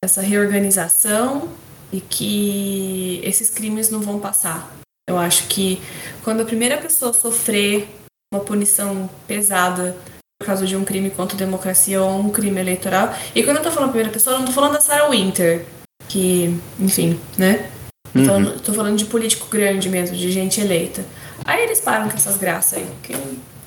essa 0.03 0.23
reorganização 0.23 1.51
e 1.93 2.01
que 2.01 3.21
esses 3.23 3.51
crimes 3.51 3.91
não 3.91 4.01
vão 4.01 4.19
passar. 4.19 4.75
Eu 5.09 5.19
acho 5.19 5.47
que 5.49 5.81
quando 6.23 6.41
a 6.41 6.47
primeira 6.47 6.79
pessoa 6.79 7.13
sofrer 7.13 7.89
uma 8.33 8.43
punição 8.43 9.09
pesada 9.29 9.97
por 10.41 10.47
causa 10.47 10.67
de 10.67 10.77
um 10.77 10.85
crime 10.85 11.11
contra 11.11 11.37
a 11.37 11.39
democracia 11.39 12.03
ou 12.03 12.19
um 12.19 12.31
crime 12.31 12.59
eleitoral, 12.59 13.15
e 13.35 13.43
quando 13.43 13.59
eu 13.59 13.63
tô 13.63 13.71
falando 13.71 13.91
primeira 13.91 14.13
pessoa, 14.13 14.37
eu 14.37 14.41
não 14.41 14.47
tô 14.47 14.53
falando 14.53 14.73
da 14.73 14.81
Sarah 14.81 15.09
Winter, 15.11 15.67
que, 16.09 16.59
enfim, 16.81 17.21
né? 17.37 17.71
Uhum. 18.15 18.27
Falando, 18.27 18.61
tô 18.61 18.73
falando 18.73 18.97
de 18.97 19.05
político 19.07 19.49
grande 19.51 19.89
mesmo, 19.89 20.17
de 20.17 20.31
gente 20.31 20.61
eleita. 20.61 21.05
Aí 21.45 21.65
eles 21.65 21.81
param 21.81 22.09
com 22.09 22.17
essas 22.17 22.37
graças 22.37 22.79
aí. 22.79 22.87
Que 23.03 23.15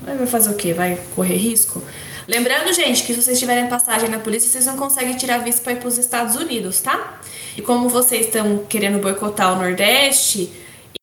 vai 0.01 0.25
fazer 0.25 0.49
o 0.49 0.55
quê? 0.55 0.73
Vai 0.73 0.97
correr 1.15 1.36
risco? 1.36 1.83
Lembrando, 2.27 2.73
gente, 2.73 3.03
que 3.03 3.13
se 3.13 3.21
vocês 3.21 3.39
tiverem 3.39 3.67
passagem 3.67 4.10
na 4.10 4.19
polícia, 4.19 4.49
vocês 4.49 4.65
não 4.65 4.75
conseguem 4.75 5.15
tirar 5.15 5.38
visto 5.39 5.62
para 5.62 5.73
ir 5.73 5.77
para 5.77 5.88
os 5.88 5.97
Estados 5.97 6.36
Unidos, 6.36 6.81
tá? 6.81 7.19
E 7.55 7.62
como 7.62 7.88
vocês 7.88 8.25
estão 8.25 8.65
querendo 8.69 8.99
boicotar 8.99 9.53
o 9.53 9.55
Nordeste 9.55 10.51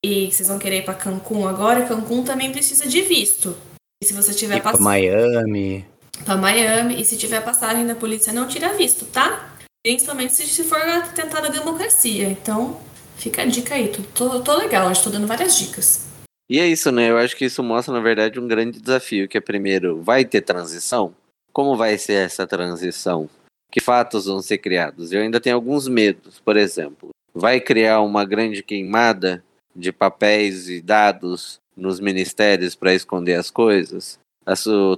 e 0.04 0.30
vocês 0.30 0.48
vão 0.48 0.58
querer 0.58 0.78
ir 0.78 0.84
para 0.84 0.94
Cancún 0.94 1.48
agora, 1.48 1.86
Cancún 1.86 2.24
também 2.24 2.52
precisa 2.52 2.86
de 2.86 3.00
visto. 3.00 3.56
E 4.02 4.06
se 4.06 4.12
você 4.12 4.34
tiver 4.34 4.60
passagem. 4.60 4.84
Miami. 4.84 5.86
Para 6.24 6.36
Miami. 6.36 7.00
E 7.00 7.04
se 7.04 7.16
tiver 7.16 7.40
passagem 7.40 7.84
na 7.84 7.94
polícia, 7.94 8.32
não 8.32 8.46
tira 8.46 8.74
visto, 8.74 9.06
tá? 9.06 9.54
Principalmente 9.82 10.34
se 10.34 10.64
for 10.64 10.80
tentar 11.14 11.38
a 11.38 11.48
democracia. 11.48 12.28
Então, 12.28 12.78
Fica 13.16 13.42
a 13.42 13.46
dica 13.46 13.74
aí, 13.74 13.88
tô, 13.88 14.02
tô, 14.02 14.40
tô 14.40 14.56
legal, 14.56 14.90
estou 14.90 15.12
dando 15.12 15.26
várias 15.26 15.56
dicas. 15.56 16.06
E 16.48 16.60
é 16.60 16.66
isso, 16.66 16.92
né? 16.92 17.10
Eu 17.10 17.18
acho 17.18 17.36
que 17.36 17.46
isso 17.46 17.62
mostra, 17.62 17.94
na 17.94 18.00
verdade, 18.00 18.38
um 18.38 18.46
grande 18.46 18.80
desafio, 18.80 19.28
que 19.28 19.38
é 19.38 19.40
primeiro, 19.40 20.02
vai 20.02 20.24
ter 20.24 20.42
transição? 20.42 21.14
Como 21.52 21.76
vai 21.76 21.96
ser 21.96 22.14
essa 22.14 22.46
transição? 22.46 23.30
Que 23.70 23.80
fatos 23.80 24.26
vão 24.26 24.42
ser 24.42 24.58
criados? 24.58 25.12
Eu 25.12 25.22
ainda 25.22 25.40
tenho 25.40 25.56
alguns 25.56 25.88
medos, 25.88 26.38
por 26.38 26.56
exemplo, 26.56 27.10
vai 27.34 27.60
criar 27.60 28.00
uma 28.02 28.24
grande 28.24 28.62
queimada 28.62 29.42
de 29.74 29.90
papéis 29.90 30.68
e 30.68 30.80
dados 30.80 31.58
nos 31.76 31.98
ministérios 31.98 32.74
para 32.74 32.94
esconder 32.94 33.34
as 33.34 33.50
coisas? 33.50 34.18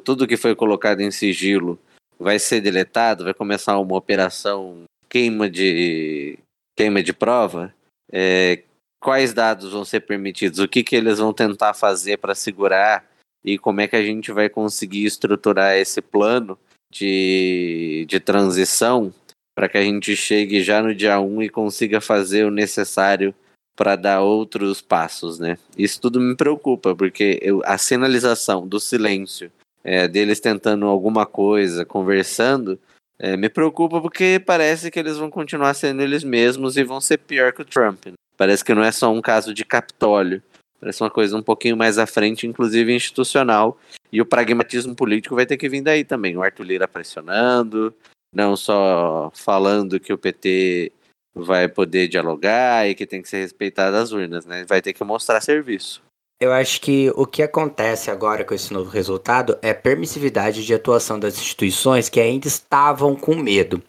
tudo 0.05 0.27
que 0.27 0.37
foi 0.37 0.57
colocado 0.57 1.01
em 1.01 1.11
sigilo 1.13 1.79
vai 2.19 2.37
ser 2.37 2.61
deletado, 2.61 3.23
vai 3.23 3.33
começar 3.33 3.79
uma 3.79 3.97
operação 3.97 4.83
queima 5.09 5.49
de 5.49 6.37
queima 6.77 7.01
de 7.01 7.13
prova, 7.13 7.73
é, 8.13 8.63
quais 9.01 9.33
dados 9.33 9.73
vão 9.73 9.85
ser 9.85 10.01
permitidos, 10.01 10.59
o 10.59 10.69
que, 10.69 10.83
que 10.83 10.97
eles 10.97 11.19
vão 11.19 11.33
tentar 11.33 11.75
fazer 11.75 12.19
para 12.19 12.35
segurar 12.35 13.05
e 13.45 13.59
como 13.59 13.81
é 13.81 13.89
que 13.89 13.97
a 13.97 14.03
gente 14.03 14.33
vai 14.33 14.49
conseguir 14.49 15.05
estruturar 15.05 15.77
esse 15.77 16.01
plano 16.01 16.59
de, 16.91 18.07
de 18.09 18.19
transição 18.19 19.13
para 19.55 19.69
que 19.69 19.79
a 19.79 19.83
gente 19.83 20.15
chegue 20.17 20.63
já 20.63 20.83
no 20.83 20.95
dia 20.95 21.21
1 21.21 21.43
e 21.43 21.49
consiga 21.49 22.01
fazer 22.01 22.45
o 22.45 22.51
necessário 22.51 23.35
para 23.77 23.95
dar 23.95 24.23
outros 24.23 24.81
passos, 24.81 25.39
né? 25.39 25.59
Isso 25.77 26.01
tudo 26.01 26.21
me 26.21 26.35
preocupa, 26.35 26.95
porque 26.95 27.39
eu, 27.43 27.63
a 27.65 27.77
sinalização 27.77 28.67
do 28.67 28.81
silêncio, 28.81 29.53
é, 29.85 30.09
deles 30.09 30.41
tentando 30.41 30.87
alguma 30.87 31.27
coisa, 31.27 31.85
conversando, 31.85 32.79
é, 33.19 33.37
me 33.37 33.49
preocupa 33.49 34.01
porque 34.01 34.41
parece 34.45 34.91
que 34.91 34.99
eles 34.99 35.17
vão 35.17 35.31
continuar 35.31 35.75
sendo 35.75 36.03
eles 36.03 36.23
mesmos 36.23 36.77
e 36.77 36.85
vão 36.85 37.01
ser 37.01 37.19
pior 37.19 37.53
que 37.53 37.63
o 37.63 37.65
Trump. 37.65 38.07
Né? 38.07 38.13
Parece 38.37 38.65
que 38.65 38.75
não 38.75 38.83
é 38.83 38.93
só 38.93 39.13
um 39.13 39.23
caso 39.23 39.55
de 39.55 39.65
Capitólio. 39.65 40.43
Parece 40.79 41.03
uma 41.03 41.11
coisa 41.11 41.37
um 41.37 41.43
pouquinho 41.43 41.77
mais 41.77 41.97
à 41.97 42.07
frente, 42.07 42.47
inclusive 42.47 42.95
institucional. 42.95 43.79
E 44.13 44.21
o 44.21 44.27
pragmatismo 44.27 44.95
político 44.95 45.35
vai 45.35 45.47
ter 45.47 45.57
que 45.57 45.69
vir 45.69 45.81
daí 45.81 46.05
também. 46.05 46.37
O 46.37 46.43
Arthur 46.43 46.65
Lira 46.65 46.87
pressionando, 46.87 47.95
não 48.33 48.55
só 48.57 49.31
falando 49.35 49.99
que 49.99 50.13
o 50.13 50.19
PT 50.19 50.93
vai 51.35 51.69
poder 51.69 52.09
dialogar 52.09 52.89
e 52.89 52.95
que 52.95 53.07
tem 53.07 53.23
que 53.23 53.29
ser 53.29 53.39
respeitado 53.39 53.97
as 53.97 54.13
urnas, 54.13 54.47
né? 54.47 54.65
Vai 54.69 54.83
ter 54.83 54.93
que 54.93 55.03
mostrar 55.03 55.41
serviço. 55.41 56.03
Eu 56.39 56.53
acho 56.53 56.83
que 56.83 57.11
o 57.17 57.27
que 57.27 57.43
acontece 57.43 58.11
agora 58.11 58.45
com 58.45 58.53
esse 58.53 58.71
novo 58.73 58.91
resultado 58.91 59.59
é 59.63 59.73
permissividade 59.73 60.67
de 60.67 60.75
atuação 60.75 61.19
das 61.19 61.35
instituições 61.35 62.11
que 62.11 62.21
ainda 62.21 62.47
estavam 62.47 63.17
com 63.17 63.35
medo. 63.35 63.83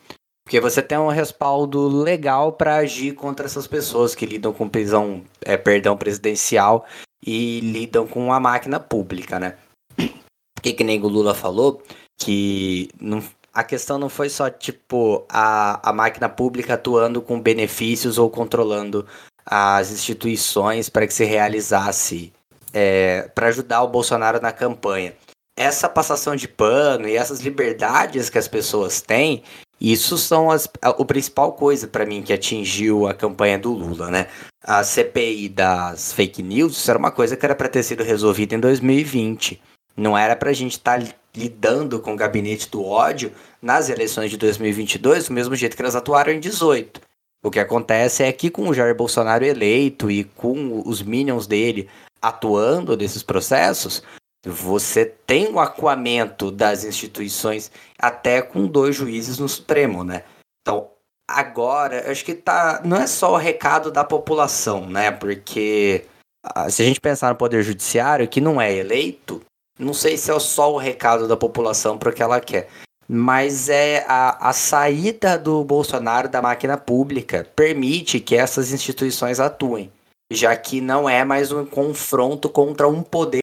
Porque 0.46 0.62
você 0.62 0.82
tem 0.82 0.98
um 0.98 1.10
respaldo 1.10 1.90
legal 1.90 2.54
para 2.54 2.78
agir 2.78 3.16
contra 3.16 3.46
essas 3.46 3.68
pessoas 3.68 4.16
que 4.16 4.26
lidam 4.26 4.54
com 4.54 4.70
prisão, 4.70 5.26
é, 5.42 5.58
perdão 5.58 5.98
presidencial 5.98 6.86
e 7.22 7.60
lidam 7.60 8.08
com 8.08 8.32
a 8.32 8.40
máquina 8.40 8.80
pública, 8.80 9.38
né? 9.38 9.58
Porque 10.56 10.72
que 10.72 10.86
nem 10.86 11.02
o 11.02 11.08
Lula 11.10 11.36
falou, 11.36 11.84
que 12.18 12.88
não, 12.98 13.22
a 13.54 13.62
questão 13.62 14.00
não 14.00 14.08
foi 14.08 14.30
só, 14.30 14.50
tipo, 14.50 15.26
a, 15.28 15.90
a 15.90 15.92
máquina 15.92 16.30
pública 16.30 16.76
atuando 16.76 17.22
com 17.22 17.42
benefícios 17.42 18.18
ou 18.18 18.30
controlando 18.30 19.06
as 19.46 19.92
instituições 19.92 20.88
para 20.88 21.06
que 21.06 21.14
se 21.14 21.26
realizasse 21.26 22.32
é, 22.80 23.28
para 23.34 23.48
ajudar 23.48 23.82
o 23.82 23.88
Bolsonaro 23.88 24.40
na 24.40 24.52
campanha. 24.52 25.16
Essa 25.58 25.90
passação 25.90 26.36
de 26.36 26.48
pano 26.48 27.08
e 27.08 27.18
essas 27.18 27.40
liberdades 27.40 28.30
que 28.30 28.38
as 28.38 28.48
pessoas 28.48 29.02
têm, 29.02 29.42
isso 29.82 30.16
são 30.16 30.52
as, 30.52 30.70
a, 30.80 30.90
a 30.90 31.06
principal 31.06 31.54
coisa 31.54 31.88
para 31.88 32.06
mim 32.06 32.22
que 32.22 32.32
atingiu 32.32 33.08
a 33.08 33.16
campanha 33.16 33.58
do 33.58 33.74
Lula, 33.74 34.12
né? 34.12 34.28
A 34.64 34.84
CPI 34.84 35.50
das 35.50 36.14
fake 36.14 36.44
news, 36.44 36.78
isso 36.78 36.92
era 36.92 37.00
uma 37.00 37.10
coisa 37.10 37.36
que 37.36 37.44
era 37.44 37.56
para 37.56 37.68
ter 37.68 37.82
sido 37.82 38.04
resolvida 38.04 38.54
em 38.54 38.60
2020. 38.60 39.60
Não 39.96 40.16
era 40.16 40.36
para 40.36 40.52
a 40.52 40.54
gente 40.54 40.74
estar 40.74 41.02
tá 41.02 41.08
lidando 41.36 42.00
com 42.00 42.14
o 42.14 42.18
gabinete 42.18 42.70
do 42.70 42.86
ódio 42.86 43.32
nas 43.60 43.90
eleições 43.90 44.30
de 44.30 44.38
2022 44.38 45.30
do 45.30 45.34
mesmo 45.34 45.56
jeito 45.56 45.76
que 45.76 45.82
elas 45.82 45.96
atuaram 45.96 46.32
em 46.32 46.40
18. 46.40 47.02
O 47.48 47.52
que 47.52 47.60
acontece 47.60 48.24
é 48.24 48.32
que 48.34 48.50
com 48.50 48.68
o 48.68 48.74
Jair 48.74 48.94
Bolsonaro 48.94 49.46
eleito 49.46 50.12
e 50.12 50.26
com 50.26 50.84
os 50.86 51.02
minions 51.02 51.48
dele 51.48 51.90
atuando 52.22 52.98
nesses 52.98 53.24
processos, 53.24 54.04
você 54.46 55.06
tem 55.06 55.48
o 55.48 55.60
acuamento 55.60 56.52
das 56.52 56.84
instituições 56.84 57.72
até 57.98 58.42
com 58.42 58.68
dois 58.68 58.98
juízes 58.98 59.40
no 59.40 59.48
Supremo, 59.48 60.04
né? 60.04 60.24
Então, 60.62 60.90
agora, 61.26 62.12
acho 62.12 62.26
que 62.26 62.34
tá. 62.34 62.82
Não 62.84 62.98
é 62.98 63.08
só 63.08 63.34
o 63.34 63.38
recado 63.38 63.92
da 63.92 64.04
população, 64.04 64.86
né? 64.86 65.10
Porque 65.10 66.06
ah, 66.44 66.70
se 66.70 66.82
a 66.82 66.86
gente 66.86 67.00
pensar 67.00 67.30
no 67.30 67.38
Poder 67.38 67.64
Judiciário, 67.64 68.28
que 68.28 68.42
não 68.42 68.60
é 68.60 68.74
eleito, 68.74 69.42
não 69.80 69.94
sei 69.94 70.18
se 70.18 70.32
é 70.32 70.40
só 70.40 70.74
o 70.74 70.78
recado 70.78 71.30
da 71.30 71.38
população 71.38 71.98
para 71.98 72.10
o 72.10 72.14
que 72.14 72.22
ela 72.22 72.42
quer. 72.42 72.68
Mas 73.08 73.70
é 73.70 74.04
a, 74.08 74.50
a 74.50 74.54
saída 74.54 75.38
do 75.38 75.64
Bolsonaro 75.64 76.28
da 76.28 76.42
máquina 76.42 76.78
pública 76.78 77.48
permite 77.56 78.20
que 78.20 78.36
essas 78.36 78.72
instituições 78.72 79.40
atuem 79.40 79.92
já 80.32 80.56
que 80.56 80.82
não 80.82 81.10
é 81.10 81.24
mais 81.24 81.52
um 81.52 81.66
confronto 81.66 82.50
contra 82.50 82.88
um 82.88 83.02
poder 83.02 83.40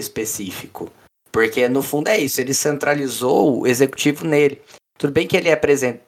específico. 0.00 0.90
Porque 1.32 1.68
no 1.68 1.82
fundo 1.82 2.08
é 2.08 2.18
isso, 2.18 2.40
ele 2.40 2.54
centralizou 2.54 3.60
o 3.60 3.66
executivo 3.66 4.24
nele. 4.24 4.60
Tudo 4.98 5.12
bem 5.12 5.26
que 5.26 5.36
ele, 5.36 5.50
é 5.50 5.60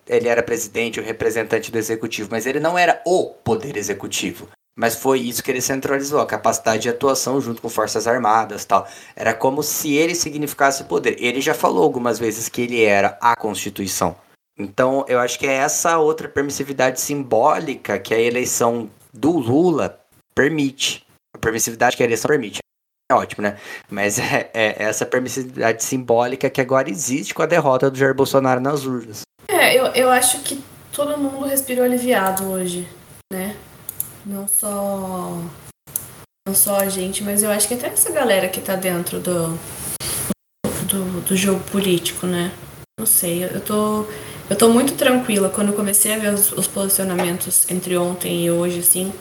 ele 0.07 0.29
era 0.29 0.43
presidente, 0.43 1.01
o 1.01 1.03
representante 1.03 1.71
do 1.71 1.77
executivo, 1.77 2.31
mas 2.31 2.47
ele 2.47 2.61
não 2.61 2.79
era 2.79 3.03
o 3.05 3.27
poder 3.27 3.77
executivo. 3.77 4.49
Mas 4.79 4.95
foi 4.95 5.19
isso 5.19 5.43
que 5.43 5.51
ele 5.51 5.61
centralizou, 5.61 6.21
a 6.21 6.27
capacidade 6.27 6.83
de 6.83 6.89
atuação 6.89 7.41
junto 7.41 7.61
com 7.61 7.69
forças 7.69 8.07
armadas 8.07 8.65
tal. 8.65 8.87
Era 9.17 9.35
como 9.35 9.61
se 9.61 9.97
ele 9.97 10.15
significasse 10.15 10.85
poder. 10.85 11.17
Ele 11.19 11.41
já 11.41 11.53
falou 11.53 11.83
algumas 11.83 12.17
vezes 12.17 12.49
que 12.49 12.63
ele 12.63 12.85
era 12.85 13.19
a 13.21 13.35
Constituição. 13.35 14.15
Então, 14.57 15.05
eu 15.09 15.19
acho 15.19 15.37
que 15.37 15.49
é 15.49 15.55
essa 15.55 15.99
outra 15.99 16.29
permissividade 16.29 17.01
simbólica 17.01 17.99
que 17.99 18.15
a 18.15 18.21
eleição 18.21 18.89
do 19.13 19.33
Lula 19.33 19.99
permite. 20.33 21.05
A 21.35 21.39
permissividade 21.39 21.97
que 21.97 22.05
a 22.05 22.07
eleição 22.07 22.29
permite. 22.29 22.61
É 23.11 23.15
ótimo, 23.17 23.43
né? 23.43 23.59
Mas 23.91 24.17
é, 24.23 24.49
é, 24.55 24.81
essa 24.85 25.05
permissividade 25.05 25.83
simbólica 25.83 26.49
que 26.49 26.61
agora 26.61 26.89
existe 26.89 27.35
com 27.35 27.43
a 27.43 27.47
derrota 27.47 27.91
do 27.91 27.99
Jair 27.99 28.15
Bolsonaro 28.15 28.61
nas 28.61 28.85
urnas. 28.85 29.23
É, 29.49 29.77
eu, 29.77 29.87
eu 29.87 30.09
acho 30.09 30.41
que 30.43 30.63
todo 30.93 31.19
mundo 31.19 31.47
respirou 31.47 31.85
aliviado 31.85 32.49
hoje, 32.49 32.87
né? 33.33 33.57
Não 34.29 34.47
só. 34.47 35.43
Não 36.47 36.55
só 36.55 36.77
a 36.81 36.89
gente, 36.91 37.25
mas 37.25 37.43
eu 37.43 37.51
acho 37.51 37.67
que 37.67 37.73
até 37.73 37.87
essa 37.87 38.13
galera 38.13 38.47
que 38.47 38.61
tá 38.61 38.77
dentro 38.77 39.21
do, 39.21 39.59
do, 40.87 41.21
do 41.23 41.35
jogo 41.35 41.61
político, 41.71 42.27
né? 42.27 42.53
Não 43.01 43.07
sei, 43.07 43.45
eu 43.45 43.61
tô. 43.61 44.05
Eu 44.51 44.57
tô 44.57 44.69
muito 44.69 44.95
tranquila 44.97 45.49
quando 45.49 45.69
eu 45.69 45.75
comecei 45.75 46.13
a 46.15 46.19
ver 46.19 46.35
os, 46.35 46.53
os, 46.53 46.67
posicionamentos 46.67 47.71
entre 47.71 47.97
ontem 47.97 48.45
e 48.45 48.51
hoje, 48.51 48.81
assim. 48.81 49.13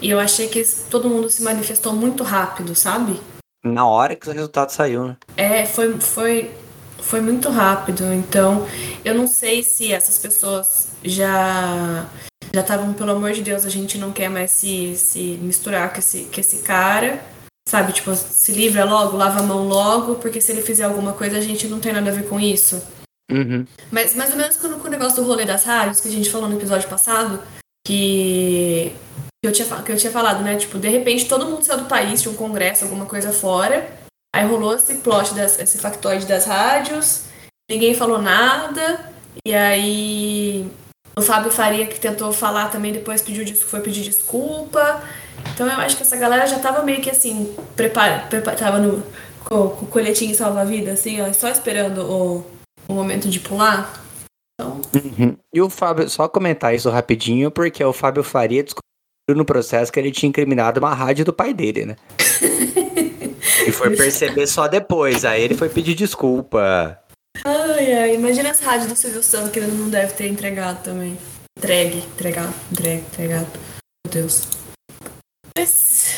E 0.00 0.08
eu 0.08 0.18
achei 0.18 0.48
que 0.48 0.62
todo 0.90 1.10
mundo 1.10 1.28
se 1.28 1.42
manifestou 1.42 1.92
muito 1.92 2.22
rápido, 2.22 2.74
sabe? 2.74 3.20
Na 3.62 3.86
hora 3.86 4.16
que 4.16 4.28
o 4.28 4.32
resultado 4.32 4.70
saiu, 4.70 5.08
né? 5.08 5.16
É, 5.36 5.66
foi, 5.66 5.98
foi, 6.00 6.50
foi 6.98 7.20
muito 7.20 7.50
rápido. 7.50 8.12
Então, 8.12 8.66
eu 9.04 9.14
não 9.14 9.26
sei 9.26 9.62
se 9.62 9.92
essas 9.92 10.18
pessoas 10.18 10.88
já 11.02 12.06
já 12.54 12.60
estavam, 12.60 12.94
pelo 12.94 13.10
amor 13.10 13.32
de 13.32 13.42
Deus, 13.42 13.64
a 13.64 13.68
gente 13.68 13.98
não 13.98 14.12
quer 14.12 14.28
mais 14.30 14.52
se, 14.52 14.96
se 14.96 15.38
misturar 15.42 15.92
com 15.92 15.98
esse, 15.98 16.24
com 16.32 16.40
esse 16.40 16.58
cara. 16.58 17.20
Sabe, 17.68 17.92
tipo, 17.92 18.14
se 18.14 18.52
livra 18.52 18.84
logo, 18.84 19.16
lava 19.16 19.40
a 19.40 19.42
mão 19.42 19.66
logo, 19.66 20.16
porque 20.16 20.40
se 20.40 20.52
ele 20.52 20.62
fizer 20.62 20.84
alguma 20.84 21.14
coisa, 21.14 21.38
a 21.38 21.40
gente 21.40 21.66
não 21.66 21.80
tem 21.80 21.92
nada 21.92 22.10
a 22.10 22.14
ver 22.14 22.28
com 22.28 22.38
isso. 22.38 22.80
Uhum. 23.32 23.66
Mas 23.90 24.14
mais 24.14 24.30
ou 24.30 24.36
menos 24.36 24.56
com, 24.56 24.68
com 24.78 24.86
o 24.86 24.90
negócio 24.90 25.16
do 25.16 25.26
rolê 25.26 25.44
das 25.44 25.64
rádios, 25.64 26.00
que 26.00 26.08
a 26.08 26.10
gente 26.10 26.30
falou 26.30 26.48
no 26.48 26.56
episódio 26.56 26.88
passado, 26.88 27.42
que, 27.86 28.92
que, 29.42 29.48
eu 29.48 29.52
tinha, 29.52 29.82
que 29.82 29.90
eu 29.90 29.96
tinha 29.96 30.12
falado, 30.12 30.44
né? 30.44 30.56
Tipo, 30.56 30.78
de 30.78 30.88
repente 30.88 31.26
todo 31.26 31.46
mundo 31.46 31.64
saiu 31.64 31.80
do 31.80 31.88
país, 31.88 32.20
tinha 32.20 32.32
um 32.32 32.36
congresso, 32.36 32.84
alguma 32.84 33.06
coisa 33.06 33.32
fora. 33.32 33.90
Aí 34.36 34.46
rolou 34.46 34.76
esse 34.76 34.96
plot, 34.96 35.34
das, 35.34 35.58
esse 35.58 35.78
factoide 35.78 36.26
das 36.26 36.44
rádios, 36.44 37.24
ninguém 37.68 37.94
falou 37.94 38.20
nada. 38.20 39.12
E 39.44 39.54
aí 39.54 40.70
o 41.16 41.22
Fábio 41.22 41.50
Faria, 41.50 41.86
que 41.86 42.00
tentou 42.00 42.32
falar 42.32 42.68
também, 42.68 42.92
depois 42.92 43.22
pediu, 43.22 43.44
foi 43.56 43.80
pedir 43.80 44.02
desculpa. 44.02 45.02
Então 45.54 45.66
eu 45.66 45.78
acho 45.78 45.96
que 45.96 46.02
essa 46.02 46.16
galera 46.16 46.46
já 46.46 46.58
tava 46.58 46.82
meio 46.82 47.00
que 47.00 47.10
assim, 47.10 47.54
prepara, 47.76 48.26
prepara, 48.28 48.56
tava 48.56 48.78
no, 48.78 49.02
com, 49.44 49.68
com 49.68 49.84
o 49.84 49.88
colhetinho 49.88 50.34
salva-vida, 50.34 50.92
assim, 50.92 51.20
ó, 51.20 51.32
só 51.32 51.48
esperando 51.48 52.00
o 52.00 52.54
o 52.88 52.94
momento 52.94 53.28
de 53.28 53.40
pular. 53.40 54.02
Então... 54.54 54.80
Uhum. 54.94 55.36
E 55.52 55.60
o 55.60 55.68
Fábio, 55.68 56.08
só 56.08 56.28
comentar 56.28 56.74
isso 56.74 56.90
rapidinho, 56.90 57.50
porque 57.50 57.82
o 57.84 57.92
Fábio 57.92 58.22
Faria 58.22 58.62
descobriu 58.62 58.84
no 59.36 59.44
processo 59.44 59.92
que 59.92 59.98
ele 59.98 60.12
tinha 60.12 60.28
incriminado 60.28 60.80
uma 60.80 60.94
rádio 60.94 61.24
do 61.24 61.32
pai 61.32 61.52
dele, 61.52 61.86
né? 61.86 61.96
e 63.66 63.72
foi 63.72 63.96
perceber 63.96 64.46
só 64.46 64.68
depois, 64.68 65.24
aí 65.24 65.42
ele 65.42 65.54
foi 65.54 65.68
pedir 65.68 65.94
desculpa. 65.94 66.98
Ai, 67.44 67.92
ai, 67.94 68.14
imagina 68.14 68.50
essa 68.50 68.64
rádio 68.64 68.88
do 68.88 68.96
Silvio 68.96 69.22
Santos 69.22 69.50
que 69.50 69.58
ele 69.58 69.72
não 69.72 69.88
deve 69.88 70.12
ter 70.14 70.28
entregado 70.28 70.82
também. 70.82 71.18
Entregue, 71.58 71.98
entregado, 71.98 72.54
entregue, 72.70 73.02
entregado. 73.02 73.46
Meu 74.06 74.12
Deus. 74.12 74.48
Mas 75.56 76.14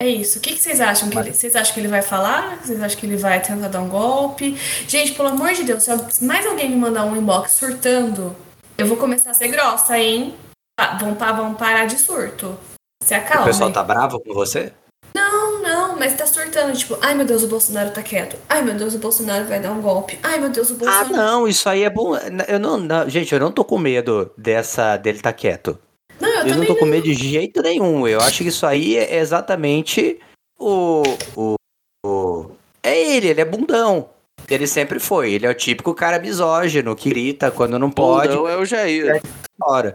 é 0.00 0.08
isso. 0.08 0.38
O 0.38 0.42
que, 0.42 0.54
que 0.54 0.60
vocês 0.60 0.80
acham? 0.80 1.08
Que 1.08 1.18
ele, 1.18 1.32
vocês 1.32 1.56
acham 1.56 1.74
que 1.74 1.80
ele 1.80 1.88
vai 1.88 2.02
falar? 2.02 2.58
Vocês 2.62 2.82
acham 2.82 2.98
que 2.98 3.06
ele 3.06 3.16
vai 3.16 3.40
tentar 3.40 3.68
dar 3.68 3.80
um 3.80 3.88
golpe? 3.88 4.56
Gente, 4.86 5.12
pelo 5.12 5.28
amor 5.28 5.52
de 5.52 5.64
Deus, 5.64 5.82
se 5.82 6.24
mais 6.24 6.46
alguém 6.46 6.70
me 6.70 6.76
mandar 6.76 7.04
um 7.04 7.16
inbox 7.16 7.52
surtando, 7.52 8.34
eu 8.76 8.86
vou 8.86 8.96
começar 8.96 9.30
a 9.30 9.34
ser 9.34 9.48
grossa, 9.48 9.98
hein? 9.98 10.34
Ah, 10.78 10.98
vão, 10.98 11.14
vão 11.14 11.54
parar 11.54 11.86
de 11.86 11.98
surto. 11.98 12.58
Se 13.02 13.14
acalma. 13.14 13.42
O 13.42 13.46
pessoal 13.46 13.72
tá 13.72 13.82
bravo 13.82 14.18
com 14.20 14.34
você? 14.34 14.72
Não, 15.94 16.00
Não, 16.00 16.06
mas 16.10 16.14
tá 16.14 16.26
surtando, 16.26 16.76
tipo, 16.76 16.98
ai 17.00 17.14
meu 17.14 17.24
Deus, 17.24 17.42
o 17.44 17.48
Bolsonaro 17.48 17.90
tá 17.90 18.02
quieto. 18.02 18.36
Ai 18.48 18.62
meu 18.62 18.74
Deus, 18.74 18.94
o 18.94 18.98
Bolsonaro 18.98 19.44
vai 19.44 19.60
dar 19.60 19.70
um 19.72 19.80
golpe. 19.80 20.18
Ai 20.22 20.38
meu 20.38 20.50
Deus, 20.50 20.70
o 20.70 20.74
Ah, 20.74 20.76
Bolsonaro. 21.04 21.12
não, 21.12 21.48
isso 21.48 21.68
aí 21.68 21.82
é 21.84 21.90
bom. 21.90 22.16
Eu 22.48 22.58
não, 22.58 22.78
não- 22.78 23.08
gente, 23.08 23.32
eu 23.32 23.38
não 23.40 23.52
tô 23.52 23.64
com 23.64 23.78
medo 23.78 24.30
dessa 24.36 24.96
dele 24.96 25.20
tá 25.20 25.32
quieto. 25.32 25.78
Não, 26.20 26.28
eu, 26.40 26.46
Eu 26.48 26.56
não 26.56 26.66
tô 26.66 26.76
com 26.76 26.84
medo 26.86 27.04
de 27.04 27.14
jeito 27.14 27.62
nenhum. 27.62 28.06
Eu 28.08 28.20
acho 28.20 28.42
que 28.42 28.48
isso 28.48 28.66
aí 28.66 28.96
é 28.96 29.18
exatamente 29.18 30.18
o. 30.58 31.02
o, 31.36 31.54
o- 32.06 32.50
é 32.82 33.16
ele, 33.16 33.28
ele 33.28 33.40
é 33.40 33.44
bundão. 33.44 34.08
Ele 34.50 34.66
sempre 34.66 34.98
foi. 35.00 35.32
Ele 35.32 35.46
é 35.46 35.50
o 35.50 35.54
típico 35.54 35.94
cara 35.94 36.18
misógino 36.18 36.94
que 36.94 37.08
grita 37.08 37.50
quando 37.50 37.78
não 37.78 37.90
pode. 37.90 38.28
Bundão 38.28 38.48
é 38.48 38.56
o 38.56 38.64
Jair. 38.64 39.22
Hora. 39.62 39.94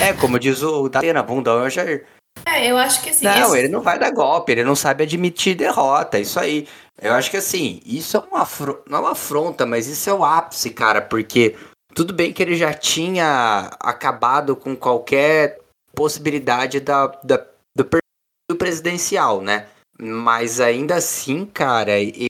É, 0.00 0.12
como 0.12 0.38
diz 0.38 0.62
o 0.62 0.88
Datena, 0.88 1.22
bundão 1.22 1.62
é 1.62 1.66
o 1.66 1.70
Jair. 1.70 2.04
É, 2.46 2.66
eu 2.70 2.76
acho 2.76 3.02
que 3.02 3.10
assim. 3.10 3.24
Não, 3.24 3.46
esse- 3.48 3.58
ele 3.58 3.68
não 3.68 3.80
vai 3.80 3.98
dar 3.98 4.10
golpe, 4.10 4.52
ele 4.52 4.64
não 4.64 4.74
sabe 4.76 5.04
admitir 5.04 5.54
derrota, 5.54 6.18
isso 6.18 6.38
aí. 6.38 6.66
Eu 7.00 7.14
acho 7.14 7.30
que 7.30 7.36
assim, 7.36 7.80
isso 7.84 8.16
é 8.16 8.20
uma 8.20 8.42
afro... 8.42 8.82
não 8.88 8.98
é 8.98 9.00
uma 9.02 9.12
afronta, 9.12 9.64
mas 9.66 9.86
isso 9.86 10.08
é 10.08 10.14
o 10.14 10.24
ápice, 10.24 10.70
cara, 10.70 11.00
porque 11.00 11.56
tudo 11.94 12.12
bem 12.12 12.32
que 12.32 12.42
ele 12.42 12.54
já 12.54 12.72
tinha 12.72 13.70
acabado 13.80 14.54
com 14.54 14.76
qualquer 14.76 15.58
possibilidade 15.94 16.80
da, 16.80 17.06
da- 17.24 17.46
do 17.76 17.84
perfil 17.84 18.58
presidencial, 18.58 19.40
né? 19.40 19.66
Mas 19.98 20.60
ainda 20.60 20.96
assim, 20.96 21.44
cara, 21.46 21.98
ele 21.98 22.26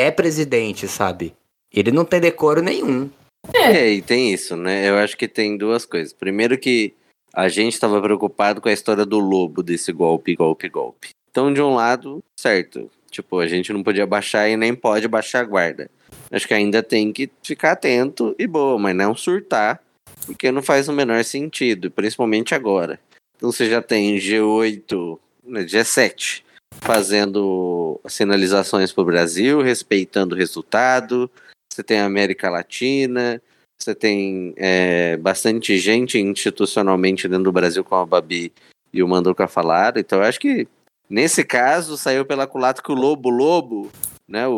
é 0.00 0.10
presidente, 0.10 0.86
sabe? 0.88 1.34
Ele 1.72 1.90
não 1.90 2.04
tem 2.04 2.20
decoro 2.20 2.62
nenhum. 2.62 3.10
É, 3.52 3.90
e 3.90 4.02
tem 4.02 4.32
isso, 4.32 4.56
né? 4.56 4.88
Eu 4.88 4.96
acho 4.98 5.16
que 5.16 5.28
tem 5.28 5.56
duas 5.56 5.84
coisas. 5.84 6.12
Primeiro 6.12 6.56
que 6.58 6.94
a 7.34 7.48
gente 7.48 7.74
estava 7.74 8.00
preocupado 8.00 8.60
com 8.60 8.68
a 8.68 8.72
história 8.72 9.04
do 9.04 9.18
lobo 9.18 9.62
desse 9.62 9.92
golpe, 9.92 10.36
golpe, 10.36 10.68
golpe. 10.68 11.08
Então, 11.30 11.52
de 11.52 11.60
um 11.60 11.74
lado, 11.74 12.22
certo. 12.38 12.88
Tipo, 13.10 13.40
a 13.40 13.46
gente 13.46 13.72
não 13.72 13.82
podia 13.82 14.06
baixar 14.06 14.48
e 14.48 14.56
nem 14.56 14.74
pode 14.74 15.08
baixar 15.08 15.40
a 15.40 15.44
guarda. 15.44 15.90
Acho 16.30 16.46
que 16.46 16.54
ainda 16.54 16.82
tem 16.82 17.12
que 17.12 17.28
ficar 17.42 17.72
atento 17.72 18.34
e 18.38 18.46
boa, 18.46 18.78
mas 18.78 18.94
não 18.94 19.16
surtar, 19.16 19.82
porque 20.26 20.52
não 20.52 20.62
faz 20.62 20.88
o 20.88 20.92
menor 20.92 21.24
sentido, 21.24 21.90
principalmente 21.90 22.54
agora. 22.54 23.00
Então 23.36 23.50
você 23.50 23.68
já 23.68 23.82
tem 23.82 24.16
G8, 24.16 25.18
né, 25.44 25.64
G7, 25.64 26.42
fazendo 26.80 28.00
sinalizações 28.06 28.92
para 28.92 29.02
o 29.02 29.06
Brasil, 29.06 29.60
respeitando 29.60 30.34
o 30.34 30.38
resultado. 30.38 31.30
Você 31.72 31.82
tem 31.82 31.98
a 31.98 32.06
América 32.06 32.48
Latina, 32.48 33.42
você 33.78 33.94
tem 33.94 34.54
é, 34.56 35.16
bastante 35.16 35.76
gente 35.78 36.18
institucionalmente 36.18 37.28
dentro 37.28 37.44
do 37.44 37.52
Brasil, 37.52 37.84
como 37.84 38.02
a 38.02 38.06
Babi 38.06 38.52
e 38.92 39.02
o 39.02 39.08
Manduca 39.08 39.46
falaram. 39.46 40.00
Então, 40.00 40.20
eu 40.20 40.24
acho 40.24 40.40
que 40.40 40.66
nesse 41.08 41.44
caso 41.44 41.96
saiu 41.96 42.24
pela 42.24 42.46
culata 42.46 42.82
que 42.82 42.92
o 42.92 42.94
Lobo 42.94 43.28
Lobo, 43.28 43.90
né, 44.26 44.46
o, 44.46 44.52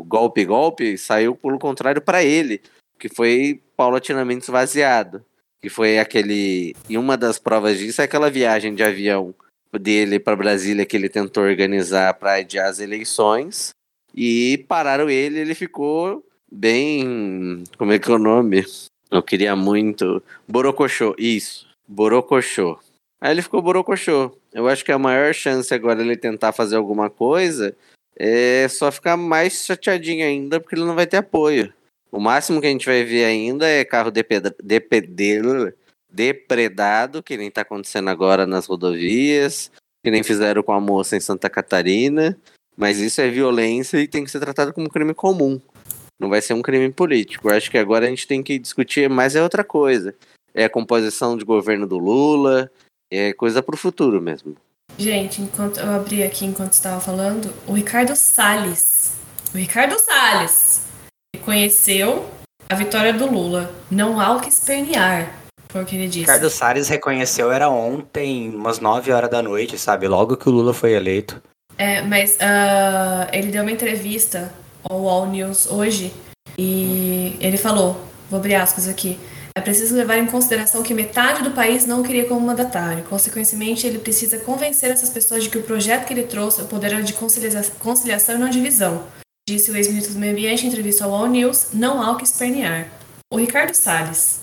o 0.00 0.04
golpe 0.08 0.44
golpe, 0.44 0.98
saiu 0.98 1.36
pelo 1.36 1.58
contrário 1.58 2.00
para 2.00 2.24
ele, 2.24 2.60
que 2.98 3.08
foi 3.08 3.60
paulatinamente 3.76 4.44
esvaziado. 4.44 5.24
Que 5.60 5.68
foi 5.68 5.98
aquele. 5.98 6.74
E 6.88 6.96
uma 6.96 7.16
das 7.16 7.38
provas 7.38 7.78
disso 7.78 8.00
é 8.00 8.04
aquela 8.04 8.30
viagem 8.30 8.74
de 8.74 8.82
avião 8.82 9.34
dele 9.72 10.20
para 10.20 10.36
Brasília 10.36 10.86
que 10.86 10.96
ele 10.96 11.08
tentou 11.08 11.42
organizar 11.42 12.14
para 12.14 12.34
adiar 12.34 12.68
as 12.68 12.78
eleições. 12.78 13.70
E 14.14 14.64
pararam 14.68 15.10
ele, 15.10 15.40
ele 15.40 15.54
ficou 15.56 16.24
bem. 16.50 17.64
Como 17.76 17.92
é 17.92 17.98
que 17.98 18.10
é 18.10 18.14
o 18.14 18.18
nome? 18.18 18.64
Eu 19.10 19.22
queria 19.22 19.56
muito. 19.56 20.22
Borocochô, 20.46 21.14
isso. 21.18 21.66
Borocochô. 21.86 22.78
Aí 23.20 23.32
ele 23.32 23.42
ficou 23.42 23.62
borocochô. 23.62 24.36
Eu 24.52 24.68
acho 24.68 24.84
que 24.84 24.92
a 24.92 24.98
maior 24.98 25.34
chance 25.34 25.72
agora 25.74 26.00
ele 26.00 26.16
tentar 26.16 26.52
fazer 26.52 26.76
alguma 26.76 27.10
coisa 27.10 27.74
é 28.16 28.66
só 28.68 28.90
ficar 28.90 29.16
mais 29.16 29.64
chateadinho 29.64 30.24
ainda, 30.24 30.60
porque 30.60 30.74
ele 30.74 30.84
não 30.84 30.94
vai 30.94 31.06
ter 31.06 31.18
apoio. 31.18 31.72
O 32.10 32.18
máximo 32.18 32.60
que 32.60 32.66
a 32.66 32.70
gente 32.70 32.86
vai 32.86 33.04
ver 33.04 33.24
ainda 33.24 33.66
é 33.66 33.84
carro 33.84 34.10
depeda- 34.10 34.54
depede- 34.62 35.74
depredado, 36.10 37.22
que 37.22 37.36
nem 37.36 37.50
tá 37.50 37.60
acontecendo 37.62 38.08
agora 38.08 38.46
nas 38.46 38.66
rodovias, 38.66 39.70
que 40.02 40.10
nem 40.10 40.22
fizeram 40.22 40.62
com 40.62 40.72
a 40.72 40.80
moça 40.80 41.16
em 41.16 41.20
Santa 41.20 41.50
Catarina. 41.50 42.36
Mas 42.76 42.98
isso 42.98 43.20
é 43.20 43.28
violência 43.28 43.98
e 43.98 44.06
tem 44.06 44.24
que 44.24 44.30
ser 44.30 44.40
tratado 44.40 44.72
como 44.72 44.88
crime 44.88 45.12
comum. 45.12 45.60
Não 46.18 46.28
vai 46.28 46.42
ser 46.42 46.54
um 46.54 46.62
crime 46.62 46.90
político. 46.90 47.48
Eu 47.48 47.56
acho 47.56 47.70
que 47.70 47.78
agora 47.78 48.06
a 48.06 48.08
gente 48.08 48.26
tem 48.26 48.42
que 48.42 48.58
discutir 48.58 49.08
mais 49.08 49.36
é 49.36 49.42
outra 49.42 49.62
coisa. 49.62 50.14
É 50.54 50.64
a 50.64 50.70
composição 50.70 51.36
de 51.36 51.44
governo 51.44 51.86
do 51.86 51.98
Lula, 51.98 52.70
é 53.10 53.32
coisa 53.32 53.62
pro 53.62 53.76
futuro 53.76 54.20
mesmo. 54.20 54.56
Gente, 54.98 55.40
enquanto 55.40 55.78
eu 55.78 55.90
abri 55.90 56.24
aqui 56.24 56.44
enquanto 56.44 56.72
estava 56.72 57.00
falando, 57.00 57.52
o 57.66 57.72
Ricardo 57.72 58.16
Salles. 58.16 59.12
O 59.54 59.56
Ricardo 59.56 59.98
Salles 59.98 60.82
reconheceu 61.34 62.28
a 62.68 62.74
vitória 62.74 63.12
do 63.12 63.30
Lula. 63.30 63.72
Não 63.90 64.20
há 64.20 64.34
o 64.34 64.40
que 64.40 64.48
espernear. 64.48 65.32
Foi 65.68 65.82
o 65.82 65.86
que 65.86 65.96
ele 65.96 66.06
disse. 66.06 66.20
Ricardo 66.20 66.50
Salles 66.50 66.88
reconheceu, 66.88 67.52
era 67.52 67.68
ontem, 67.68 68.48
umas 68.50 68.80
9 68.80 69.12
horas 69.12 69.30
da 69.30 69.42
noite, 69.42 69.78
sabe? 69.78 70.08
Logo 70.08 70.36
que 70.36 70.48
o 70.48 70.52
Lula 70.52 70.74
foi 70.74 70.92
eleito. 70.92 71.40
É, 71.76 72.02
mas 72.02 72.36
ah, 72.40 73.28
ele 73.32 73.48
deu 73.48 73.62
uma 73.62 73.70
entrevista 73.70 74.52
ao 74.88 75.08
All 75.08 75.26
News 75.26 75.66
hoje 75.70 76.12
e 76.58 77.36
ele 77.40 77.56
falou, 77.56 78.00
vou 78.30 78.38
abrir 78.38 78.54
aspas 78.54 78.88
aqui, 78.88 79.18
é 79.56 79.60
preciso 79.60 79.94
levar 79.94 80.18
em 80.18 80.26
consideração 80.26 80.82
que 80.82 80.94
metade 80.94 81.42
do 81.42 81.50
país 81.50 81.84
não 81.84 82.02
queria 82.02 82.26
como 82.26 82.40
mandatário. 82.40 83.04
Consequentemente, 83.04 83.86
ele 83.86 83.98
precisa 83.98 84.38
convencer 84.38 84.90
essas 84.90 85.10
pessoas 85.10 85.42
de 85.44 85.50
que 85.50 85.58
o 85.58 85.62
projeto 85.62 86.06
que 86.06 86.14
ele 86.14 86.24
trouxe 86.24 86.60
é 86.60 86.64
o 86.64 86.66
poder 86.68 87.02
de 87.02 87.12
concilia- 87.12 87.62
conciliação 87.78 88.36
e 88.36 88.38
não 88.38 88.48
divisão. 88.48 89.04
Disse 89.48 89.70
o 89.70 89.76
ex-ministro 89.76 90.14
do 90.14 90.20
Meio 90.20 90.32
Ambiente 90.32 90.64
em 90.64 90.68
entrevista 90.68 91.04
ao 91.04 91.14
All 91.14 91.26
News, 91.26 91.68
não 91.72 92.00
há 92.02 92.12
o 92.12 92.16
que 92.16 92.24
espernear. 92.24 92.88
O 93.32 93.36
Ricardo 93.36 93.74
Salles. 93.74 94.40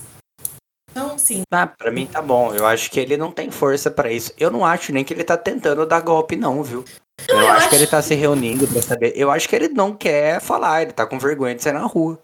Então, 0.90 1.18
sim, 1.18 1.42
Ah, 1.52 1.66
pra 1.66 1.90
mim 1.90 2.06
tá 2.06 2.20
bom. 2.22 2.54
Eu 2.54 2.66
acho 2.66 2.90
que 2.90 2.98
ele 3.00 3.16
não 3.16 3.30
tem 3.30 3.50
força 3.50 3.90
pra 3.90 4.10
isso. 4.12 4.32
Eu 4.38 4.50
não 4.50 4.64
acho 4.64 4.92
nem 4.92 5.04
que 5.04 5.12
ele 5.14 5.24
tá 5.24 5.36
tentando 5.36 5.84
dar 5.86 6.00
golpe, 6.00 6.36
não, 6.36 6.62
viu? 6.62 6.84
Eu, 7.28 7.38
eu 7.40 7.48
acho, 7.48 7.56
acho- 7.58 7.68
que 7.70 7.74
ele 7.76 7.86
tá 7.86 8.02
se 8.02 8.14
reunindo 8.14 8.66
pra 8.68 8.82
saber. 8.82 9.12
Eu 9.16 9.30
acho 9.30 9.48
que 9.48 9.56
ele 9.56 9.68
não 9.68 9.92
quer 9.94 10.40
falar, 10.40 10.82
ele 10.82 10.92
tá 10.92 11.06
com 11.06 11.18
vergonha 11.18 11.54
de 11.54 11.62
sair 11.62 11.72
na 11.72 11.80
rua. 11.86 12.18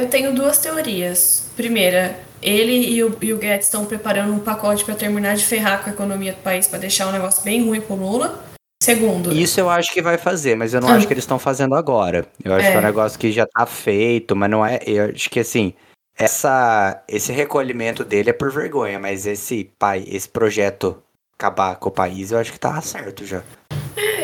Eu 0.00 0.08
tenho 0.08 0.34
duas 0.34 0.58
teorias. 0.58 1.48
Primeira, 1.56 2.18
ele 2.42 2.72
e 2.90 3.02
o, 3.02 3.16
e 3.22 3.32
o 3.32 3.38
Guedes 3.38 3.66
estão 3.66 3.84
preparando 3.86 4.32
um 4.32 4.38
pacote 4.40 4.84
para 4.84 4.94
terminar 4.94 5.36
de 5.36 5.44
ferrar 5.44 5.82
com 5.82 5.90
a 5.90 5.92
economia 5.92 6.32
do 6.32 6.42
país 6.42 6.66
para 6.66 6.80
deixar 6.80 7.06
um 7.08 7.12
negócio 7.12 7.42
bem 7.42 7.64
ruim 7.66 7.80
pro 7.80 7.94
Lula. 7.94 8.44
Segundo, 8.82 9.32
Isso 9.32 9.58
eu 9.58 9.70
acho 9.70 9.90
que 9.92 10.02
vai 10.02 10.18
fazer, 10.18 10.56
mas 10.56 10.74
eu 10.74 10.80
não 10.80 10.88
Ah. 10.90 10.94
acho 10.96 11.06
que 11.06 11.12
eles 11.14 11.24
estão 11.24 11.38
fazendo 11.38 11.74
agora. 11.74 12.26
Eu 12.44 12.52
acho 12.54 12.66
É. 12.66 12.70
que 12.72 12.76
é 12.76 12.80
um 12.80 12.84
negócio 12.84 13.18
que 13.18 13.32
já 13.32 13.46
tá 13.46 13.64
feito, 13.64 14.36
mas 14.36 14.50
não 14.50 14.66
é. 14.66 14.78
Eu 14.86 15.06
acho 15.10 15.30
que 15.30 15.40
assim, 15.40 15.72
essa, 16.18 17.02
esse 17.08 17.32
recolhimento 17.32 18.04
dele 18.04 18.28
é 18.30 18.32
por 18.34 18.52
vergonha, 18.52 18.98
mas 18.98 19.26
esse 19.26 19.70
pai, 19.78 20.04
esse 20.06 20.28
projeto 20.28 21.02
acabar 21.38 21.76
com 21.76 21.88
o 21.88 21.92
país, 21.92 22.30
eu 22.30 22.38
acho 22.38 22.52
que 22.52 22.60
tá 22.60 22.78
certo 22.82 23.24
já. 23.24 23.42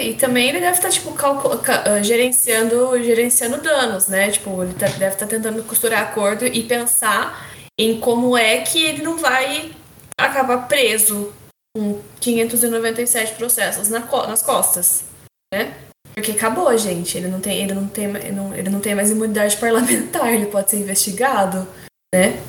E 0.01 0.15
também 0.15 0.49
ele 0.49 0.61
deve 0.61 0.77
estar 0.77 0.91
tipo 0.91 1.13
calcu- 1.13 1.59
ca- 1.59 1.85
ah, 1.87 2.03
gerenciando, 2.03 3.03
gerenciando 3.03 3.61
danos, 3.61 4.09
né? 4.09 4.31
Tipo, 4.31 4.63
ele 4.63 4.75
tá- 4.75 4.87
deve 4.89 5.15
estar 5.15 5.27
tentando 5.27 5.63
costurar 5.65 6.03
acordo 6.03 6.47
e 6.47 6.63
pensar 6.65 7.49
em 7.79 7.99
como 8.01 8.37
é 8.37 8.61
que 8.61 8.83
ele 8.85 9.03
não 9.03 9.17
vai 9.17 9.73
acabar 10.19 10.69
preso 10.69 11.33
com 11.77 12.01
597 12.21 13.35
processos 13.35 13.89
na 13.89 14.01
nas 14.01 14.43
costas, 14.43 15.05
né? 15.53 15.75
Porque 16.15 16.33
acabou, 16.33 16.77
gente. 16.77 17.17
Ele 17.17 17.29
não 17.29 17.41
tem, 17.41 17.63
ele 17.63 17.73
não 17.75 17.87
tem, 17.87 18.05
ele 18.05 18.33
não, 18.33 18.55
ele 18.55 18.69
não 18.69 18.81
tem 18.81 18.95
mais 18.95 19.11
imunidade 19.11 19.57
parlamentar. 19.61 20.33
Ele 20.33 20.47
pode 20.47 20.71
ser 20.71 20.79
investigado, 20.79 21.67
né? 22.15 22.41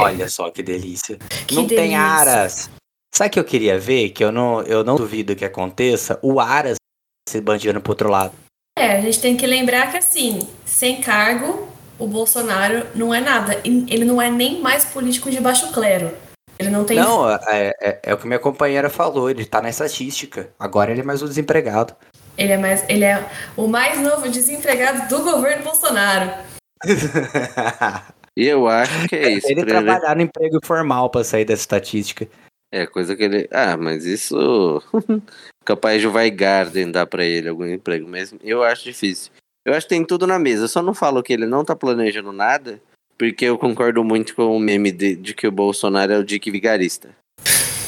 Olha 0.00 0.28
só 0.28 0.50
que 0.50 0.62
delícia. 0.62 1.18
Que 1.46 1.56
não 1.56 1.66
tem 1.66 1.76
delícia. 1.76 1.98
aras. 2.00 2.70
Sabe 3.12 3.28
o 3.28 3.32
que 3.32 3.40
eu 3.40 3.44
queria 3.44 3.78
ver? 3.78 4.10
Que 4.10 4.22
eu 4.22 4.30
não, 4.30 4.62
eu 4.62 4.84
não 4.84 4.94
duvido 4.96 5.34
que 5.34 5.44
aconteça? 5.44 6.18
O 6.22 6.38
aras 6.38 6.76
se 7.28 7.40
bandiando 7.40 7.80
pro 7.80 7.92
outro 7.92 8.08
lado. 8.08 8.32
É, 8.78 8.96
a 8.96 9.00
gente 9.00 9.20
tem 9.20 9.36
que 9.36 9.46
lembrar 9.46 9.90
que 9.90 9.96
assim, 9.96 10.48
sem 10.64 11.00
cargo, 11.00 11.68
o 11.98 12.06
Bolsonaro 12.06 12.86
não 12.94 13.14
é 13.14 13.20
nada. 13.20 13.60
E 13.64 13.84
Ele 13.88 14.04
não 14.04 14.22
é 14.22 14.30
nem 14.30 14.60
mais 14.60 14.84
político 14.84 15.30
de 15.30 15.40
baixo 15.40 15.72
clero. 15.72 16.12
Ele 16.58 16.70
não 16.70 16.84
tem. 16.84 16.98
Não, 16.98 17.30
é, 17.30 17.72
é, 17.80 18.00
é 18.02 18.14
o 18.14 18.18
que 18.18 18.26
minha 18.26 18.38
companheira 18.38 18.90
falou, 18.90 19.30
ele 19.30 19.44
tá 19.44 19.62
na 19.62 19.68
estatística. 19.68 20.50
Agora 20.58 20.90
ele 20.90 21.02
é 21.02 21.04
mais 21.04 21.22
um 21.22 21.26
desempregado. 21.26 21.94
Ele 22.36 22.52
é 22.52 22.58
mais. 22.58 22.84
Ele 22.88 23.04
é 23.04 23.24
o 23.56 23.68
mais 23.68 24.00
novo 24.00 24.28
desempregado 24.28 25.08
do 25.08 25.22
governo 25.22 25.64
Bolsonaro. 25.64 26.32
E 28.38 28.46
eu 28.46 28.68
acho 28.68 29.08
que 29.08 29.16
é 29.16 29.30
isso. 29.30 29.50
ele 29.50 29.64
trabalhar 29.64 30.14
no 30.14 30.22
emprego 30.22 30.60
formal 30.64 31.10
pra 31.10 31.24
sair 31.24 31.44
dessa 31.44 31.62
estatística. 31.62 32.28
É 32.70 32.86
coisa 32.86 33.16
que 33.16 33.22
ele. 33.22 33.48
Ah, 33.50 33.76
mas 33.76 34.04
isso. 34.04 34.82
Capaz 35.64 36.00
de 36.00 36.06
o 36.06 36.12
Weigarden 36.12 36.90
dar 36.90 37.06
pra 37.06 37.24
ele 37.24 37.48
algum 37.48 37.66
emprego 37.66 38.08
mesmo. 38.08 38.38
Eu 38.42 38.62
acho 38.62 38.84
difícil. 38.84 39.32
Eu 39.64 39.74
acho 39.74 39.86
que 39.86 39.94
tem 39.94 40.04
tudo 40.04 40.26
na 40.26 40.38
mesa. 40.38 40.64
Eu 40.64 40.68
só 40.68 40.82
não 40.82 40.94
falo 40.94 41.22
que 41.22 41.32
ele 41.32 41.46
não 41.46 41.64
tá 41.64 41.76
planejando 41.76 42.32
nada, 42.32 42.80
porque 43.18 43.44
eu 43.44 43.58
concordo 43.58 44.02
muito 44.02 44.34
com 44.34 44.56
o 44.56 44.60
meme 44.60 44.90
de, 44.90 45.16
de 45.16 45.34
que 45.34 45.46
o 45.46 45.52
Bolsonaro 45.52 46.12
é 46.12 46.18
o 46.18 46.24
Dick 46.24 46.50
Vigarista. 46.50 47.14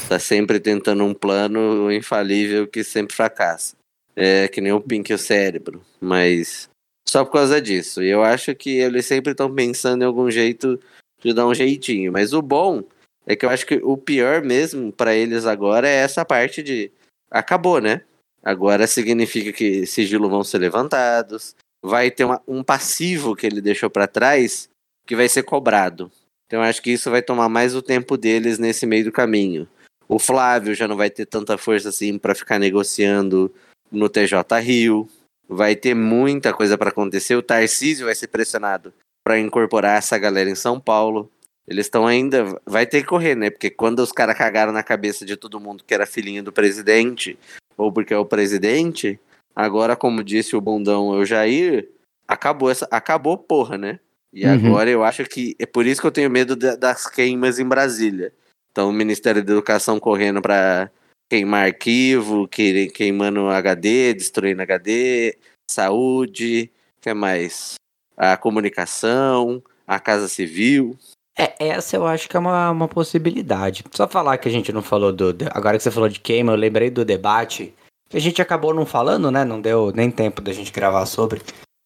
Tá 0.07 0.19
sempre 0.19 0.59
tentando 0.59 1.03
um 1.03 1.13
plano 1.13 1.91
infalível 1.91 2.67
que 2.67 2.83
sempre 2.83 3.15
fracassa. 3.15 3.75
É 4.15 4.47
que 4.47 4.59
nem 4.59 4.73
o 4.73 4.81
Pink 4.81 5.13
o 5.13 5.17
cérebro. 5.17 5.81
Mas 5.99 6.69
só 7.07 7.23
por 7.23 7.31
causa 7.31 7.61
disso. 7.61 8.03
E 8.03 8.09
eu 8.09 8.23
acho 8.23 8.53
que 8.53 8.77
eles 8.77 9.05
sempre 9.05 9.31
estão 9.31 9.53
pensando 9.53 10.03
em 10.03 10.05
algum 10.05 10.29
jeito 10.29 10.79
de 11.23 11.33
dar 11.33 11.47
um 11.47 11.53
jeitinho. 11.53 12.11
Mas 12.11 12.33
o 12.33 12.41
bom 12.41 12.83
é 13.31 13.35
que 13.35 13.45
eu 13.45 13.49
acho 13.49 13.65
que 13.65 13.75
o 13.75 13.95
pior 13.95 14.41
mesmo 14.41 14.91
para 14.91 15.15
eles 15.15 15.45
agora 15.45 15.87
é 15.87 15.95
essa 15.95 16.25
parte 16.25 16.61
de. 16.61 16.91
Acabou, 17.29 17.79
né? 17.79 18.01
Agora 18.43 18.85
significa 18.87 19.53
que 19.53 19.85
sigilo 19.85 20.29
vão 20.29 20.43
ser 20.43 20.57
levantados. 20.57 21.55
Vai 21.81 22.11
ter 22.11 22.25
uma, 22.25 22.41
um 22.45 22.61
passivo 22.61 23.33
que 23.33 23.47
ele 23.47 23.61
deixou 23.61 23.89
para 23.89 24.05
trás 24.05 24.67
que 25.07 25.15
vai 25.15 25.29
ser 25.29 25.43
cobrado. 25.43 26.11
Então 26.45 26.61
acho 26.61 26.81
que 26.81 26.91
isso 26.91 27.09
vai 27.09 27.21
tomar 27.21 27.47
mais 27.47 27.73
o 27.73 27.81
tempo 27.81 28.17
deles 28.17 28.59
nesse 28.59 28.85
meio 28.85 29.05
do 29.05 29.11
caminho. 29.13 29.65
O 30.09 30.19
Flávio 30.19 30.75
já 30.75 30.85
não 30.85 30.97
vai 30.97 31.09
ter 31.09 31.25
tanta 31.25 31.57
força 31.57 31.87
assim 31.87 32.17
para 32.17 32.35
ficar 32.35 32.59
negociando 32.59 33.49
no 33.89 34.09
TJ 34.09 34.59
Rio. 34.59 35.07
Vai 35.47 35.73
ter 35.73 35.93
muita 35.93 36.53
coisa 36.53 36.77
para 36.77 36.89
acontecer. 36.89 37.35
O 37.35 37.41
Tarcísio 37.41 38.07
vai 38.07 38.15
ser 38.15 38.27
pressionado 38.27 38.93
para 39.23 39.39
incorporar 39.39 39.97
essa 39.97 40.17
galera 40.17 40.49
em 40.49 40.55
São 40.55 40.81
Paulo. 40.81 41.31
Eles 41.67 41.85
estão 41.85 42.07
ainda. 42.07 42.59
Vai 42.65 42.85
ter 42.85 43.01
que 43.01 43.07
correr, 43.07 43.35
né? 43.35 43.49
Porque 43.49 43.69
quando 43.69 43.99
os 43.99 44.11
caras 44.11 44.37
cagaram 44.37 44.71
na 44.71 44.83
cabeça 44.83 45.25
de 45.25 45.37
todo 45.37 45.59
mundo 45.59 45.83
que 45.85 45.93
era 45.93 46.05
filhinho 46.05 46.43
do 46.43 46.51
presidente, 46.51 47.37
ou 47.77 47.91
porque 47.91 48.13
é 48.13 48.17
o 48.17 48.25
presidente, 48.25 49.19
agora, 49.55 49.95
como 49.95 50.23
disse 50.23 50.55
o 50.55 50.61
bundão 50.61 51.09
o 51.09 51.25
Jair, 51.25 51.89
acabou 52.27 52.69
essa. 52.69 52.87
Acabou, 52.91 53.37
porra, 53.37 53.77
né? 53.77 53.99
E 54.33 54.45
uhum. 54.45 54.53
agora 54.53 54.89
eu 54.89 55.03
acho 55.03 55.23
que. 55.25 55.55
É 55.59 55.65
por 55.65 55.85
isso 55.85 56.01
que 56.01 56.07
eu 56.07 56.11
tenho 56.11 56.29
medo 56.29 56.55
das 56.55 57.07
queimas 57.07 57.59
em 57.59 57.67
Brasília. 57.67 58.33
Então 58.71 58.89
o 58.89 58.93
Ministério 58.93 59.43
da 59.43 59.51
Educação 59.51 59.99
correndo 59.99 60.41
para 60.41 60.89
queimar 61.29 61.65
arquivo, 61.65 62.47
que, 62.47 62.87
queimando 62.89 63.47
HD, 63.47 64.13
destruindo 64.13 64.61
HD, 64.61 65.37
saúde, 65.69 66.71
o 66.97 67.01
que 67.01 67.13
mais? 67.13 67.75
A 68.17 68.35
comunicação, 68.35 69.63
a 69.87 69.99
casa 69.99 70.27
civil. 70.27 70.97
É, 71.37 71.67
essa 71.67 71.95
eu 71.95 72.05
acho 72.05 72.27
que 72.27 72.35
é 72.35 72.39
uma, 72.39 72.69
uma 72.71 72.87
possibilidade. 72.87 73.83
Só 73.91 74.07
falar 74.07 74.37
que 74.37 74.49
a 74.49 74.51
gente 74.51 74.71
não 74.71 74.81
falou 74.81 75.11
do. 75.11 75.35
Agora 75.51 75.77
que 75.77 75.83
você 75.83 75.91
falou 75.91 76.09
de 76.09 76.19
queima, 76.19 76.51
eu 76.51 76.57
lembrei 76.57 76.89
do 76.89 77.05
debate. 77.05 77.73
A 78.13 78.19
gente 78.19 78.41
acabou 78.41 78.73
não 78.73 78.85
falando, 78.85 79.31
né? 79.31 79.45
Não 79.45 79.61
deu 79.61 79.91
nem 79.93 80.11
tempo 80.11 80.41
da 80.41 80.51
gente 80.51 80.71
gravar 80.71 81.05
sobre. 81.05 81.41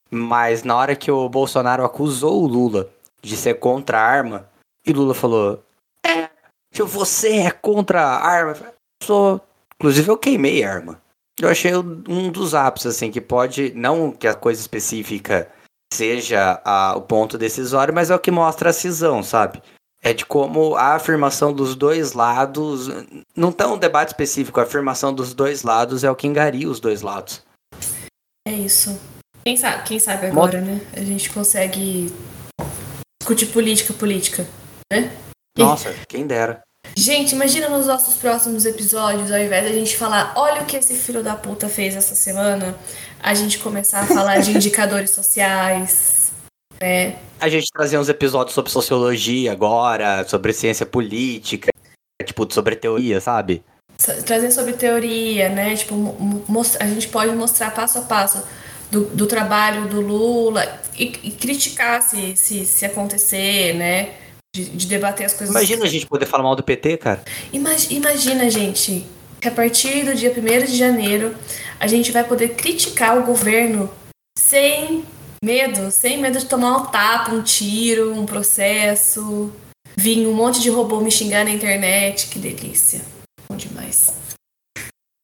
Mas 0.09 0.63
na 0.63 0.75
hora 0.75 0.95
que 0.95 1.11
o 1.11 1.29
Bolsonaro 1.29 1.83
acusou 1.83 2.43
o 2.43 2.47
Lula 2.47 2.89
de 3.21 3.35
ser 3.37 3.55
contra 3.55 3.99
a 3.99 4.03
arma, 4.03 4.49
e 4.85 4.91
Lula 4.91 5.13
falou: 5.13 5.63
É, 6.05 6.29
você 6.73 7.37
é 7.37 7.51
contra 7.51 8.01
a 8.01 8.25
arma. 8.25 8.73
Sou. 9.03 9.41
Inclusive 9.75 10.09
eu 10.09 10.17
queimei 10.17 10.63
a 10.63 10.73
arma. 10.73 11.01
Eu 11.39 11.49
achei 11.49 11.75
um 11.75 12.31
dos 12.31 12.55
ápices, 12.55 12.95
assim, 12.95 13.11
que 13.11 13.19
pode. 13.19 13.73
Não 13.75 14.11
que 14.11 14.27
a 14.27 14.33
coisa 14.33 14.61
específica 14.61 15.51
seja 15.93 16.61
a, 16.63 16.95
o 16.95 17.01
ponto 17.01 17.37
decisório, 17.37 17.93
mas 17.93 18.09
é 18.09 18.15
o 18.15 18.19
que 18.19 18.31
mostra 18.31 18.69
a 18.69 18.73
cisão, 18.73 19.23
sabe? 19.23 19.61
É 20.01 20.13
de 20.13 20.25
como 20.25 20.75
a 20.75 20.95
afirmação 20.95 21.51
dos 21.51 21.75
dois 21.75 22.13
lados. 22.13 22.89
Não 23.35 23.51
tem 23.51 23.67
um 23.67 23.77
debate 23.77 24.09
específico, 24.09 24.59
a 24.59 24.63
afirmação 24.63 25.13
dos 25.13 25.33
dois 25.33 25.63
lados 25.63 26.03
é 26.03 26.11
o 26.11 26.15
que 26.15 26.27
engaria 26.27 26.69
os 26.69 26.79
dois 26.79 27.01
lados. 27.01 27.43
É 28.47 28.53
isso. 28.53 28.99
Quem 29.43 29.57
sabe, 29.57 29.83
quem 29.83 29.99
sabe 29.99 30.27
agora, 30.27 30.61
né? 30.61 30.81
A 30.93 31.01
gente 31.01 31.29
consegue 31.31 32.13
discutir 33.21 33.47
política, 33.47 33.93
política, 33.93 34.47
né? 34.91 35.15
Nossa, 35.57 35.93
quem 36.07 36.27
dera. 36.27 36.64
Gente, 36.97 37.35
imagina 37.35 37.67
nos 37.67 37.87
nossos 37.87 38.15
próximos 38.15 38.65
episódios, 38.65 39.29
ao 39.29 39.37
invés 39.37 39.65
de 39.65 39.71
a 39.71 39.73
gente 39.73 39.97
falar, 39.97 40.31
olha 40.33 40.61
o 40.61 40.65
que 40.65 40.77
esse 40.77 40.95
filho 40.95 41.21
da 41.21 41.35
puta 41.35 41.67
fez 41.67 41.93
essa 41.93 42.15
semana, 42.15 42.73
a 43.19 43.33
gente 43.33 43.59
começar 43.59 43.99
a 43.99 44.07
falar 44.07 44.39
de 44.39 44.51
indicadores 44.55 45.11
sociais, 45.11 46.31
né? 46.81 47.17
A 47.37 47.49
gente 47.49 47.65
trazer 47.73 47.99
uns 47.99 48.07
episódios 48.07 48.55
sobre 48.55 48.71
sociologia 48.71 49.51
agora, 49.51 50.25
sobre 50.25 50.53
ciência 50.53 50.85
política, 50.85 51.69
tipo, 52.23 52.51
sobre 52.53 52.77
teoria, 52.77 53.19
sabe? 53.19 53.61
Trazer 54.25 54.51
sobre 54.51 54.71
teoria, 54.71 55.49
né? 55.49 55.75
Tipo, 55.75 56.17
a 56.79 56.87
gente 56.87 57.09
pode 57.09 57.35
mostrar 57.35 57.71
passo 57.71 57.99
a 57.99 58.01
passo 58.03 58.41
do, 58.89 59.03
do 59.07 59.27
trabalho 59.27 59.89
do 59.89 59.99
Lula 59.99 60.79
e, 60.97 61.11
e 61.23 61.31
criticar 61.31 62.01
se, 62.01 62.37
se, 62.37 62.65
se 62.65 62.85
acontecer, 62.85 63.73
né? 63.73 64.13
De, 64.55 64.69
de, 64.69 64.87
debater 64.87 65.25
as 65.25 65.33
coisas. 65.33 65.53
Imagina 65.53 65.83
a 65.83 65.87
gente 65.89 66.07
poder 66.07 66.25
falar 66.25 66.43
mal 66.43 66.55
do 66.55 66.63
PT, 66.63 66.95
cara. 66.95 67.21
Imagina, 67.51 67.93
imagina 67.93 68.49
gente, 68.49 69.05
que 69.41 69.49
a 69.49 69.51
partir 69.51 70.05
do 70.05 70.15
dia 70.15 70.31
1 70.31 70.65
de 70.65 70.77
janeiro 70.77 71.35
a 71.77 71.87
gente 71.87 72.09
vai 72.09 72.23
poder 72.23 72.55
criticar 72.55 73.17
o 73.17 73.23
governo 73.23 73.91
sem 74.39 75.03
medo, 75.43 75.91
sem 75.91 76.21
medo 76.21 76.39
de 76.39 76.45
tomar 76.45 76.77
um 76.77 76.85
tapa, 76.85 77.33
um 77.33 77.43
tiro, 77.43 78.13
um 78.13 78.25
processo. 78.25 79.51
Vir 79.97 80.25
um 80.25 80.33
monte 80.33 80.61
de 80.61 80.69
robô 80.69 81.01
me 81.01 81.11
xingar 81.11 81.43
na 81.43 81.51
internet, 81.51 82.27
que 82.27 82.39
delícia. 82.39 83.01
Bom 83.49 83.57
demais. 83.57 84.13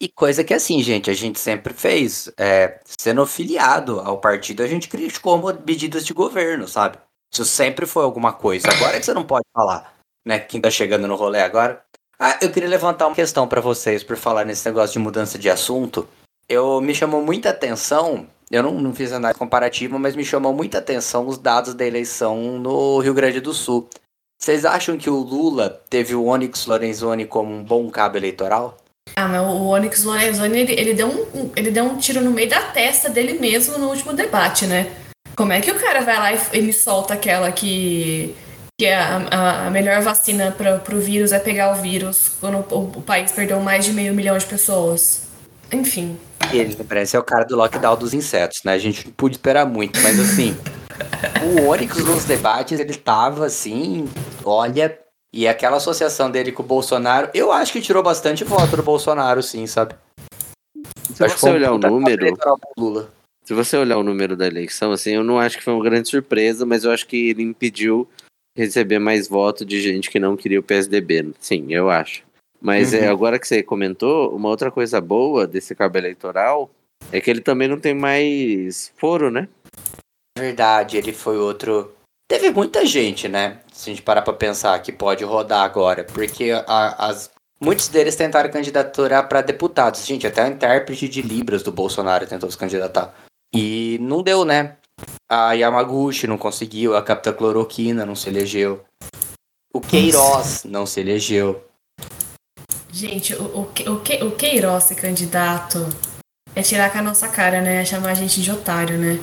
E 0.02 0.10
coisa 0.10 0.44
que 0.44 0.54
assim, 0.54 0.84
gente, 0.84 1.10
a 1.10 1.13
gente 1.13 1.39
sempre 1.39 1.74
fez. 1.74 2.30
É, 2.38 2.82
sendo 3.00 3.26
filiado 3.26 4.02
ao 4.02 4.20
partido, 4.20 4.62
a 4.62 4.67
gente 4.67 4.89
criticou 4.89 5.41
medidas 5.65 6.06
de 6.06 6.13
governo, 6.13 6.67
sabe? 6.67 6.98
Isso 7.32 7.46
sempre 7.46 7.86
foi 7.86 8.04
alguma 8.04 8.34
coisa. 8.34 8.67
Agora 8.70 8.98
é 8.98 9.00
que 9.00 9.06
você 9.06 9.13
não 9.13 9.24
pode 9.24 9.46
falar, 9.54 9.94
né? 10.26 10.39
Quem 10.39 10.60
tá 10.60 10.70
chegando 10.70 11.08
no 11.08 11.15
rolê 11.15 11.41
agora. 11.41 11.82
Ah, 12.20 12.38
eu 12.41 12.52
queria 12.52 12.70
levantar 12.70 13.08
uma 13.08 13.15
questão 13.15 13.48
para 13.48 13.62
vocês 13.62 14.04
por 14.04 14.17
falar 14.17 14.46
nesse 14.46 14.67
negócio 14.67 14.94
de 14.94 15.00
mudança 15.00 15.39
de 15.39 15.50
assunto. 15.50 16.08
Eu 16.48 16.82
me 16.82 16.94
chamou 16.94 17.24
muita 17.24 17.50
atenção, 17.50 18.28
eu 18.52 18.62
não, 18.62 18.74
não 18.74 18.94
fiz 18.94 19.13
análise 19.13 19.39
comparativa, 19.39 19.98
mas 19.98 20.15
me 20.15 20.26
chamou 20.26 20.54
muita 20.54 20.80
atenção 20.80 21.26
os 21.26 21.38
dados 21.38 21.74
da 21.74 21.86
eleição 21.86 22.60
no 22.60 23.00
Rio 23.00 23.13
Grande 23.13 23.39
do 23.39 23.54
Sul. 23.54 23.89
Vocês 24.38 24.65
acham 24.65 24.98
que 24.98 25.10
o 25.10 25.15
Lula 25.15 25.82
teve 25.89 26.13
o 26.13 26.26
Onyx 26.26 26.65
Lorenzoni 26.65 27.26
como 27.26 27.54
um 27.54 27.63
bom 27.63 27.89
cabo 27.89 28.17
eleitoral? 28.17 28.78
Ah, 29.15 29.28
mas 29.28 29.41
o 29.41 29.67
Onyx 29.67 30.04
Lorenzoni, 30.04 30.60
ele, 30.60 30.74
ele, 30.74 30.94
deu 30.94 31.08
um, 31.08 31.52
ele 31.56 31.72
deu 31.72 31.86
um 31.86 31.98
tiro 31.98 32.22
no 32.22 32.32
meio 32.32 32.50
da 32.50 32.62
testa 32.72 33.10
dele 33.10 33.39
mesmo 33.39 33.78
no 33.78 33.89
último 33.89 34.13
debate, 34.13 34.65
né? 34.67 34.91
Como 35.36 35.54
é 35.54 35.62
que 35.62 35.72
o 35.72 35.80
cara 35.80 36.02
vai 36.02 36.17
lá 36.17 36.34
e, 36.34 36.39
e 36.54 36.62
me 36.62 36.74
solta 36.74 37.13
aquela 37.13 37.52
que 37.52 38.36
que 38.82 38.88
a, 38.88 39.17
a, 39.30 39.67
a 39.67 39.70
melhor 39.70 40.02
vacina 40.02 40.52
para 40.52 40.96
o 40.96 41.00
vírus 41.00 41.32
é 41.32 41.38
pegar 41.38 41.72
o 41.72 41.76
vírus 41.76 42.32
quando 42.39 42.65
o, 42.74 42.84
o, 42.98 43.02
país 43.04 43.32
perdeu 43.32 43.60
mais 43.60 43.86
de 43.86 43.94
meio 43.94 44.12
milhão 44.12 44.36
de 44.36 44.46
pessoas. 44.46 45.28
Enfim. 45.72 46.17
Ele 46.52 46.76
parece 46.84 47.15
é 47.15 47.20
o 47.20 47.24
cara 47.24 47.46
do 47.46 47.56
lockdown 47.56 47.96
dos 47.96 48.12
insetos, 48.15 48.62
né? 48.65 48.74
A 48.74 48.80
gente 48.80 49.06
não 49.06 49.13
pôde 49.13 49.36
esperar 49.36 49.67
muito, 49.67 50.02
mas 50.02 50.20
assim. 50.20 50.58
o 51.44 51.67
Onyx 51.70 51.96
nos 51.98 52.26
debates, 52.26 52.80
ele 52.80 52.96
tava 52.96 53.46
assim, 53.46 54.10
olha. 54.44 54.98
E 55.32 55.48
aquela 55.48 55.78
associação 55.78 56.32
dele 56.32 56.52
com 56.52 56.63
o 56.63 56.65
Bolsonaro, 56.65 57.30
eu 57.36 57.52
acho 57.52 57.72
que 57.72 57.82
tirou 57.82 58.02
bastante 58.02 58.44
voto 58.44 58.76
do 58.76 58.82
Bolsonaro, 58.82 59.44
sim, 59.44 59.67
sabe? 59.67 59.94
Se 61.13 61.24
acho 61.24 61.38
você 61.38 61.52
olhar 61.52 61.72
o 61.72 61.78
número. 61.78 62.36
Se 63.43 63.54
você 63.54 63.75
olhar 63.75 63.97
o 63.97 64.04
número 64.04 64.36
da 64.38 64.47
eleição, 64.47 64.91
assim, 64.91 65.12
eu 65.12 65.23
não 65.23 65.39
acho 65.39 65.58
que 65.58 65.63
foi 65.63 65.73
uma 65.73 65.84
grande 65.84 66.10
surpresa, 66.10 66.65
mas 66.65 66.84
eu 66.84 66.91
acho 66.91 67.08
que 67.08 67.30
ele 67.30 67.41
impediu 67.41 68.08
receber 68.56 68.99
mais 68.99 69.27
votos 69.27 69.65
de 69.65 69.82
gente 69.82 70.10
que 70.10 70.19
não 70.19 70.38
queria 70.38 70.60
o 70.60 70.63
PSDB. 70.63 71.34
Sim, 71.39 71.73
eu 71.73 71.89
acho. 71.89 72.23
Mas 72.62 72.93
é, 72.93 72.99
uhum. 72.99 73.04
é, 73.06 73.08
agora 73.08 73.39
que 73.39 73.47
você 73.47 73.63
comentou, 73.63 74.36
uma 74.36 74.49
outra 74.49 74.69
coisa 74.69 75.01
boa 75.01 75.47
desse 75.47 75.73
cabo 75.73 75.97
eleitoral 75.97 76.69
é 77.12 77.19
que 77.19 77.30
ele 77.30 77.41
também 77.41 77.67
não 77.67 77.80
tem 77.80 77.95
mais 77.95 78.93
foro, 78.97 79.32
né? 79.32 79.47
Verdade, 80.38 80.97
ele 80.97 81.12
foi 81.12 81.38
outro. 81.38 81.93
Teve 82.30 82.51
muita 82.51 82.86
gente, 82.86 83.27
né? 83.27 83.60
Se 83.73 83.89
a 83.89 83.93
gente 83.93 84.04
parar 84.04 84.21
pra 84.21 84.34
pensar 84.34 84.80
que 84.80 84.91
pode 84.91 85.23
rodar 85.23 85.63
agora, 85.63 86.04
porque 86.04 86.51
a, 86.51 87.08
as... 87.08 87.32
muitos 87.60 87.88
deles 87.88 88.15
tentaram 88.15 88.51
candidaturar 88.51 89.27
para 89.27 89.41
deputados. 89.41 90.06
Gente, 90.06 90.27
até 90.27 90.45
o 90.45 90.47
intérprete 90.47 91.10
de 91.10 91.21
Libras 91.21 91.63
do 91.63 91.71
Bolsonaro 91.71 92.27
tentou 92.27 92.49
se 92.49 92.58
candidatar. 92.58 93.13
E 93.53 93.97
não 93.99 94.23
deu, 94.23 94.45
né? 94.45 94.77
A 95.29 95.54
Yamaguchi 95.54 96.25
não 96.25 96.37
conseguiu, 96.37 96.95
a 96.95 97.02
Capitã 97.02 97.33
Cloroquina 97.33 98.06
não 98.06 98.15
se 98.15 98.29
elegeu. 98.29 98.83
O 99.73 99.81
Queiroz 99.81 100.63
não 100.65 100.85
se 100.85 100.99
elegeu. 100.99 101.65
Gente, 102.91 103.33
o, 103.35 103.43
o, 103.43 103.62
o, 103.62 104.27
o 104.27 104.31
Queiroz 104.31 104.85
ser 104.85 104.95
candidato 104.95 105.79
é 106.56 106.62
tirar 106.62 106.91
com 106.91 106.99
a 106.99 107.02
nossa 107.02 107.27
cara, 107.27 107.62
né? 107.62 107.81
É 107.81 107.85
chamar 107.85 108.12
a 108.12 108.13
gente 108.13 108.41
de 108.41 108.52
otário, 108.52 108.97
né? 108.97 109.19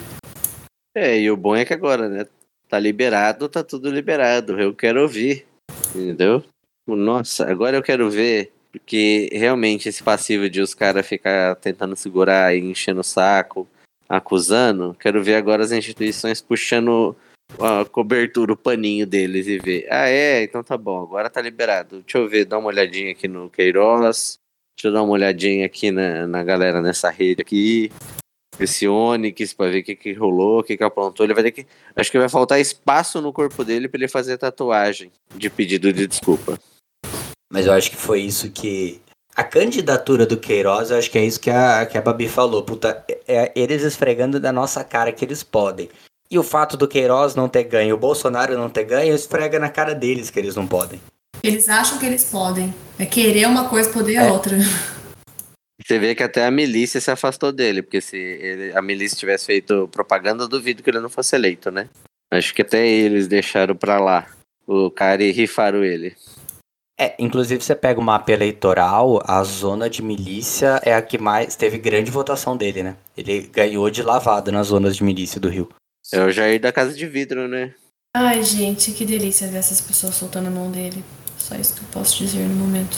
É, 0.94 1.18
e 1.18 1.30
o 1.30 1.36
bom 1.36 1.54
é 1.54 1.64
que 1.64 1.74
agora, 1.74 2.08
né? 2.08 2.26
Tá 2.68 2.78
liberado, 2.78 3.48
tá 3.48 3.62
tudo 3.62 3.90
liberado. 3.90 4.60
Eu 4.60 4.74
quero 4.74 5.02
ouvir. 5.02 5.46
Entendeu? 5.94 6.44
Nossa, 6.86 7.50
agora 7.50 7.76
eu 7.76 7.82
quero 7.82 8.10
ver. 8.10 8.52
Porque 8.70 9.30
realmente 9.32 9.88
esse 9.88 10.02
passivo 10.02 10.48
de 10.50 10.60
os 10.60 10.74
caras 10.74 11.06
ficar 11.06 11.56
tentando 11.56 11.96
segurar 11.96 12.54
e 12.54 12.60
enchendo 12.60 13.00
o 13.00 13.04
saco 13.04 13.66
acusando, 14.08 14.96
quero 14.98 15.22
ver 15.22 15.34
agora 15.34 15.62
as 15.62 15.72
instituições 15.72 16.40
puxando 16.40 17.14
a 17.58 17.84
cobertura, 17.84 18.52
o 18.52 18.56
paninho 18.56 19.06
deles 19.06 19.46
e 19.46 19.58
ver. 19.58 19.86
Ah, 19.90 20.08
é, 20.08 20.42
então 20.42 20.62
tá 20.62 20.76
bom, 20.76 21.02
agora 21.02 21.30
tá 21.30 21.40
liberado. 21.40 22.00
Deixa 22.00 22.18
eu 22.18 22.28
ver, 22.28 22.44
dá 22.44 22.58
uma 22.58 22.68
olhadinha 22.68 23.12
aqui 23.12 23.26
no 23.26 23.48
Queiroz. 23.48 24.38
Deixa 24.76 24.88
eu 24.88 24.92
dar 24.92 25.02
uma 25.02 25.12
olhadinha 25.12 25.66
aqui 25.66 25.90
na, 25.90 26.26
na 26.26 26.44
galera 26.44 26.80
nessa 26.80 27.10
rede 27.10 27.42
aqui. 27.42 27.90
Esse 28.60 28.88
Onix, 28.88 29.52
pra 29.52 29.68
ver 29.68 29.80
o 29.80 29.84
que, 29.84 29.94
que 29.94 30.12
rolou, 30.12 30.60
o 30.60 30.62
que, 30.62 30.76
que 30.76 30.84
aprontou. 30.84 31.24
Ele 31.24 31.34
vai 31.34 31.44
ter 31.44 31.52
que. 31.52 31.66
Acho 31.94 32.10
que 32.10 32.18
vai 32.18 32.28
faltar 32.28 32.60
espaço 32.60 33.20
no 33.20 33.32
corpo 33.32 33.64
dele 33.64 33.88
pra 33.88 33.98
ele 33.98 34.08
fazer 34.08 34.36
tatuagem 34.36 35.12
de 35.34 35.48
pedido 35.48 35.92
de 35.92 36.06
desculpa. 36.06 36.58
Mas 37.52 37.66
eu 37.66 37.72
acho 37.72 37.90
que 37.90 37.96
foi 37.96 38.20
isso 38.20 38.50
que. 38.50 39.00
A 39.38 39.44
candidatura 39.44 40.26
do 40.26 40.36
Queiroz, 40.36 40.90
eu 40.90 40.98
acho 40.98 41.08
que 41.08 41.16
é 41.16 41.24
isso 41.24 41.38
que 41.38 41.48
a, 41.48 41.86
que 41.86 41.96
a 41.96 42.02
Babi 42.02 42.28
falou. 42.28 42.60
Puta, 42.64 43.04
é, 43.08 43.20
é 43.28 43.52
eles 43.54 43.84
esfregando 43.84 44.40
da 44.40 44.50
nossa 44.50 44.82
cara 44.82 45.12
que 45.12 45.24
eles 45.24 45.44
podem. 45.44 45.88
E 46.28 46.36
o 46.36 46.42
fato 46.42 46.76
do 46.76 46.88
Queiroz 46.88 47.36
não 47.36 47.48
ter 47.48 47.62
ganho, 47.62 47.94
o 47.94 47.98
Bolsonaro 47.98 48.58
não 48.58 48.68
ter 48.68 48.82
ganho, 48.82 49.14
esfrega 49.14 49.60
na 49.60 49.70
cara 49.70 49.94
deles 49.94 50.28
que 50.28 50.40
eles 50.40 50.56
não 50.56 50.66
podem. 50.66 51.00
Eles 51.40 51.68
acham 51.68 51.98
que 51.98 52.06
eles 52.06 52.24
podem. 52.24 52.74
É 52.98 53.06
querer 53.06 53.46
uma 53.46 53.68
coisa, 53.68 53.88
poder 53.90 54.16
é. 54.16 54.28
outra. 54.28 54.56
Você 55.86 56.00
vê 56.00 56.16
que 56.16 56.24
até 56.24 56.44
a 56.44 56.50
milícia 56.50 57.00
se 57.00 57.08
afastou 57.08 57.52
dele, 57.52 57.80
porque 57.80 58.00
se 58.00 58.16
ele, 58.16 58.76
a 58.76 58.82
milícia 58.82 59.16
tivesse 59.16 59.46
feito 59.46 59.86
propaganda, 59.92 60.42
eu 60.42 60.48
duvido 60.48 60.82
que 60.82 60.90
ele 60.90 60.98
não 60.98 61.08
fosse 61.08 61.36
eleito, 61.36 61.70
né? 61.70 61.88
Acho 62.28 62.52
que 62.52 62.62
até 62.62 62.84
eles 62.84 63.28
deixaram 63.28 63.76
pra 63.76 64.00
lá 64.00 64.26
o 64.66 64.90
cara 64.90 65.22
e 65.22 65.30
rifaram 65.30 65.84
ele. 65.84 66.16
É, 67.00 67.14
inclusive 67.16 67.62
você 67.62 67.76
pega 67.76 68.00
o 68.00 68.02
mapa 68.02 68.32
eleitoral, 68.32 69.22
a 69.24 69.44
zona 69.44 69.88
de 69.88 70.02
milícia 70.02 70.80
é 70.82 70.92
a 70.92 71.00
que 71.00 71.16
mais 71.16 71.54
teve 71.54 71.78
grande 71.78 72.10
votação 72.10 72.56
dele, 72.56 72.82
né? 72.82 72.96
Ele 73.16 73.42
ganhou 73.42 73.88
de 73.88 74.02
lavada 74.02 74.50
nas 74.50 74.66
zonas 74.66 74.96
de 74.96 75.04
milícia 75.04 75.40
do 75.40 75.48
Rio. 75.48 75.68
É 76.12 76.20
o 76.24 76.32
Jair 76.32 76.60
da 76.60 76.72
Casa 76.72 76.92
de 76.92 77.06
Vidro, 77.06 77.46
né? 77.46 77.72
Ai, 78.16 78.42
gente, 78.42 78.90
que 78.90 79.04
delícia 79.04 79.46
ver 79.46 79.58
essas 79.58 79.80
pessoas 79.80 80.16
soltando 80.16 80.48
a 80.48 80.50
mão 80.50 80.72
dele. 80.72 81.04
Só 81.36 81.54
isso 81.54 81.76
que 81.76 81.82
eu 81.82 81.88
posso 81.92 82.18
dizer 82.18 82.48
no 82.48 82.56
momento. 82.56 82.96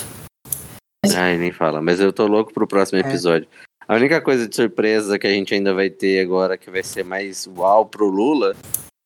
Ai, 1.15 1.37
nem 1.37 1.53
fala. 1.53 1.83
Mas 1.83 2.01
eu 2.01 2.13
tô 2.13 2.27
louco 2.27 2.55
pro 2.55 2.67
próximo 2.67 2.99
é. 2.99 3.03
episódio. 3.03 3.49
A 3.87 3.97
única 3.97 4.21
coisa 4.21 4.49
de 4.49 4.55
surpresa 4.55 5.19
que 5.19 5.27
a 5.27 5.31
gente 5.31 5.53
ainda 5.53 5.75
vai 5.75 5.91
ter 5.91 6.21
agora, 6.21 6.57
que 6.57 6.71
vai 6.71 6.83
ser 6.83 7.05
mais 7.05 7.47
uau 7.47 7.85
pro 7.85 8.09
Lula, 8.09 8.57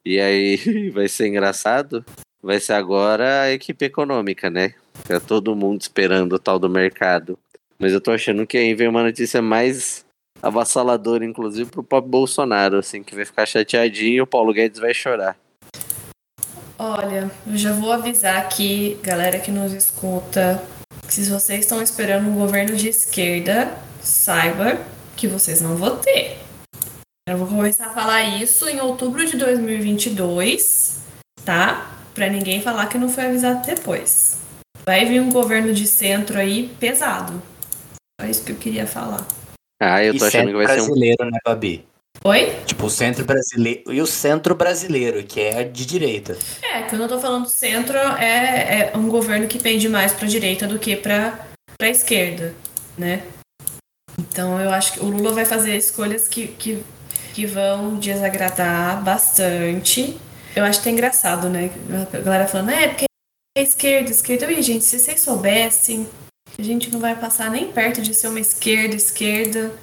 e 0.05 0.21
aí 0.21 0.57
vai 0.93 1.09
ser 1.09 1.27
engraçado, 1.27 2.05
vai 2.45 2.61
ser 2.61 2.75
agora 2.75 3.43
a 3.43 3.53
equipe 3.53 3.87
econômica, 3.87 4.51
né? 4.51 4.75
Tá 5.09 5.19
todo 5.19 5.57
mundo 5.57 5.81
esperando 5.81 6.35
o 6.35 6.39
tal 6.39 6.59
do 6.59 6.69
mercado. 6.69 7.39
Mas 7.79 7.93
eu 7.93 8.01
tô 8.01 8.13
achando 8.13 8.47
que 8.47 8.59
aí 8.59 8.75
vem 8.75 8.87
uma 8.87 9.03
notícia 9.03 9.41
mais 9.41 10.05
avassaladora, 10.43 11.25
inclusive 11.25 11.71
pro 11.71 11.83
próprio 11.83 12.11
Bolsonaro, 12.11 12.77
assim, 12.77 13.03
que 13.03 13.15
vai 13.15 13.25
ficar 13.25 13.47
chateadinho 13.47 14.17
e 14.17 14.21
o 14.21 14.27
Paulo 14.27 14.53
Guedes 14.53 14.79
vai 14.79 14.93
chorar. 14.93 15.37
Olha, 16.79 17.31
eu 17.47 17.57
já 17.57 17.73
vou 17.73 17.91
avisar 17.91 18.37
aqui, 18.37 18.99
galera 19.03 19.39
que 19.39 19.51
nos 19.51 19.73
escuta, 19.73 20.63
que 21.07 21.15
se 21.15 21.31
vocês 21.31 21.61
estão 21.61 21.81
esperando 21.81 22.29
um 22.29 22.35
governo 22.35 22.77
de 22.77 22.89
esquerda, 22.89 23.75
saiba 24.03 24.79
que 25.17 25.27
vocês 25.27 25.63
não 25.63 25.77
vão 25.77 25.97
ter. 25.97 26.39
Eu 27.27 27.39
vou 27.39 27.47
começar 27.47 27.87
a 27.87 27.95
falar 27.95 28.23
isso 28.43 28.69
em 28.69 28.81
outubro 28.81 29.25
de 29.25 29.37
2022, 29.39 31.01
tá? 31.43 32.04
Pra 32.15 32.29
ninguém 32.29 32.63
falar 32.63 32.87
que 32.87 32.97
não 32.97 33.09
foi 33.09 33.27
avisado 33.27 33.67
depois. 33.67 34.39
Vai 34.87 35.05
vir 35.05 35.21
um 35.21 35.31
governo 35.31 35.73
de 35.73 35.87
centro 35.87 36.39
aí 36.39 36.69
pesado. 36.79 37.43
É 38.21 38.31
isso 38.31 38.45
que 38.45 38.53
eu 38.53 38.57
queria 38.57 38.87
falar. 38.87 39.27
Ah, 39.83 40.03
eu 40.03 40.17
tô 40.17 40.25
e 40.25 40.29
achando 40.29 40.47
que 40.47 40.53
vai 40.55 40.67
ser 40.67 40.83
um 40.83 40.87
brasileiro, 40.87 41.25
né, 41.25 41.39
Babi? 41.45 41.85
Oi? 42.23 42.57
Tipo, 42.65 42.87
o 42.87 42.91
centro 42.91 43.25
brasileiro. 43.25 43.93
E 43.93 44.01
o 44.01 44.07
centro 44.07 44.55
brasileiro, 44.55 45.23
que 45.25 45.41
é 45.41 45.65
de 45.65 45.85
direita. 45.85 46.39
É, 46.63 46.83
quando 46.83 47.03
eu 47.03 47.09
tô 47.09 47.19
falando 47.19 47.49
centro, 47.49 47.99
é, 47.99 48.91
é 48.93 48.97
um 48.97 49.09
governo 49.09 49.49
que 49.49 49.59
pende 49.59 49.89
mais 49.89 50.13
pra 50.13 50.29
direita 50.29 50.67
do 50.67 50.79
que 50.79 50.97
pra, 50.97 51.39
pra 51.77 51.89
esquerda, 51.89 52.55
né? 52.97 53.25
Então 54.19 54.61
eu 54.61 54.71
acho 54.71 54.95
que 54.95 55.01
o 55.01 55.07
Lula 55.07 55.33
vai 55.33 55.45
fazer 55.45 55.77
escolhas 55.77 56.29
que, 56.29 56.47
que, 56.47 56.83
que 57.35 57.47
vão 57.47 57.97
desagradar 57.97 59.03
bastante. 59.03 60.17
Eu 60.57 60.65
acho 60.65 60.81
que 60.83 60.89
é 60.89 60.93
engraçado, 60.93 61.49
né? 61.49 61.69
A 62.13 62.21
galera 62.21 62.47
falando, 62.47 62.71
é, 62.71 62.89
porque 62.89 63.07
é 63.59 63.63
esquerda, 63.63 64.11
esquerda. 64.11 64.53
E, 64.53 64.63
gente, 64.63 64.85
se 64.85 65.01
vocês 65.01 65.21
soubessem, 65.21 66.07
a 66.57 66.63
gente 66.63 66.93
não 66.93 67.01
vai 67.01 67.19
passar 67.19 67.51
nem 67.51 67.73
perto 67.73 68.01
de 68.01 68.15
ser 68.15 68.29
uma 68.29 68.39
esquerda, 68.39 68.95
esquerda. 68.95 69.77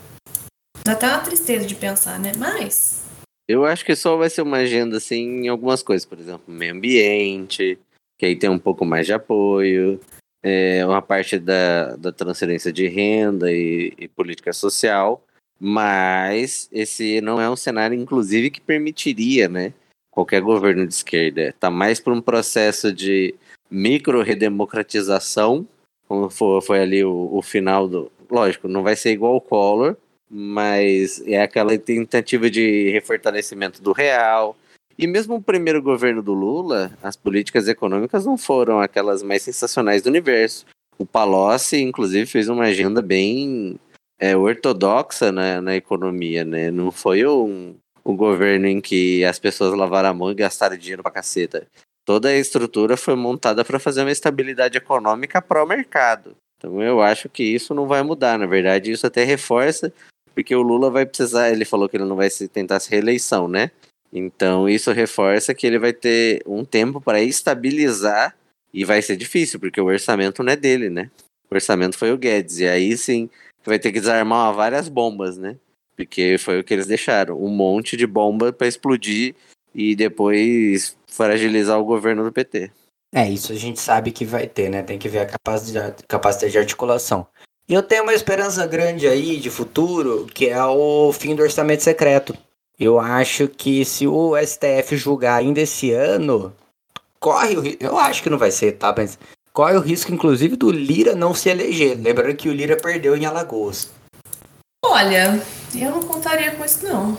Dá 0.86 0.94
até 0.94 1.08
uma 1.08 1.20
tristeza 1.20 1.66
de 1.66 1.76
pensar, 1.76 2.18
né? 2.18 2.32
Mas. 2.38 3.04
Eu 3.50 3.66
acho 3.66 3.84
que 3.84 3.94
só 3.98 4.16
vai 4.16 4.30
ser 4.30 4.44
uma 4.44 4.58
agenda, 4.58 4.96
assim, 4.96 5.44
em 5.44 5.48
algumas 5.50 5.84
coisas. 5.84 6.06
Por 6.06 6.18
exemplo, 6.18 6.44
meio 6.48 6.74
ambiente, 6.74 7.78
que 8.18 8.26
aí 8.26 8.36
tem 8.38 8.50
um 8.50 8.60
pouco 8.60 8.86
mais 8.86 9.06
de 9.06 9.12
apoio. 9.12 10.00
É, 10.42 10.86
uma 10.86 11.02
parte 11.02 11.38
da, 11.38 11.98
da 11.98 12.14
transferência 12.14 12.72
de 12.72 12.88
renda 12.88 13.52
e, 13.52 13.94
e 13.98 14.08
política 14.08 14.54
social. 14.54 15.22
Mas 15.60 16.70
esse 16.72 17.20
não 17.20 17.42
é 17.42 17.50
um 17.50 17.58
cenário, 17.58 18.00
inclusive, 18.00 18.50
que 18.50 18.62
permitiria, 18.62 19.50
né? 19.50 19.74
Qualquer 20.12 20.42
governo 20.42 20.86
de 20.86 20.94
esquerda. 20.94 21.56
Tá 21.60 21.72
mais 21.72 22.00
por 22.00 22.14
um 22.14 22.22
processo 22.22 22.92
de 22.92 23.34
micro-redemocratização, 23.70 25.66
como 26.08 26.30
foi, 26.30 26.62
foi 26.62 26.82
ali 26.82 27.04
o, 27.04 27.30
o 27.32 27.42
final 27.42 27.88
do. 27.88 28.12
Lógico, 28.30 28.68
não 28.68 28.84
vai 28.84 28.96
ser 28.96 29.12
igual 29.12 29.36
o 29.36 29.42
Collor, 29.42 29.96
mas 30.30 31.22
é 31.26 31.42
aquela 31.42 31.78
tentativa 31.78 32.50
de 32.50 32.90
refortalecimento 32.92 33.82
do 33.82 33.92
real. 33.92 34.56
E 34.98 35.08
mesmo 35.08 35.36
o 35.36 35.42
primeiro 35.42 35.82
governo 35.82 36.22
do 36.22 36.34
Lula, 36.34 36.92
as 37.02 37.16
políticas 37.16 37.68
econômicas 37.68 38.26
não 38.26 38.38
foram 38.38 38.80
aquelas 38.80 39.24
mais 39.24 39.42
sensacionais 39.42 40.02
do 40.02 40.10
universo. 40.10 40.66
O 40.98 41.06
Palocci, 41.06 41.82
inclusive, 41.82 42.26
fez 42.26 42.48
uma 42.48 42.66
agenda 42.66 43.02
bem 43.02 43.80
é, 44.20 44.38
ortodoxa 44.38 45.32
na, 45.32 45.62
na 45.62 45.76
economia, 45.76 46.46
né? 46.46 46.70
Não 46.70 46.92
foi 46.92 47.26
um, 47.26 47.74
um 48.06 48.16
governo 48.16 48.68
em 48.68 48.82
que 48.82 49.24
as 49.26 49.40
pessoas 49.40 49.78
lavaram 49.78 50.10
a 50.10 50.14
mão 50.14 50.32
e 50.32 50.36
gastaram 50.36 50.78
dinheiro 50.78 51.04
pra 51.04 51.12
caceta. 51.12 51.68
Toda 52.06 52.30
a 52.30 52.38
estrutura 52.38 52.98
foi 52.98 53.16
montada 53.16 53.64
para 53.64 53.80
fazer 53.80 54.02
uma 54.02 54.12
estabilidade 54.12 54.78
econômica 54.78 55.42
pró-mercado. 55.42 56.36
Então 56.58 56.82
eu 56.82 57.02
acho 57.02 57.30
que 57.30 57.44
isso 57.44 57.74
não 57.74 57.88
vai 57.88 58.04
mudar. 58.04 58.38
Na 58.38 58.46
verdade, 58.46 58.92
isso 58.92 59.06
até 59.06 59.24
reforça 59.24 59.94
porque 60.34 60.56
o 60.56 60.62
Lula 60.62 60.90
vai 60.90 61.06
precisar, 61.06 61.52
ele 61.52 61.66
falou 61.66 61.88
que 61.88 61.98
ele 61.98 62.06
não 62.06 62.16
vai 62.16 62.30
se 62.30 62.48
tentar 62.48 62.80
se 62.80 62.90
reeleição, 62.90 63.48
né? 63.48 63.72
Então 64.12 64.68
isso 64.68 64.92
reforça 64.92 65.54
que 65.54 65.66
ele 65.66 65.80
vai 65.80 65.94
ter 65.94 66.42
um 66.46 66.66
tempo 66.66 67.00
para 67.00 67.22
estabilizar 67.22 68.36
e 68.74 68.86
vai 68.86 69.02
ser 69.02 69.18
difícil, 69.18 69.60
porque 69.60 69.80
o 69.82 69.86
orçamento 69.86 70.44
não 70.44 70.54
é 70.54 70.56
dele, 70.56 70.90
né? 70.90 71.10
O 71.50 71.56
orçamento 71.56 71.98
foi 71.98 72.12
o 72.12 72.18
Guedes, 72.18 72.60
e 72.60 72.68
aí 72.68 72.98
sim 72.98 73.30
vai 73.66 73.78
ter 73.78 73.92
que 73.92 74.00
desarmar 74.00 74.54
várias 74.54 74.88
bombas, 74.88 75.38
né? 75.38 75.58
Porque 76.06 76.38
foi 76.38 76.60
o 76.60 76.64
que 76.64 76.74
eles 76.74 76.88
deixaram, 76.88 77.42
um 77.42 77.50
monte 77.50 77.96
de 77.96 78.08
bomba 78.08 78.52
para 78.52 78.68
explodir 78.68 79.36
e 79.74 79.96
depois 79.96 80.96
fragilizar 81.08 81.80
o 81.80 81.86
governo 81.86 82.24
do 82.24 82.32
PT. 82.32 82.72
É, 83.14 83.30
isso 83.30 83.52
a 83.52 83.56
gente 83.56 83.80
sabe 83.80 84.12
que 84.12 84.26
vai 84.26 84.48
ter, 84.48 84.70
né? 84.70 84.82
Tem 84.84 84.98
que 84.98 85.10
ver 85.10 85.20
a 85.20 85.26
capacidade, 85.26 86.52
de 86.52 86.58
articulação. 86.58 87.28
E 87.68 87.74
eu 87.74 87.84
tenho 87.84 88.04
uma 88.04 88.14
esperança 88.14 88.66
grande 88.66 89.08
aí 89.08 89.38
de 89.38 89.50
futuro, 89.50 90.28
que 90.34 90.48
é 90.48 90.64
o 90.66 91.12
fim 91.14 91.36
do 91.36 91.44
orçamento 91.44 91.84
secreto. 91.84 92.36
Eu 92.80 93.00
acho 93.00 93.48
que 93.48 93.86
se 93.86 94.08
o 94.08 94.34
STF 94.38 94.98
julgar 94.98 95.40
ainda 95.40 95.62
esse 95.62 95.92
ano, 95.92 96.54
corre 97.20 97.56
o 97.56 97.62
risco. 97.62 97.84
Eu 97.84 97.98
acho 97.98 98.24
que 98.24 98.30
não 98.30 98.38
vai 98.38 98.52
ser, 98.52 98.74
tá? 98.74 98.94
Mas 98.98 99.20
corre 99.54 99.76
o 99.76 99.82
risco, 99.82 100.12
inclusive, 100.12 100.56
do 100.56 100.72
Lira 100.72 101.16
não 101.16 101.34
se 101.34 101.50
eleger. 101.50 101.98
Lembrando 101.98 102.36
que 102.36 102.50
o 102.50 102.54
Lira 102.54 102.76
perdeu 102.76 103.16
em 103.16 103.26
Alagoas. 103.26 103.90
Olha, 104.84 105.42
eu 105.76 105.92
não 105.92 106.02
contaria 106.02 106.52
com 106.52 106.66
isso, 106.66 106.84
não. 106.84 107.18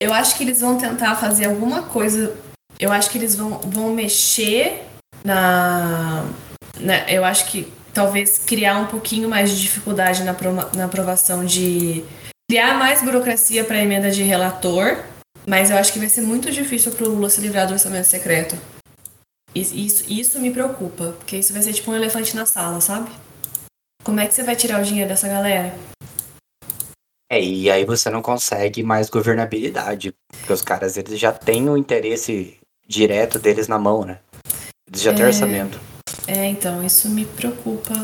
Eu 0.00 0.12
acho 0.12 0.36
que 0.36 0.44
eles 0.44 0.60
vão 0.60 0.78
tentar 0.78 1.14
fazer 1.16 1.46
alguma 1.46 1.82
coisa. 1.82 2.36
Eu 2.78 2.92
acho 2.92 3.10
que 3.10 3.18
eles 3.18 3.34
vão, 3.36 3.58
vão 3.58 3.92
mexer 3.94 4.82
na. 5.24 6.24
na 6.78 7.10
eu 7.10 7.24
acho 7.24 7.50
que 7.50 7.72
talvez 7.92 8.38
criar 8.38 8.78
um 8.78 8.86
pouquinho 8.86 9.28
mais 9.28 9.50
de 9.50 9.60
dificuldade 9.60 10.24
na, 10.24 10.34
na 10.74 10.84
aprovação 10.84 11.44
de 11.44 12.04
criar 12.50 12.74
mais 12.74 13.02
burocracia 13.02 13.62
para 13.62 13.82
emenda 13.82 14.10
de 14.10 14.22
relator, 14.22 15.04
mas 15.46 15.70
eu 15.70 15.76
acho 15.76 15.92
que 15.92 15.98
vai 15.98 16.08
ser 16.08 16.22
muito 16.22 16.50
difícil 16.50 16.92
para 16.92 17.06
o 17.06 17.10
Lula 17.10 17.30
se 17.30 17.40
livrar 17.40 17.66
do 17.66 17.74
orçamento 17.74 18.06
secreto. 18.06 18.56
Isso, 19.54 20.04
isso 20.08 20.40
me 20.40 20.50
preocupa, 20.50 21.14
porque 21.18 21.36
isso 21.36 21.52
vai 21.52 21.62
ser 21.62 21.72
tipo 21.72 21.90
um 21.90 21.94
elefante 21.96 22.36
na 22.36 22.46
sala, 22.46 22.80
sabe? 22.80 23.10
Como 24.02 24.20
é 24.20 24.26
que 24.26 24.34
você 24.34 24.42
vai 24.42 24.56
tirar 24.56 24.80
o 24.80 24.84
dinheiro 24.84 25.08
dessa 25.08 25.28
galera? 25.28 25.74
É, 27.30 27.40
e 27.40 27.70
aí 27.70 27.84
você 27.84 28.10
não 28.10 28.20
consegue 28.20 28.82
mais 28.82 29.08
governabilidade, 29.08 30.12
porque 30.32 30.52
os 30.52 30.62
caras 30.62 30.96
eles 30.96 31.16
já 31.16 31.30
têm 31.30 31.68
o 31.70 31.76
interesse 31.76 32.58
direto 32.88 33.38
deles 33.38 33.68
na 33.68 33.78
mão, 33.78 34.04
né? 34.04 34.18
Eles 34.88 35.00
já 35.00 35.12
é... 35.12 35.14
têm 35.14 35.26
orçamento. 35.26 35.78
É, 36.26 36.46
então, 36.46 36.84
isso 36.84 37.08
me 37.08 37.24
preocupa 37.24 37.94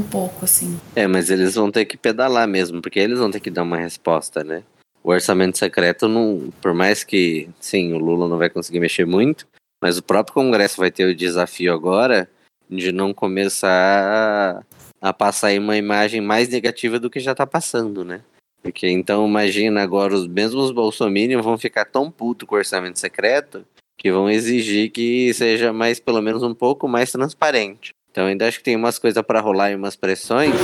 um 0.00 0.04
pouco, 0.04 0.46
assim. 0.46 0.80
É, 0.96 1.06
mas 1.06 1.28
eles 1.28 1.54
vão 1.54 1.70
ter 1.70 1.84
que 1.84 1.98
pedalar 1.98 2.48
mesmo, 2.48 2.80
porque 2.80 2.98
eles 2.98 3.18
vão 3.18 3.30
ter 3.30 3.40
que 3.40 3.50
dar 3.50 3.62
uma 3.62 3.76
resposta, 3.76 4.42
né? 4.42 4.62
O 5.04 5.10
orçamento 5.10 5.58
secreto, 5.58 6.08
não, 6.08 6.50
por 6.62 6.72
mais 6.72 7.04
que, 7.04 7.50
sim, 7.60 7.92
o 7.92 7.98
Lula 7.98 8.26
não 8.26 8.38
vai 8.38 8.48
conseguir 8.48 8.80
mexer 8.80 9.04
muito, 9.04 9.46
mas 9.82 9.98
o 9.98 10.02
próprio 10.02 10.32
Congresso 10.32 10.78
vai 10.78 10.90
ter 10.90 11.04
o 11.04 11.14
desafio 11.14 11.74
agora 11.74 12.26
de 12.70 12.90
não 12.90 13.12
começar 13.12 14.64
a 15.00 15.12
passar 15.12 15.52
uma 15.58 15.76
imagem 15.76 16.22
mais 16.22 16.48
negativa 16.48 16.98
do 16.98 17.10
que 17.10 17.20
já 17.20 17.34
tá 17.34 17.46
passando, 17.46 18.02
né? 18.02 18.22
Porque 18.62 18.88
então 18.88 19.26
imagina 19.26 19.82
agora 19.82 20.14
os 20.14 20.26
mesmos 20.26 20.70
bolsominions 20.70 21.44
vão 21.44 21.58
ficar 21.58 21.84
tão 21.84 22.10
puto 22.10 22.46
com 22.46 22.54
o 22.54 22.58
orçamento 22.58 22.98
secreto 22.98 23.64
que 23.98 24.10
vão 24.10 24.30
exigir 24.30 24.90
que 24.90 25.32
seja 25.34 25.72
mais 25.72 25.98
pelo 26.00 26.22
menos 26.22 26.42
um 26.42 26.54
pouco 26.54 26.88
mais 26.88 27.10
transparente. 27.10 27.90
Então 28.10 28.26
ainda 28.26 28.46
acho 28.46 28.58
que 28.58 28.64
tem 28.64 28.76
umas 28.76 28.98
coisas 28.98 29.22
para 29.22 29.40
rolar 29.40 29.70
e 29.70 29.74
umas 29.74 29.96
pressões. 29.96 30.54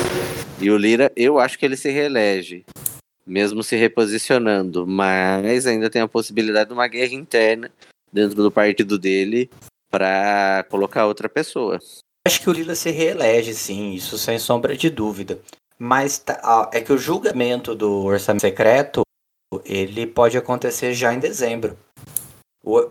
E 0.60 0.70
o 0.70 0.76
Lira, 0.76 1.10
eu 1.16 1.38
acho 1.38 1.58
que 1.58 1.64
ele 1.64 1.76
se 1.76 1.90
reelege, 1.90 2.64
mesmo 3.26 3.62
se 3.62 3.76
reposicionando, 3.76 4.86
mas 4.86 5.66
ainda 5.66 5.88
tem 5.88 6.02
a 6.02 6.08
possibilidade 6.08 6.68
de 6.68 6.74
uma 6.74 6.88
guerra 6.88 7.14
interna 7.14 7.70
dentro 8.12 8.42
do 8.42 8.50
partido 8.50 8.98
dele 8.98 9.48
para 9.90 10.64
colocar 10.68 11.06
outra 11.06 11.28
pessoa. 11.28 11.78
Acho 12.26 12.42
que 12.42 12.50
o 12.50 12.52
Lila 12.52 12.74
se 12.74 12.90
reelege, 12.90 13.54
sim, 13.54 13.92
isso 13.92 14.18
sem 14.18 14.38
sombra 14.38 14.76
de 14.76 14.90
dúvida. 14.90 15.40
Mas 15.78 16.18
tá, 16.18 16.70
é 16.72 16.80
que 16.80 16.92
o 16.92 16.98
julgamento 16.98 17.74
do 17.74 18.04
orçamento 18.04 18.42
secreto 18.42 19.02
ele 19.64 20.06
pode 20.06 20.36
acontecer 20.36 20.92
já 20.92 21.14
em 21.14 21.18
dezembro, 21.18 21.78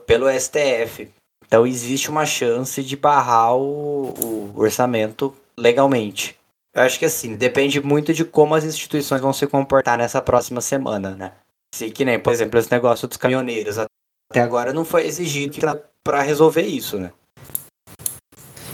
pelo 0.05 0.27
STF. 0.31 1.11
Então 1.45 1.65
existe 1.65 2.09
uma 2.09 2.25
chance 2.25 2.83
de 2.83 2.95
barrar 2.95 3.55
o, 3.55 4.09
o 4.09 4.53
orçamento 4.55 5.35
legalmente. 5.57 6.37
Eu 6.73 6.83
acho 6.83 6.99
que 6.99 7.05
assim, 7.05 7.35
depende 7.35 7.81
muito 7.81 8.13
de 8.13 8.23
como 8.23 8.55
as 8.55 8.63
instituições 8.63 9.21
vão 9.21 9.33
se 9.33 9.47
comportar 9.47 9.97
nessa 9.97 10.21
próxima 10.21 10.61
semana, 10.61 11.11
né? 11.11 11.33
Se 11.73 11.89
que 11.89 12.05
nem, 12.05 12.19
por 12.19 12.31
exemplo, 12.31 12.59
esse 12.59 12.71
negócio 12.71 13.07
dos 13.07 13.17
caminhoneiros. 13.17 13.77
Até 13.77 14.41
agora 14.41 14.73
não 14.73 14.85
foi 14.85 15.05
exigido 15.05 15.57
para 16.03 16.21
resolver 16.21 16.63
isso, 16.63 16.97
né? 16.97 17.11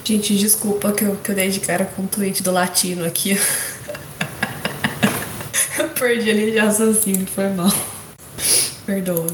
Gente, 0.04 0.36
desculpa 0.36 0.92
que 0.92 1.04
eu, 1.04 1.16
que 1.16 1.30
eu 1.30 1.34
dei 1.34 1.48
de 1.48 1.60
cara 1.60 1.86
com 1.86 2.02
o 2.02 2.06
tweet 2.06 2.42
do 2.42 2.52
latino 2.52 3.04
aqui. 3.04 3.38
eu 6.04 6.10
perdi 6.10 6.30
ali 6.30 6.52
de 6.52 6.58
raciocínio, 6.58 7.26
foi 7.26 7.48
mal. 7.48 7.70
Perdoa. 8.84 9.26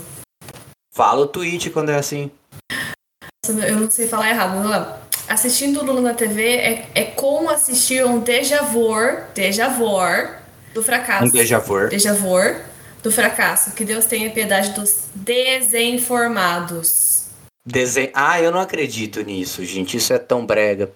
Fala 0.94 1.22
o 1.22 1.26
tweet 1.26 1.68
quando 1.70 1.90
é 1.90 1.96
assim. 1.96 2.30
Eu 3.48 3.76
não 3.76 3.90
sei 3.90 4.06
falar 4.06 4.30
errado, 4.30 4.64
mas 4.64 4.86
assistindo 5.28 5.80
o 5.80 5.84
Lula 5.84 6.00
na 6.00 6.14
TV 6.14 6.44
é, 6.44 6.88
é 6.94 7.04
como 7.04 7.50
assistir 7.50 8.04
um 8.04 8.20
déjà 8.20 8.62
vu, 8.62 8.94
déjà 9.34 9.66
vu 9.68 9.98
do 10.72 10.80
fracasso. 10.82 11.24
Um 11.24 11.30
déjà 11.30 11.58
vu. 11.58 11.88
Déjà 11.88 12.12
vu 12.12 12.38
do 13.02 13.10
fracasso. 13.10 13.72
Que 13.72 13.84
Deus 13.84 14.04
tenha 14.04 14.30
piedade 14.30 14.70
dos 14.70 15.06
desinformados. 15.14 17.24
Desen... 17.66 18.10
Ah, 18.14 18.40
eu 18.40 18.52
não 18.52 18.60
acredito 18.60 19.20
nisso, 19.22 19.64
gente. 19.64 19.96
Isso 19.96 20.12
é 20.12 20.18
tão 20.18 20.46
brega. 20.46 20.92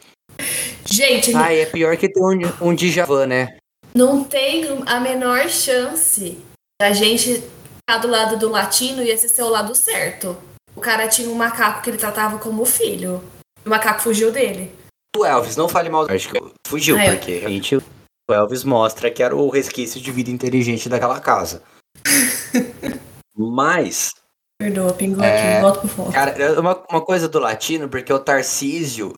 Gente. 0.85 1.35
Ah, 1.35 1.53
é 1.53 1.67
pior 1.67 1.97
que 1.97 2.09
ter 2.09 2.21
um, 2.21 2.69
um 2.69 2.75
Djavan, 2.75 3.27
né? 3.27 3.57
Não 3.97 4.25
tem 4.25 4.65
a 4.87 4.99
menor 4.99 5.49
chance 5.49 6.39
da 6.81 6.93
gente 6.93 7.31
estar 7.31 7.99
do 8.01 8.09
lado 8.09 8.37
do 8.37 8.49
latino 8.49 9.03
e 9.03 9.09
esse 9.09 9.29
ser 9.29 9.43
o 9.43 9.49
lado 9.49 9.75
certo. 9.75 10.37
O 10.75 10.81
cara 10.81 11.07
tinha 11.07 11.29
um 11.29 11.35
macaco 11.35 11.81
que 11.81 11.91
ele 11.91 11.97
tratava 11.97 12.39
como 12.39 12.65
filho. 12.65 13.23
O 13.65 13.71
macaco 13.71 14.03
fugiu 14.03 14.33
dele. 14.33 14.75
O 15.17 15.25
Elvis, 15.25 15.55
não 15.55 15.69
fale 15.69 15.89
mal. 15.89 16.07
Acho 16.11 16.29
que 16.29 16.41
fugiu, 16.67 16.99
ah, 16.99 17.05
porque 17.13 17.39
realmente 17.39 17.77
o 17.77 18.33
Elvis 18.33 18.65
mostra 18.65 19.11
que 19.13 19.23
era 19.23 19.37
o 19.37 19.49
resquício 19.49 20.01
de 20.01 20.11
vida 20.11 20.31
inteligente 20.31 20.89
daquela 20.89 21.21
casa. 21.21 21.63
Mas 23.37 24.11
Perdoa, 24.59 24.93
pingou 24.95 25.25
é, 25.25 25.57
aqui, 25.57 25.63
volta 25.63 25.81
pro 25.81 25.89
foco. 25.89 26.13
Cara, 26.13 26.61
uma, 26.61 26.85
uma 26.91 27.01
coisa 27.01 27.29
do 27.29 27.39
latino, 27.39 27.89
porque 27.89 28.13
o 28.13 28.19
Tarcísio, 28.19 29.13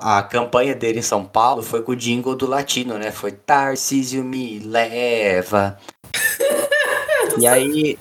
a 0.00 0.22
campanha 0.22 0.74
dele 0.74 0.98
em 0.98 1.02
São 1.02 1.24
Paulo 1.24 1.62
foi 1.62 1.82
com 1.82 1.92
o 1.92 1.96
jingle 1.96 2.34
do 2.34 2.46
latino, 2.46 2.98
né? 2.98 3.10
Foi 3.10 3.32
Tarcísio 3.32 4.22
me 4.22 4.58
leva. 4.58 5.78
e 7.38 7.46
aí. 7.46 7.98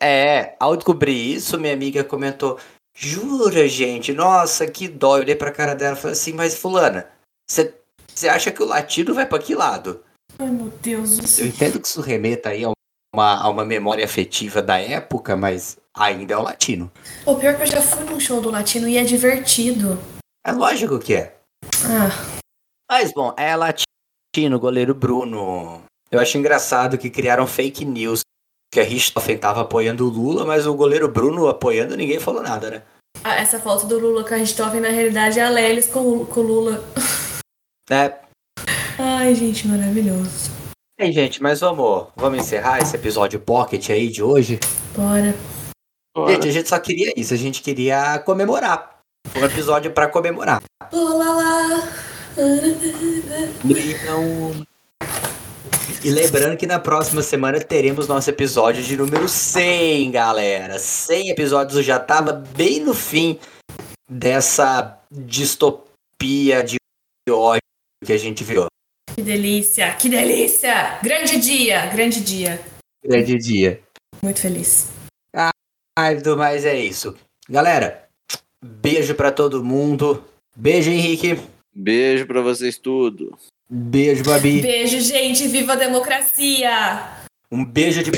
É, 0.00 0.54
ao 0.58 0.76
descobrir 0.76 1.34
isso, 1.34 1.58
minha 1.58 1.72
amiga 1.72 2.02
comentou: 2.04 2.58
Jura, 2.96 3.66
gente? 3.68 4.12
Nossa, 4.12 4.66
que 4.66 4.88
dó. 4.88 5.16
Eu 5.16 5.22
olhei 5.22 5.34
pra 5.34 5.50
cara 5.50 5.74
dela 5.74 5.96
e 5.96 6.00
falei 6.00 6.12
assim: 6.12 6.32
Mas, 6.32 6.56
Fulana, 6.56 7.08
você 7.46 8.28
acha 8.28 8.50
que 8.50 8.62
o 8.62 8.66
latino 8.66 9.14
vai 9.14 9.26
pra 9.26 9.38
que 9.38 9.54
lado? 9.54 10.00
Ai, 10.38 10.50
meu 10.50 10.72
Deus 10.82 11.18
do 11.18 11.26
céu. 11.26 11.44
Eu 11.44 11.48
entendo 11.50 11.80
que 11.80 11.86
isso 11.86 12.00
remeta 12.00 12.50
aí 12.50 12.64
a 12.64 12.72
uma, 13.14 13.42
a 13.42 13.48
uma 13.48 13.64
memória 13.64 14.04
afetiva 14.04 14.60
da 14.60 14.78
época, 14.78 15.36
mas 15.36 15.76
ainda 15.94 16.34
é 16.34 16.36
o 16.36 16.42
latino. 16.42 16.90
O 17.24 17.36
pior 17.36 17.54
é 17.54 17.54
que 17.54 17.62
eu 17.62 17.66
já 17.66 17.80
fui 17.80 18.04
num 18.04 18.18
show 18.18 18.40
do 18.40 18.50
latino 18.50 18.88
e 18.88 18.96
é 18.96 19.04
divertido. 19.04 19.98
É 20.46 20.52
lógico 20.52 20.98
que 20.98 21.14
é. 21.14 21.36
Ah. 21.86 22.40
Mas 22.90 23.12
bom, 23.12 23.34
é 23.36 23.56
latino, 23.56 24.60
goleiro 24.60 24.94
Bruno. 24.94 25.82
Eu 26.10 26.20
acho 26.20 26.36
engraçado 26.36 26.98
que 26.98 27.08
criaram 27.08 27.46
fake 27.46 27.84
news 27.84 28.20
que 28.70 28.78
a 28.78 28.84
Richthofen 28.84 29.38
tava 29.38 29.62
apoiando 29.62 30.06
o 30.06 30.10
Lula, 30.10 30.44
mas 30.44 30.66
o 30.66 30.74
goleiro 30.74 31.08
Bruno 31.08 31.48
apoiando 31.48 31.96
ninguém 31.96 32.20
falou 32.20 32.42
nada, 32.42 32.70
né? 32.70 32.82
Ah, 33.22 33.36
essa 33.36 33.58
foto 33.58 33.86
do 33.86 33.98
Lula 33.98 34.22
com 34.22 34.34
a 34.34 34.36
Richthofen 34.36 34.80
na 34.80 34.88
realidade 34.88 35.38
é 35.38 35.44
a 35.44 35.48
Lelis 35.48 35.86
com 35.86 36.00
o 36.00 36.42
Lula. 36.42 36.84
É. 37.90 38.18
Ai, 38.98 39.34
gente, 39.34 39.66
maravilhoso. 39.66 40.50
Ei, 40.98 41.10
gente, 41.10 41.42
mas 41.42 41.60
vamos, 41.60 42.08
vamos 42.14 42.38
encerrar 42.38 42.80
esse 42.80 42.94
episódio 42.96 43.40
pocket 43.40 43.88
aí 43.90 44.08
de 44.08 44.22
hoje? 44.22 44.60
Bora. 44.94 45.34
Bora. 46.14 46.32
Gente, 46.32 46.48
a 46.48 46.52
gente 46.52 46.68
só 46.68 46.78
queria 46.78 47.12
isso, 47.16 47.32
a 47.32 47.36
gente 47.36 47.62
queria 47.62 48.18
comemorar. 48.20 48.93
Um 49.32 49.44
episódio 49.44 49.90
para 49.92 50.08
comemorar. 50.08 50.62
Olá, 50.92 51.88
Não... 54.06 54.66
E 56.02 56.10
lembrando 56.10 56.56
que 56.56 56.66
na 56.66 56.78
próxima 56.78 57.22
semana 57.22 57.58
teremos 57.60 58.06
nosso 58.06 58.28
episódio 58.28 58.82
de 58.82 58.96
número 58.96 59.26
100, 59.26 60.10
galera. 60.10 60.78
100 60.78 61.30
episódios 61.30 61.84
já 61.84 61.98
tava 61.98 62.32
bem 62.32 62.80
no 62.80 62.92
fim 62.92 63.38
dessa 64.08 64.98
distopia 65.10 66.62
de 66.62 66.76
ódio 67.30 67.62
que 68.04 68.12
a 68.12 68.18
gente 68.18 68.44
viu. 68.44 68.66
Que 69.14 69.22
delícia, 69.22 69.94
que 69.94 70.08
delícia! 70.08 70.98
Grande 71.02 71.38
dia, 71.38 71.86
grande 71.86 72.20
dia. 72.20 72.60
Grande 73.02 73.38
dia. 73.38 73.80
Muito 74.22 74.40
feliz. 74.40 74.88
Ah, 75.34 76.12
do 76.22 76.36
mais 76.36 76.64
é 76.64 76.76
isso. 76.76 77.16
Galera, 77.48 78.03
beijo 78.64 79.14
para 79.14 79.30
todo 79.30 79.62
mundo. 79.62 80.24
Beijo, 80.56 80.90
Henrique. 80.90 81.38
Beijo 81.74 82.26
para 82.26 82.40
vocês 82.40 82.78
tudo. 82.78 83.36
Beijo, 83.68 84.24
Babi. 84.24 84.60
Beijo, 84.60 85.00
gente. 85.00 85.46
Viva 85.48 85.72
a 85.72 85.76
democracia! 85.76 87.26
Um 87.50 87.64
beijo 87.64 88.02
de 88.02 88.12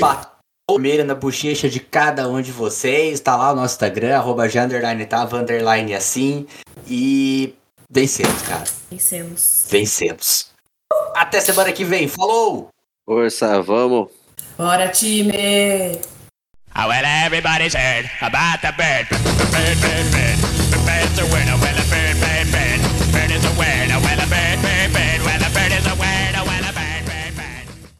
palmeira 0.67 1.03
na 1.03 1.15
bochecha 1.15 1.69
de 1.69 1.79
cada 1.79 2.27
um 2.29 2.41
de 2.41 2.51
vocês. 2.51 3.19
Tá 3.19 3.35
lá 3.35 3.51
o 3.51 3.55
nosso 3.55 3.73
Instagram, 3.73 4.15
arroba 4.15 4.45
underline 4.45 5.05
tava, 5.05 5.37
underline 5.37 5.93
assim. 5.93 6.45
E 6.87 7.53
vencemos, 7.89 8.41
cara. 8.43 8.65
Vencemos. 8.89 9.67
Vencemos. 9.69 10.51
Até 11.15 11.41
semana 11.41 11.71
que 11.71 11.83
vem. 11.83 12.07
Falou! 12.07 12.69
Força, 13.05 13.61
vamos! 13.61 14.09
Bora, 14.57 14.89
time! 14.89 16.16
Oh, 16.79 16.87
well, 16.87 17.01
everybody's 17.03 17.73
heard 17.73 18.05
about 18.21 18.61
the 18.61 18.69
bird. 18.77 19.09
Bird, 19.09 19.77
bird, 19.81 20.07
bird. 20.13 20.37
The 20.69 20.77
bird's 20.85 21.17
a 21.17 21.25
winner. 21.33 21.57
Well, 21.57 21.73
a 21.73 21.85
bird, 21.89 22.15
bird, 22.21 22.47
bird. 22.53 22.79
Bird 23.09 23.31
is 23.33 23.41
a 23.41 23.53
winner. 23.57 23.97
Well, 23.97 24.21
a 24.21 24.27
bird, 24.29 24.46